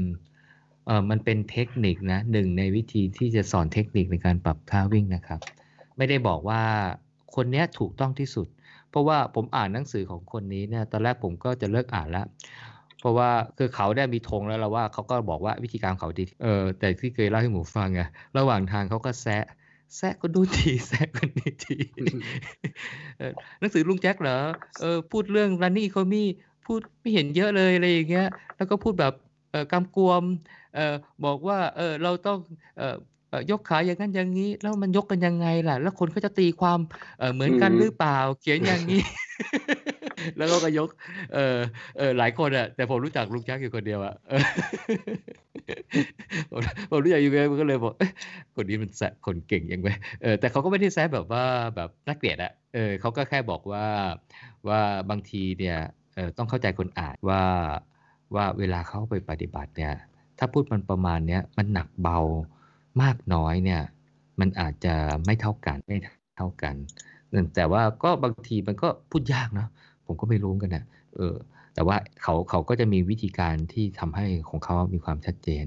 [0.85, 5.39] เออมันเป็นเทคนิคนะหนึ่งในวิธีที่จะสอนเทคนิคในการปรับท่าวิ่งนะครับ
[5.97, 6.61] ไม่ได้บอกว่า
[7.35, 8.47] คนนี้ถูกต้องที่สุด
[8.89, 12.25] เพราะว่าผมอ่านหนังสือของคนนี้เนี่ยตอนแรกผมก็จะเลิกอ่านแล้ว
[12.99, 18.01] เพราะว่าคือเขาได้มีธงแล้วเราว่าเขาก็บอกว่าวิธีการเขาดีเออแต่ที่เคยเล่าให้หมูฟังไง
[18.37, 19.43] ระหว่างทางเขาก็แซะ
[19.97, 21.75] แซะก็ดูทีแซะคนนี้ที
[23.19, 24.37] เออหนังสือลุงแจ็คเหรอ
[24.79, 26.23] เออพูดเรื่อง running economy
[26.65, 28.27] พูดไม่เห็นเยอะเลยอะไรอย่างเงี้ย
[28.57, 29.13] แล้วก็พูดแบบ
[29.51, 30.23] เออกำกวม
[30.75, 32.37] เออบอกว่าเออเราต้อง
[32.77, 32.95] เออ
[33.29, 36.79] เอ่อยกขาอย่างนั้นอย่างนี้ แล้วมันยกกันยังไงล่ะ แล้วคนเขาจะตีความ
[37.19, 39.01] เออเหมือนกันอืมหรือเปล่า เขียนอย่างนี้
[40.37, 40.89] แล้วก็ยก
[41.33, 41.57] เออ
[41.97, 44.43] เออหลายคนอะแต่ผมรู้จักลุงแจ็คอยู่คนเดียวอะเออ
[46.89, 47.93] ผมรู้จักอยู่คนเดียวก็เลยบอก
[48.55, 49.89] คนนี้มันแซะคนเก่งยังไง
[50.21, 51.45] เออแต่เขาก็ไม่ได้แซะแบบว่า
[51.75, 53.85] แบบน่าเกลียดอะเออเขาก็แค่บอกว่า
[54.67, 55.77] ว่าบางทีเนี่ย
[56.15, 57.43] เออต้องเข้าใจคนอ่านว่า
[58.35, 59.93] ว่าเวลาเขาไปปฏิบัติเนี่ย
[60.39, 62.19] ถ้าพูดมันประมาณเนี้ยมันหนักเบา
[63.01, 63.81] มากน้อยเนี่ย
[64.39, 64.95] มันอาจจะ
[65.25, 65.97] ไม่เท่ากันไม่
[66.37, 66.75] เท่ากัน
[67.55, 69.69] แต่ว่าก็บางทีมันก็พูดยากเนาะ
[70.05, 70.83] ผมก็ไม่รู้กันนะ
[71.15, 71.35] เออ
[71.75, 75.65] แต่ว่าเขาเขาก็จะมีวิธีการที่ทำให้ของเขามีความชัดเจน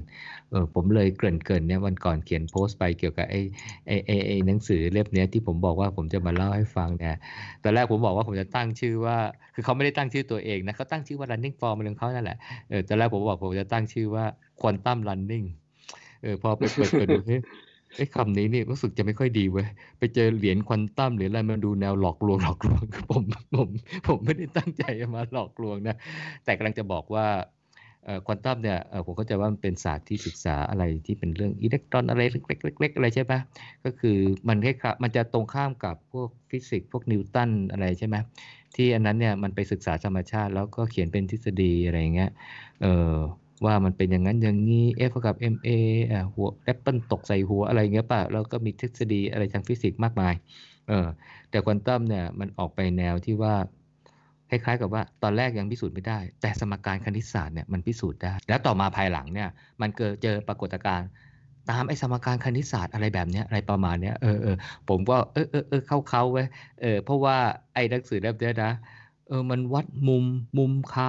[0.51, 3.41] เออผมเลยเกริ่นเกินเนี่ยวันก่อนเขียนโพสต์ไปเกี่ยวกับไอ้
[3.87, 7.17] ไอ้ไอ้ไอ้หนังสือเล่มนี้ที่ผมบอกว่าผมจะมาเล่าให้ฟังเนี่ย
[7.63, 9.17] ตอนแรกผมบอกว่าผมจะตั้งชื่อว่า
[9.55, 12.39] คือเขาไม่ได้ตั้งชื่อตัวเองนะเขาตั้งชื่อว่า running form ของเขานั่นแหละ
[12.69, 14.25] เออตอนแรกผมบอกผมจะตั้งชื่อว่า
[14.61, 15.47] quantum running
[16.23, 17.21] เออพอไปเปิดเปิดดู
[17.97, 19.67] ไอ้คำนี้นี่รู้สึกจะไม่ค่อยดีเว้ย
[19.99, 23.23] ไปเจอเหรียญควอนตัมหรืออะไรมาดูแนวหลอกลวงหลอกลวงผม
[23.57, 23.69] ผม
[24.09, 24.85] ผมไม่ได้ตั้งใจ
[25.15, 25.97] มาหลอกลวงนะ
[26.45, 27.27] แต่กำลังจะบอกว่า
[28.27, 33.33] ควอนตัมเนี่ยผมเข้าใจว่ามันเป็นศาสตร์ที่ศึกษาอะไรที่เป็นเรื่องอิเล็กตรอนอะไรเล็กๆๆอะไรใช่ไหม
[33.85, 34.17] ก็คือ
[34.49, 38.17] มันคล้ายมันจะตรงข้ามกับพวกฟิสิกส์พวกนิวตันอะไรใช่ไหม
[38.77, 42.31] ที่อันนั้นเนี่ยมันไปศึกษาธรรมชาติแล้วก็เขียนเป็นทฤษฎีอะไรเงี้ย
[42.83, 43.15] เออ
[43.67, 44.77] ว่ามันเป็นอย่างนั้นอย่างนี้
[45.11, 45.69] F กับ MA
[46.11, 50.35] อ่าหัวแอปเปิลตกใส่หัวอะไรเงี้ยป่ะแล้วก็มีทฤษฎีอะไรทางฟิสิกส์มากมาย
[50.87, 50.95] เออ
[51.49, 53.55] แต่ควอนตัมเนี่ยมันออกไปแนวที่ว่า
[54.49, 59.49] คล้ายๆกับว่าตอนแรกยังพิสูจน์ไม่ได้ แต่สมการคณิตศาสตร์เนี่ยมันพิสูจน์ได้ แล้วต่อมาภายหลังเนี่ย
[59.83, 61.09] มันเกิดเจอปรากฏการณ์
[61.67, 64.57] ตามไอ้สมการคณิตศาสตร์อะไรแบบเนี้ยอะไรประมาณเนี้ยเออเออ
[64.89, 66.43] ผมก็เออเออเออเข้าเขาไว้
[66.79, 67.37] เออเพราะว่า
[67.75, 68.69] ไอ้หนังสือเล่มนี้นะ
[69.27, 70.25] เออมันวัดมุม
[70.59, 71.07] มุมเขา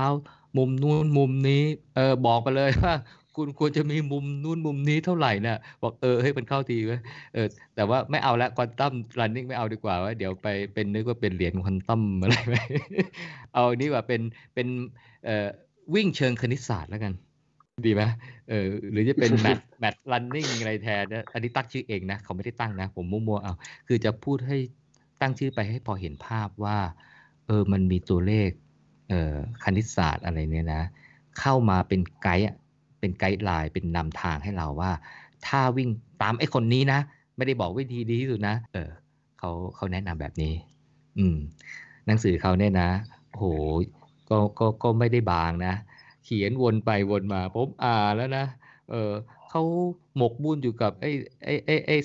[0.57, 1.63] มุมนู้นมุมนี้
[1.95, 2.95] เออบอกไปเลยว่า
[3.35, 6.97] คุณควรจะมีมุมนู้นมุมนี้เท่าไหร่เนี่ยบอกเออให้มันเข้าทีไว้
[7.33, 12.53] เออแต่ว่าไม่เอาละควอนตัมรันนิ่งไม่เอาดีกว่าว่าเดี๋ยวไปเป็นนึกว่าเป็นเหรียญควอนตัมอะไรไป
[13.53, 14.21] เอานี้ว่าเป็น
[14.53, 14.67] เป็น
[15.25, 15.47] เอ่อ
[15.95, 17.13] วิ่งเชิงคณิตศาสตร์แล้วกัน
[17.85, 18.03] ดีไหม
[18.49, 23.53] เออหรือจะเป็นแมทแมทรันนิ่งอะไรแทนอันนี้ตั้งชื่อเองนะ เขาไม่ได้ตั้งนะ ผมมั่วๆเอา
[23.87, 24.57] คือจะพูดให้
[25.21, 26.77] ตั้งชื่อไปให้พอเห็นภาพว่า
[27.47, 28.49] เออมันมีตัวเลข
[29.63, 30.83] คณิตศาสตร์อะไรเนี่ยนะ
[31.39, 32.45] เข้ามาเป็นไกด์
[32.99, 34.91] เป็น guideline เป็นนำทางให้เราว่า
[35.45, 35.89] ถ้าวิ่ง
[36.21, 36.99] ตามไอ้คนนี้นะ
[37.35, 38.89] ไม่ได้บอกวิธีดีที่สุดนะ เออ
[39.39, 40.53] เขาเขาแนะนำแบบนี้
[41.17, 41.37] อืม
[42.07, 42.89] หนังสือเขาเนี่ยนะ
[43.31, 43.43] โห
[44.29, 45.73] ก็ก็ก็ไม่ได้บางนะ
[46.25, 48.45] เขียนวนไปวนมาผมอ่านแล้วนะ
[48.89, 49.11] เออ
[49.49, 49.61] เขา
[50.17, 51.11] หมกมุ่นอยู่กับไอ้
[51.43, 51.95] ไอ้ไอ้ไอ้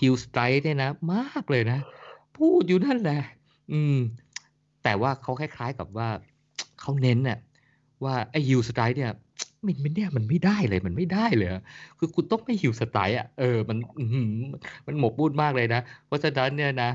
[0.00, 1.78] heel strike เนี่ยนะ มากเลยนะ
[2.36, 3.20] พูดอยู่นั่นแหละ
[3.72, 3.98] อืม
[4.84, 6.08] แต่ว่าเขาคล้ายๆกับว่า
[6.80, 7.38] เขาเน้นน่ะ
[8.04, 9.12] ว่าไอ้ heel strike เนี่ย
[9.66, 11.48] มันไม่เนี่ยมันไม่ได้เลยมันไม่ได้เลย
[11.98, 13.78] คือคุณต้องไม่ heel strike อะเออมัน
[14.86, 16.90] มันหมกมุ่นมากเลยนะ เพราะฉะนั้นเนี่ยนะ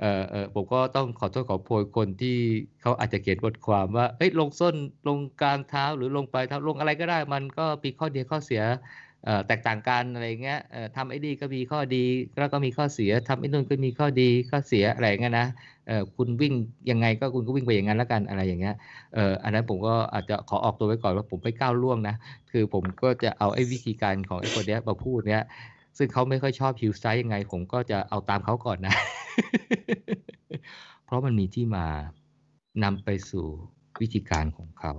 [0.00, 2.36] เออเออผมก็ต้องขอโทษขอโพยคนที่
[2.82, 4.74] เขาอาจจะเขียนบทความว่าเอ้ยลงส้น
[5.08, 8.62] ลงกลางเท้าหรือลงปลายเท้าลงอะไรก็ได้ มันก็มีข้อดีข้อเสีย
[9.46, 10.58] แตกต่างกันอะไรเงี้ย
[10.96, 12.04] ทำไอ้ดีก็มีข้อดี
[12.40, 15.46] แล้วก็มีข้อเสียทำไอ้นู่นก็มีข้อดีข้อเสียอะไรเงี้ยนะ
[16.16, 16.52] คุณวิ่ง
[16.90, 18.74] ยังไงก็คุณก็วิ่งไปอย่างนั้นแล้วกันอะไรอย่างเงี้ย
[19.44, 22.14] อันนั้นผมก็อาจจะขอออกตัวไว้ก่อนว่าผมไม่ก้าวล่วงนะ
[22.50, 25.44] คือผมก็จะเอาไอ้วิธีการของไอ้คนเนี้ยมาพูดเนี้ย
[25.98, 28.94] ซึ่งเขาไม่ค่อยชอบฮิวสไตล์ยังไง ผมก็จะเอาตามเขาก่อนนะ
[31.04, 31.86] เพราะมันมีที่มา
[32.84, 33.46] นำไปสู่
[34.00, 34.92] วิธีการของเขา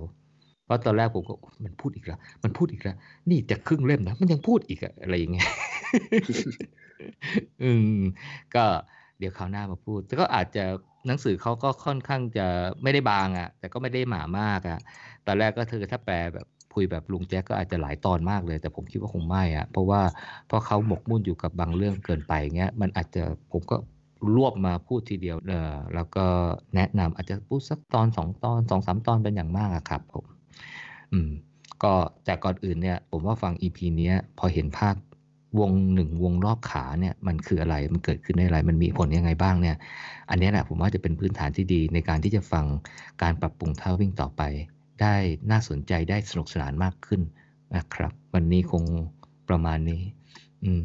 [0.66, 2.96] เพราะตอนแรกผมก็มันพูดอีกแล้วมันพูดอีกแล้ว
[3.30, 5.48] นี่จะครึ่งเล่มนะมันยังพูดอีกอะไรอย่างเงี้ย
[7.62, 8.00] อืม
[8.54, 8.64] ก็
[9.18, 10.64] เดี๋ยวคราวหน้ามาพูดแต่ก็อาจจะ
[11.06, 12.46] หนังสือเขาก็ค่อนข้างจะ
[12.82, 14.78] ไม่ได้บางอะ แต่ก็ไม่ได้หมามากอะ
[15.26, 20.00] ตอนแรกก็เธอถ้าแปลแบบคุยแบบลุงแจ็คก็อาจจะหลายตอนมากเลย แต่ผมคิดว่าคงไม่อะเพราะว่า
[20.48, 23.76] เพราะเขาหมกมุ่นอยู่กับบางเรื่องเกินไปเงี้ยมันอาจจะผมก็
[24.34, 26.26] รวบมาพูดทีเดียวเออแล้วก็
[26.74, 30.35] แนะนำอาจจะพูดสักตอนสองตอนสองสามตอนเป็นอย่างมากอะครับผม
[31.12, 31.30] อืม
[31.82, 31.94] ก็
[32.24, 34.94] แต่ก่อนอื่นเนี่ย ผมว่าฟัง EP เนี้ย พอเห็นภาพ
[35.60, 39.76] วงหนึ่งวงรอบขาเนี่ย มันคืออะไรมันเกิดขึ้นได้อะไร มันมีผลยังไงบ้างเนี่ย
[40.30, 42.64] อันนี้แหละผมว่าจะเป็นพื้นฐานที่ดีในการที่จะฟัง
[43.22, 44.42] การปรับปรุงท่าวิ่งต่อไป
[45.00, 45.14] ได้
[45.50, 47.20] น่าสนใจได้สนุกสนานมากขึ้น
[47.76, 48.82] นะครับ วันนี้คง
[49.48, 50.02] ประมาณนี้
[50.64, 50.84] อืม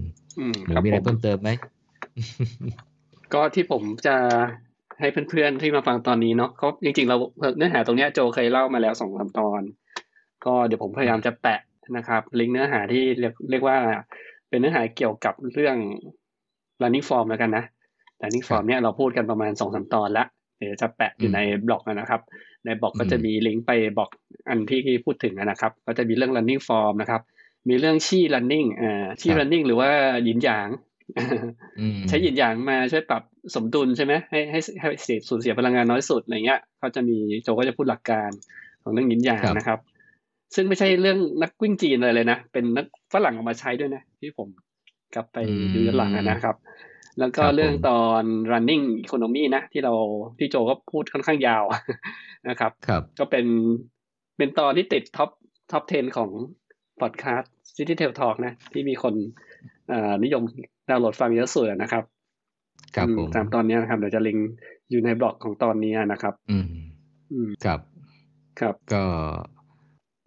[0.66, 1.50] หรือมีอะไรเพิ่มเติมไหม
[3.34, 4.16] ก็ที่ผมจะ
[5.00, 7.18] ให้เพื่อนๆที่มาฟังตอนนี้เนาะเขาจริงๆ เรา
[7.58, 9.62] เนื้อหาตรงนี้โจเคยเล่ามาแล้วสองสามตอน
[10.46, 11.60] ก็เดี๋ยวผมพยายามจะแปะ
[11.98, 13.78] นะครับ ลิงก์เนื้อหาที่เรียกเรียกว่า
[14.50, 15.78] เป็นเนื้อหาเกี่ยวกับเรื่อง
[16.82, 17.64] running form แล้วกันนะ
[18.22, 20.26] running form เนี่ยเราพูดกันประมาณสองสามตอนละ
[20.58, 22.22] เดี๋ยวจะแปะอยู่ในบล็อกนะครับ
[22.66, 24.10] ในบล็อกก็จะมีลิงก์ไปบอก
[24.50, 27.22] อันที่พูดถึงนะครับ ก็จะมีเรื่อง running form นะครับ
[27.70, 29.90] มีเรื่องชี่ running อ่าชี่ running หรือว่า
[30.24, 30.70] หยินหยาง
[32.08, 33.24] ใช้หยินหยางมาช่วยปรับ
[33.56, 38.30] สมดุลใช่ไหมให้ให้ให้เสียสูญเสียพลังงานน้อยสุดอะไรเงี้ยเขาจะมีโจก็จะพูดหลักการ
[38.84, 39.80] ของเรื่องหยินหยางนะครับ
[40.56, 44.48] ซึ่งไม่ใช่เรื่องนักวิ่งจีนอะไรเลยนะ เป็นนักฝรั่งออกมาใช้ด้วยนะ ที่ผม
[45.16, 45.38] กลับไป
[45.74, 46.56] ดูย้อนหลังนะครับ
[47.20, 49.94] แล้วก็เรื่องตอน running economy นะ ที่เรา
[50.38, 51.64] ที่โจก็พูดค่อนข้างยาว
[52.50, 53.46] นะครับครับ ก็เป็น
[54.38, 55.30] เป็นตอนที่ติด top
[55.72, 56.30] top 10 ของ
[57.00, 59.14] พอดแคสต์ City Trail Talk นะ ที่มีคน
[60.24, 60.44] นิยม
[60.90, 62.04] ดาวน์โหลดฟังเยอะสุดนะครับ
[62.96, 64.50] ครับผมตามตอนนี้นะครับเดี๋ยวจะลิงก์
[64.90, 66.66] อยู่ในบล็อกของตอนนี้นะครับ อืม
[67.32, 67.80] อืมครับ
[68.60, 69.04] ครับก็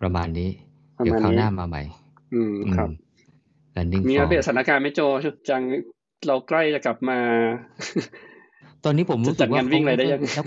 [0.00, 0.48] ประมาณนี้
[0.96, 1.82] เดี๋ยวคราวหน้ามาใหม่
[2.34, 2.88] อืมครับ
[3.76, 5.00] landing มี form อัปเดตสถานการณ์ไหม่โจ
[5.50, 5.62] จัง
[6.26, 7.18] เราใกล้จะกลับมา
[8.84, 10.46] ตอนนี้ผมรู้สึกว่าจัดงานวิ่งอะไรได้ยังนัก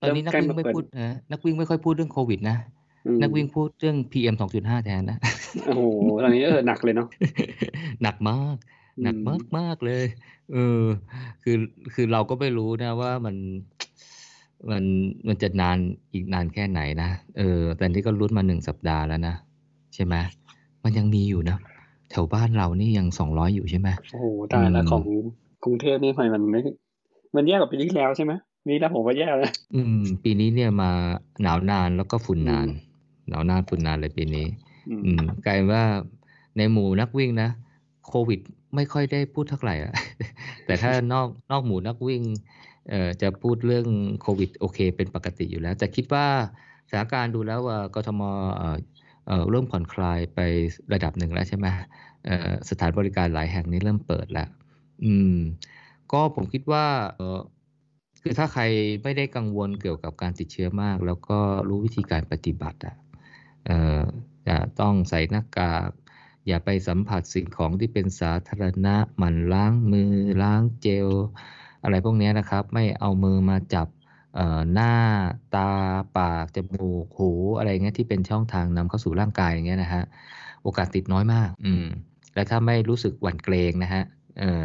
[0.00, 2.56] ตอนนี้นักวิ่งไม่พูดนะนักวิ่งไม่ค่อยพูดเรื่องโควิดนะ
[3.06, 5.18] อืมนักวิ่งพูดเรื่อง PM 2.5แทนนะ
[5.66, 5.82] โอ้โห
[6.22, 7.08] ตอนนี้เออหนักเลยเนาะ
[8.02, 8.56] หนักมาก
[9.04, 10.04] หนักมากมากเลย
[10.52, 10.82] เออ
[11.42, 11.56] คือ
[11.94, 13.36] คือเราก็ไม่รู้นะว่ามัน
[14.70, 14.84] มัน
[15.28, 15.78] มันจะนาน
[16.12, 19.34] อีกนานแค่ไหนนะเออ แต่นี่ก็ลุ้นมาหนึ่งสัปดาห์แล้วนะ
[19.94, 20.14] ใช่ไหม
[20.84, 21.58] มันยังมีอยู่นะ
[22.10, 25.02] แถวบ้านเรานี่ยังสองร้อยอยู่ใช่ไหมโอ้โหตายแล้วอืมของ
[25.64, 26.60] กรุงเทพนี่ทำไมมันไม่
[27.36, 28.32] มันแย่กว่าปีที่แล้วใช่ไหม
[28.64, 30.90] ปีที่แล้วผมว่าแย่แล้วอืม ปีนี้เนี่ยมา
[31.42, 32.68] หนาวนานแล้วก็ฝุ่นนาน
[33.28, 34.46] หนาวนานฝุ่นนานเลยปีนี้
[34.88, 35.84] อืมอืมกลายเป็นว่า
[36.56, 37.48] ในหมู่นักวิ่งนะ
[38.06, 38.40] โควิด
[38.74, 39.92] ไม่ค่อยได้พูดเท่าไหร่อะ
[40.66, 42.22] แต่ถ้านอกนอกหมู่นักวิ่ง
[42.77, 42.77] เอ่อ
[43.22, 43.86] จะพูดเรื่อง
[44.22, 46.26] โควิดโอเค เป็นปกติอยู่แล้ว แต่คิดว่า
[46.88, 48.22] สถานการณ์ดูแล้วว่ากทม
[48.56, 50.40] เอ่อเริ่มผ่อนคลายไป
[50.92, 51.66] ระดับหนึ่งแล้วใช่ไหม
[52.26, 54.48] เอ่อสถานบริการหลายแห่งนี้เริ่มเปิดแล้ว
[55.04, 55.36] อืม
[56.12, 56.86] ก็ผมคิดว่า
[57.16, 57.40] เออ
[58.22, 58.62] คือถ้าใคร
[59.02, 62.96] ไม่ได้กังวลเกี่ยวกับการติดเชื้อมาก แล้วก็รู้วิธีการปฏิบัติอะ
[63.66, 64.02] เอ่อ
[64.48, 65.90] จะต้องใส่หน้ากาก
[66.46, 71.08] อย่าไปสัมผัสสิ่งของที่เป็นสาธารณะหมั่นล้างมือล้างเจล
[71.84, 73.88] อะไรพวกนี้นะครับ ไม่เอามือมาจับ
[74.72, 74.94] หน้า
[75.54, 75.70] ตา
[76.18, 80.02] ปากจมูกหูอะไรเงี้ยที่เป็นช่องทางนำเข้าสู่ร่างกายอย่างเงี้ยนะฮะ
[80.62, 81.86] โอกาสติดน้อยมาก อืม
[82.34, 84.02] และถ้าไม่รู้สึกหวั่นเกรงนะฮะ
[84.40, 84.64] เออ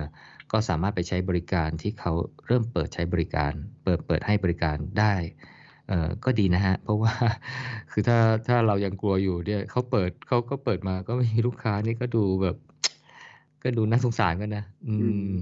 [0.51, 2.11] ก็สามารถไปใช้บริการที่เขา
[2.47, 3.51] เริ่มเปิดใช้บริการ
[3.83, 5.13] เปิดเปิดให้บริการได้
[5.89, 7.13] เออก็ดีนะฮะ เพราะว่า
[7.91, 12.57] คือถ้าถ้าเรายังกลัวอยู่เนี่ยเขาเปิดเขาก็เปิดมาก็ไม่มีลูกค้านี่ก็ดูแบบ
[13.63, 14.95] ก็ดูน่าสงสารกันนะ อื
[15.35, 15.37] ม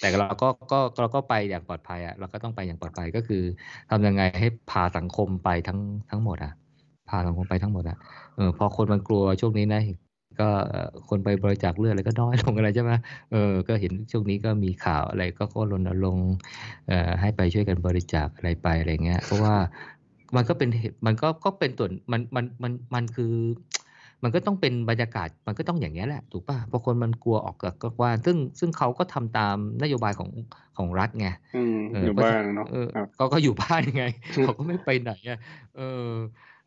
[0.00, 3.42] แต่เราก็ก็เราก็ไปอย่างปลอดภัยอะเราก็ต้องไปอย่างปลอดภัยก็คือ
[3.90, 5.78] ทำยังไงให้พาสังคมไปทั้ง
[6.10, 6.52] ทั้งหมดอะ
[7.08, 7.96] พาสังคมไปทั้งหมดอะ
[8.36, 9.82] เออพอคนมันกลัวช่วงนี้นะ
[10.40, 10.48] ก็
[11.08, 12.92] คนไปบริจาคเลือดอะไรก็น้อยลงอะไรใช่ไหม
[13.32, 16.32] เออ ก็เห็นช่วงนี้ก็มีข่าวอะไรก็ก็รณรงค์
[17.20, 19.54] ให้ไปช่วยกันบริจาคอะไรไปอะไรเงี้ย เพราะว่า
[20.36, 23.34] มันก็เป็นเหตุมันก็ก็เป็นส่วนมันมันมันมันคือ
[24.22, 30.30] มันก็ต้องเป็นบรรยากาศมันก็ต้องอย่างนี้ยแหละถูกป่ะเพราะคนมันกลัวออกจากกว้านซึ่งซึ่งเขาก็ทำตามนโยบายของ
[30.78, 34.04] ของรัฐไงอืมเอออยู่เพราะบ้าฉะนเนาะเออครับเขาก็อยู่บ้านไง
[34.42, 35.38] เขาก็ไม่ไปไหนอะ
[35.76, 36.10] เออ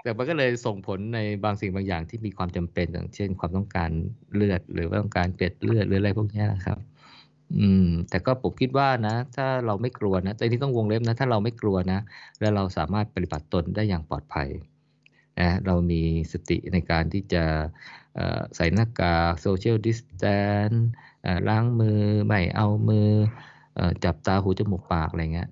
[0.04, 3.90] แต่มันก็เลยส่งผลในบางสิ่งบางอย่างที่มีความจำเป็นอย่างเช่น ความต้องการ
[4.36, 6.78] เลือดหรือว่าต้องการเกล็ดเลือดหรืออะไรพวกเนี้ยนะครับ
[7.60, 12.00] อืม แต่ก็ผมคิดว่านะ ถ้าเราไม่กลัวนะแต่ที่ต้องวงเล็บนะ ถ้าเราไม่กลัวนะ
[12.40, 14.50] แล้วเราสามารถปฏิบัติตนได้อย่างปลอดภัย
[15.40, 16.02] นะเรามี
[16.34, 17.44] สติในการที่จะ
[18.16, 20.24] เอ่อใส่หน้ากากโซเชียลดิสแต
[20.68, 23.08] ล้างมือไม่เอามือ
[23.76, 25.50] เอ่อจับตาหูจมูกปากอะไรเงี้ย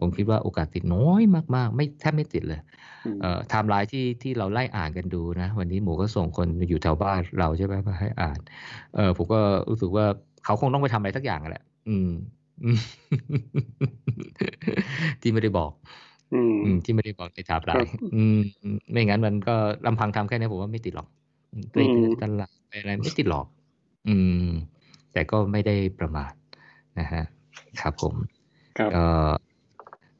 [0.00, 1.22] ผมคิดว่าโอกาสติดน้อย
[1.56, 2.60] มาก ๆ ไม่แทบไม่ติดเลย
[3.06, 8.38] อืมเอ่อไทม์ไลน์ที่ที่เราไล่อ่านกันดูนะ วันนี้หมูก็ส่งคนมาอยู่แถวบ้านเราใช่ไหมมาให้อ่าน
[8.94, 10.04] เออผมก็รู้สึกว่า
[10.44, 12.10] เขาคงต้องไปทำอะไรสักอย่างแหละ อืม
[12.64, 12.78] อืม
[15.20, 16.09] ที่ไม่ได้บอกอืมอืม
[16.84, 18.40] ที่ไม่ได้บอกในไทม์ไลครับอืม
[18.90, 19.54] ไม่งั้นมันก็
[19.86, 21.08] ลำพังทำแค่นี้ผมว่าไม่ติดหรอก
[21.52, 23.46] อืมไปอืมเดินตลาดไปอะไรไม่ติดหรอก
[24.08, 24.48] อืม
[25.12, 26.32] แต่ก็ไม่ได้ประมาท
[26.98, 27.22] นะฮะ
[27.80, 28.14] ครับผม
[28.78, 29.04] ครับก็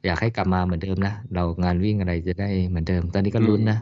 [0.05, 3.79] อยากให้กลับมาเหมือนเดิมนะ เรางานวิ่งอะไรจะได้เหมือนเดิม ตอนนี้ก็ลุ้นนะ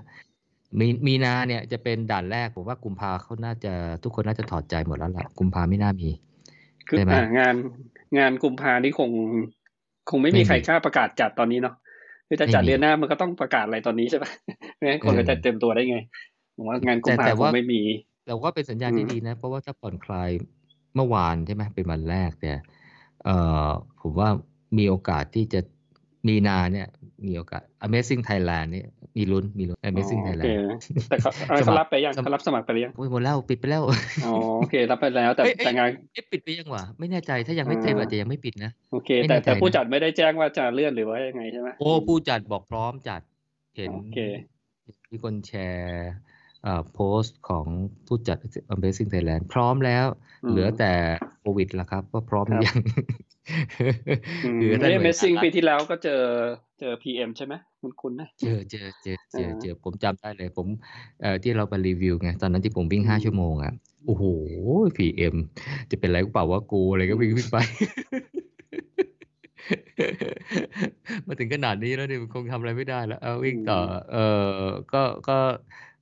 [0.80, 3.74] มีมีนาเนี่ยจะเป็นด่านแรกผมว่ากุมภาเขาน่าจะ
[4.04, 6.10] ทุกคนน่าจะถอดใจหมดแล้วล่ะกุมภาไม่น่ามี
[6.88, 7.56] คือใช่ไหมอ่างาน
[8.18, 9.10] งานกุมภานี่คง
[10.10, 11.76] คงไม่ไม่มีมีใครกล้าประกาศจัดตอนนี้เนาะ
[12.30, 14.32] คือจะจัดไม่มีเดือนหน้ามันก็ต้องประกาศอะไรตอนนี้ใช่ปะ
[14.76, 15.98] ไม่งั้นคนก็จะเตรียมตัวได้ไง
[16.56, 17.82] ผมว่างานกุมแต่ภาแต่คว่างไม่มี
[18.26, 20.30] แต่ว่าเป็นสัญญาณที่อืมดีนะ เพราะว่าถ้าผ่อนคลาย
[20.96, 22.60] เมื่อวานใช่ไหมเป็นวันแรกเนี่ย
[23.24, 23.36] เอ่
[23.66, 23.70] อ
[24.02, 24.30] ผมว่า
[24.78, 25.62] มีโอกาสที่จะ
[26.28, 26.88] มีนาเนี่ย
[27.28, 28.88] มีโอกาส Amazing Thailand เนี่ย
[29.18, 33.84] มีลุ้นมีลุ้น Amazing อ๋อโอเค Thailand แต่เขาเอาสมัครเขารับไปยังสมัครเขารับสมัครไปหรือยังโอ้ยหมดแล้วปิดไปแล้ว
[34.26, 43.22] อ๋อโอเครับไปแล้วแต่เอ้ยเอ้ยแต่งานเอ๊ะปิดไปยังวะไม่แน่ใจถ้ายังไม่เต็มอ่าอาจจะยังไม่ปิดนะโอเคไม่แต่แน่ใจแต่ผู้นะจัดไม่ได้แจ้งว่าจะเลื่อนหรือว่ายังไงใช่ไหมโอ้ผู้จัดบอกพร้อมจัด
[43.76, 44.20] เห็นโอเค
[45.12, 46.12] มีคนแชร์
[46.64, 47.66] เอ่อโพสต์ของ
[48.08, 48.38] ผู้จัด
[48.76, 50.06] Amazing Thailand พร้อมแล้ว
[50.44, 50.94] อืมเหลือแต่
[51.40, 53.29] โควิดละครับ ว่าพร้อมหรือยังอืม
[54.62, 56.22] คือถ้าหเอ้น่วยงาน Amazing รัฐปีที่แล้วก็เจอ
[56.80, 60.68] เจอ PM ใช่ไหมคุณคุณนะเจอเจอเจอเจออ่าเจอผมจำได้เลย ผม
[61.22, 63.74] เอ่อที่เราไปรีวิวไงตอนนั้นที่ผมวิ่งห้าอืมชั่วโมงอะ
[64.06, 64.24] โอ้โห
[64.98, 65.36] พีเอ็ม
[65.92, 67.58] จะเป็นไรก็เปล่าว่ากูอะไรก็วิ่งวิ่งไป
[71.28, 73.80] มาถึงขนาดนี้แล้วเนี่ยมันคงทำอะไรไม่ได้แล้วเอาวิ่งต่อ
[74.12, 74.18] เอ
[74.52, 74.64] อ
[74.94, 75.38] ก็ก็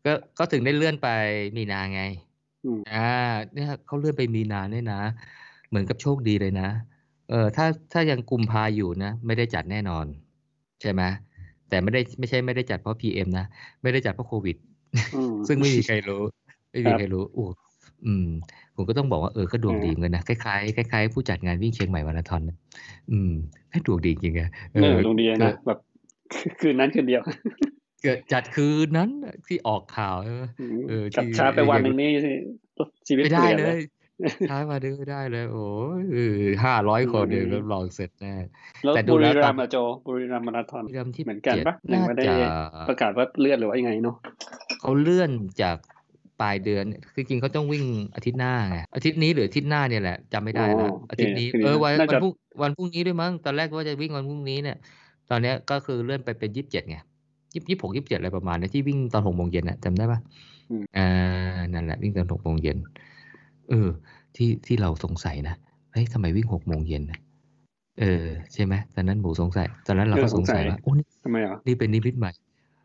[0.06, 1.10] ก็ก็ถึงได้เลื่อนไป
[1.58, 2.02] มีนาไง
[2.66, 3.12] อืมอ่า
[3.54, 5.02] เนี่ยเขาเลื่อนไปมีนาเนี่ยนะ
[5.70, 6.70] เหมือนกับโชคดีเลยนะ
[7.30, 10.06] เออถ้าถ้ายังกุมภาอยู่นะ ไม่ได้จัดแน่นอน
[10.82, 11.02] ใช่ไหม
[11.70, 13.46] แต่ไม่ได้ไม่ใช่ไม่ได้จัดเพราะพีเอ็มนะ
[13.82, 14.58] ไม่ได้จัดเพราะโควิด
[15.16, 16.22] อืมซึ่งไม่มีใครรู้
[16.72, 17.46] ไม่มีครับใครรู้โอ้
[18.06, 18.28] อืม
[18.76, 22.56] ผมก็ต้องบอกว่าเออก็ดวงอืมดีเหมือนกันนะคล้ายๆคล้ายๆผู้จัดงานวิ่งเชียงใหม่มาราธอนนะ
[23.12, 23.32] อืม
[23.72, 25.80] ให้ดวงดีจริงๆอะเออดวงดีนะแบบ
[26.60, 27.22] คืนนั้นคืนเดียว
[28.04, 29.10] เกิดจัดคืนนั้น
[29.48, 32.10] ที่ออกข่าวใช่ไหมอืมเออจับที่ช้าไปวันหนึ่งนี่
[33.08, 33.80] ชีวิตไม่เปได้ลี่ยนเลเลยย
[34.50, 35.68] ท้ายมาดื้อได้เลย โอ้
[36.02, 36.04] ย
[36.66, 38.34] ห้าร้อยคนเดียวอืมรับรองเสร็จแน่
[38.84, 42.36] แล้วแต่ดูบุแล้รีวรัมตามย์อะโจ บุรีรัมย์มาราธอนบุรีรัมย์ที่เหมือนกันจ็ดปะยังน่าไม่ได้จะ
[42.90, 44.16] ประกาศว่าเลื่อนหรือว่ายังไงเนาะ
[44.82, 45.32] เขาเลื่อน
[45.62, 45.78] จาก
[46.42, 46.84] ปลายเดือน
[47.14, 47.86] คือจริงๆเขาต้องวิ่ง
[48.16, 54.78] อาทิตย์หน้าไงอาทิตย์นี้หรืออาทิตย์หน้าเนี่ยแหละจำไม่ได้อ๋อแล้วโอเคอาทิตย์นี้คืนนี้เออวันน่าวันจะพรุ่งวันพรุ่งนี้ด้วยมั้งตอนแรกว่าจะวิ่งวันพรุ่งนี้เนี่ย
[55.30, 56.98] ตอนเนี้ยก็คือเลื่อนไปเป็นยี่สิบเจ็ดไง
[57.54, 60.20] ยี่ยี่หกยี่สิบเจ็ดอะไรประมาณนี้ที่วิ่งตอนหกโมงเย็นน่ะจำได้ปะ
[60.72, 61.10] อืมอ่า
[61.74, 62.78] นั่นแหละวิ่งตอนหกโมงเย็น
[63.70, 63.90] เออ
[64.36, 65.56] ที่ที่เราสงสัยนะ
[65.92, 67.20] เฮ้ยทำไมวิ่งหกโมงเย็นนะ
[68.00, 72.32] เออใช่ไหมตอนนั้นหมูสงสัย ตอนนั้นเราก็สงสัยว่าโอ้นี่ทำไมอะนี่เป็นนิมิตใหม่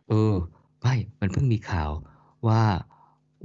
[0.08, 0.34] เออ
[0.80, 1.90] ไม่มันเพิ่งมีข่าว
[2.48, 2.62] ว่า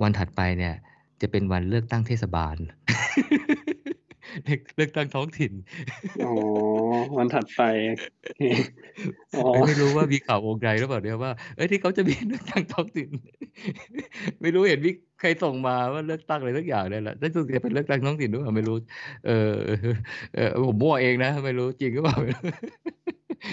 [0.02, 0.74] วันถัดไปเนี่ย
[1.22, 2.56] จะเป็นวันเลือกตั้งเทศบาล
[4.46, 5.52] เลือกเลือกตั้งท้องถิ่น
[6.26, 6.34] อ๋อ
[7.18, 7.62] วันถัดไป
[9.38, 13.10] อ๋อไม่รู้ว่ามีข่าววงในหรือเปล่าเนี่ยว่า เอ้ยที่เขาจะมีเลือกตั้งท้องถิ่น
[14.42, 18.78] ไม่รู้เห็นมีใครส่งมาว่าเลือกตั้งอะไรสักอย่างเนี่ยแหละนั่นจะเป็นเลือกตั้งท้องถิ่นหรือเปล่าไม่รู้
[19.28, 19.52] เออ
[20.36, 22.18] เออผมมั่วเองนะ ไม่รู้จริงหรือเปล่า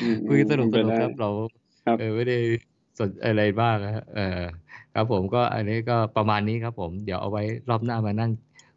[0.01, 1.31] อืมคุยสนุกสเป็นุกได้ครับเรา
[1.87, 2.39] ครับเออไม่ได้
[2.99, 4.43] สนอะไรบ้างนะฮะเออ
[4.95, 8.31] ครับผมก็อันนี้ก็ประมาณนี้ครับผม เดี๋ยวเอาไว้รอบหน้ามานั่ง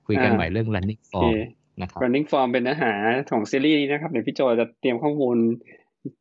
[0.07, 1.35] คุยกันอ่าใหม่เรื่อง running โอเค form
[1.81, 2.93] นะครับ running form เป็นเนื้อหา
[3.31, 5.37] ของซีรีส์นี้นะครับเดี๋ยวพี่โจจะเตรียมข้อมูล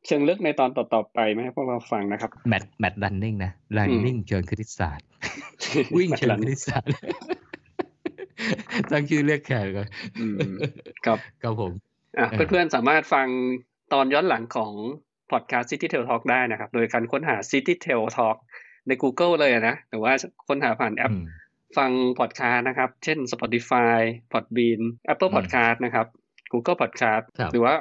[0.06, 5.06] เชิงลึกในตอนต่อๆไปมาให้พวกเราฟังนะครับแมทแมท running นะ running เชิงคณิตศาสตร์
[5.96, 6.88] วิ่งเชิงคณิตศาสตร์
[8.90, 9.88] ตั้งชื่อเรียกแขกก่อน
[10.20, 10.36] อืม
[11.06, 11.72] ครับครับผม
[12.18, 13.26] อะเออเพื่อนๆสามารถฟัง
[13.92, 14.72] ตอนย้อนหลังของ
[15.30, 18.36] พอดแคสต์ City Tail Talk ได้นะครับ โดยการค้นหา City Tail Talk
[18.86, 20.12] ใน Google เลยนะหรือว่า
[20.48, 21.24] ค้นหาผ่านแอปอืม
[21.78, 23.98] ฟังพอดแคสต์นะครับ เช่น Spotify
[24.32, 24.80] Podbean
[25.12, 26.06] Apple อืม Podcast นะครับ
[26.52, 27.74] Google Podcast ครับหรือว่า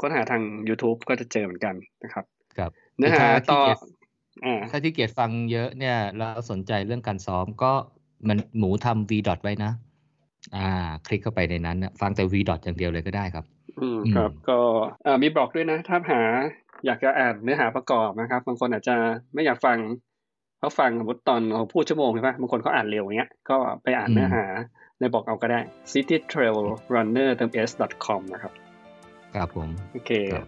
[0.00, 1.74] ค้นหาทาง YouTube ก็จะเจอเหมือนกัน
[2.04, 2.24] นะครับ
[2.58, 3.78] ครับเนื้อหาถ้าต่อขี้เกียจ
[4.44, 7.72] อ่าถ้าที่เกียจฟังเยอะเนี่ย เราสนใจเรื่องการซ้อมก็
[8.28, 9.72] มันหมูทำ v dot ไว้นะ
[10.56, 10.68] อ่า
[11.06, 13.44] คลิกเข้าไปในนั้นนะฟังแต่ v dot อย่างเดียวเลยก็ได้ครับ
[13.80, 14.58] อืมอืมครับ ก็
[15.02, 16.22] เอ่อมีบล็อกด้วยนะ ถ้าหา
[16.86, 18.96] อยากจะอ่านเนื้อหาประกอบนะครับบางคนอาจจะ
[19.34, 19.78] ไม่อยากฟัง
[20.62, 24.44] เขาฟังสมมติตอนเราพูดชั่วโมงใช่ปะบางคนเขาอ่านเร็วอย่างเงี้ย ก็ไปอ่านเนื้อหา
[25.00, 25.60] ในบล็อกเอาก็ได้
[25.92, 27.30] citytrailrunner
[27.70, 27.72] s
[28.04, 28.52] com นะครับ
[29.34, 30.46] ครับผม โอเคครับ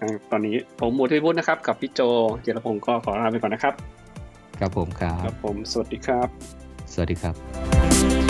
[0.00, 2.00] อ่าตอนนี้ผมหมูทวิบุฒนะครับ กับพี่โจ
[2.42, 3.74] เจรพงศ์ก็ขอลาไปก่อนนะครับ
[4.60, 6.28] ครับผมครัครับบผม สวัสดีครับ
[6.92, 8.27] สวัสดีครับ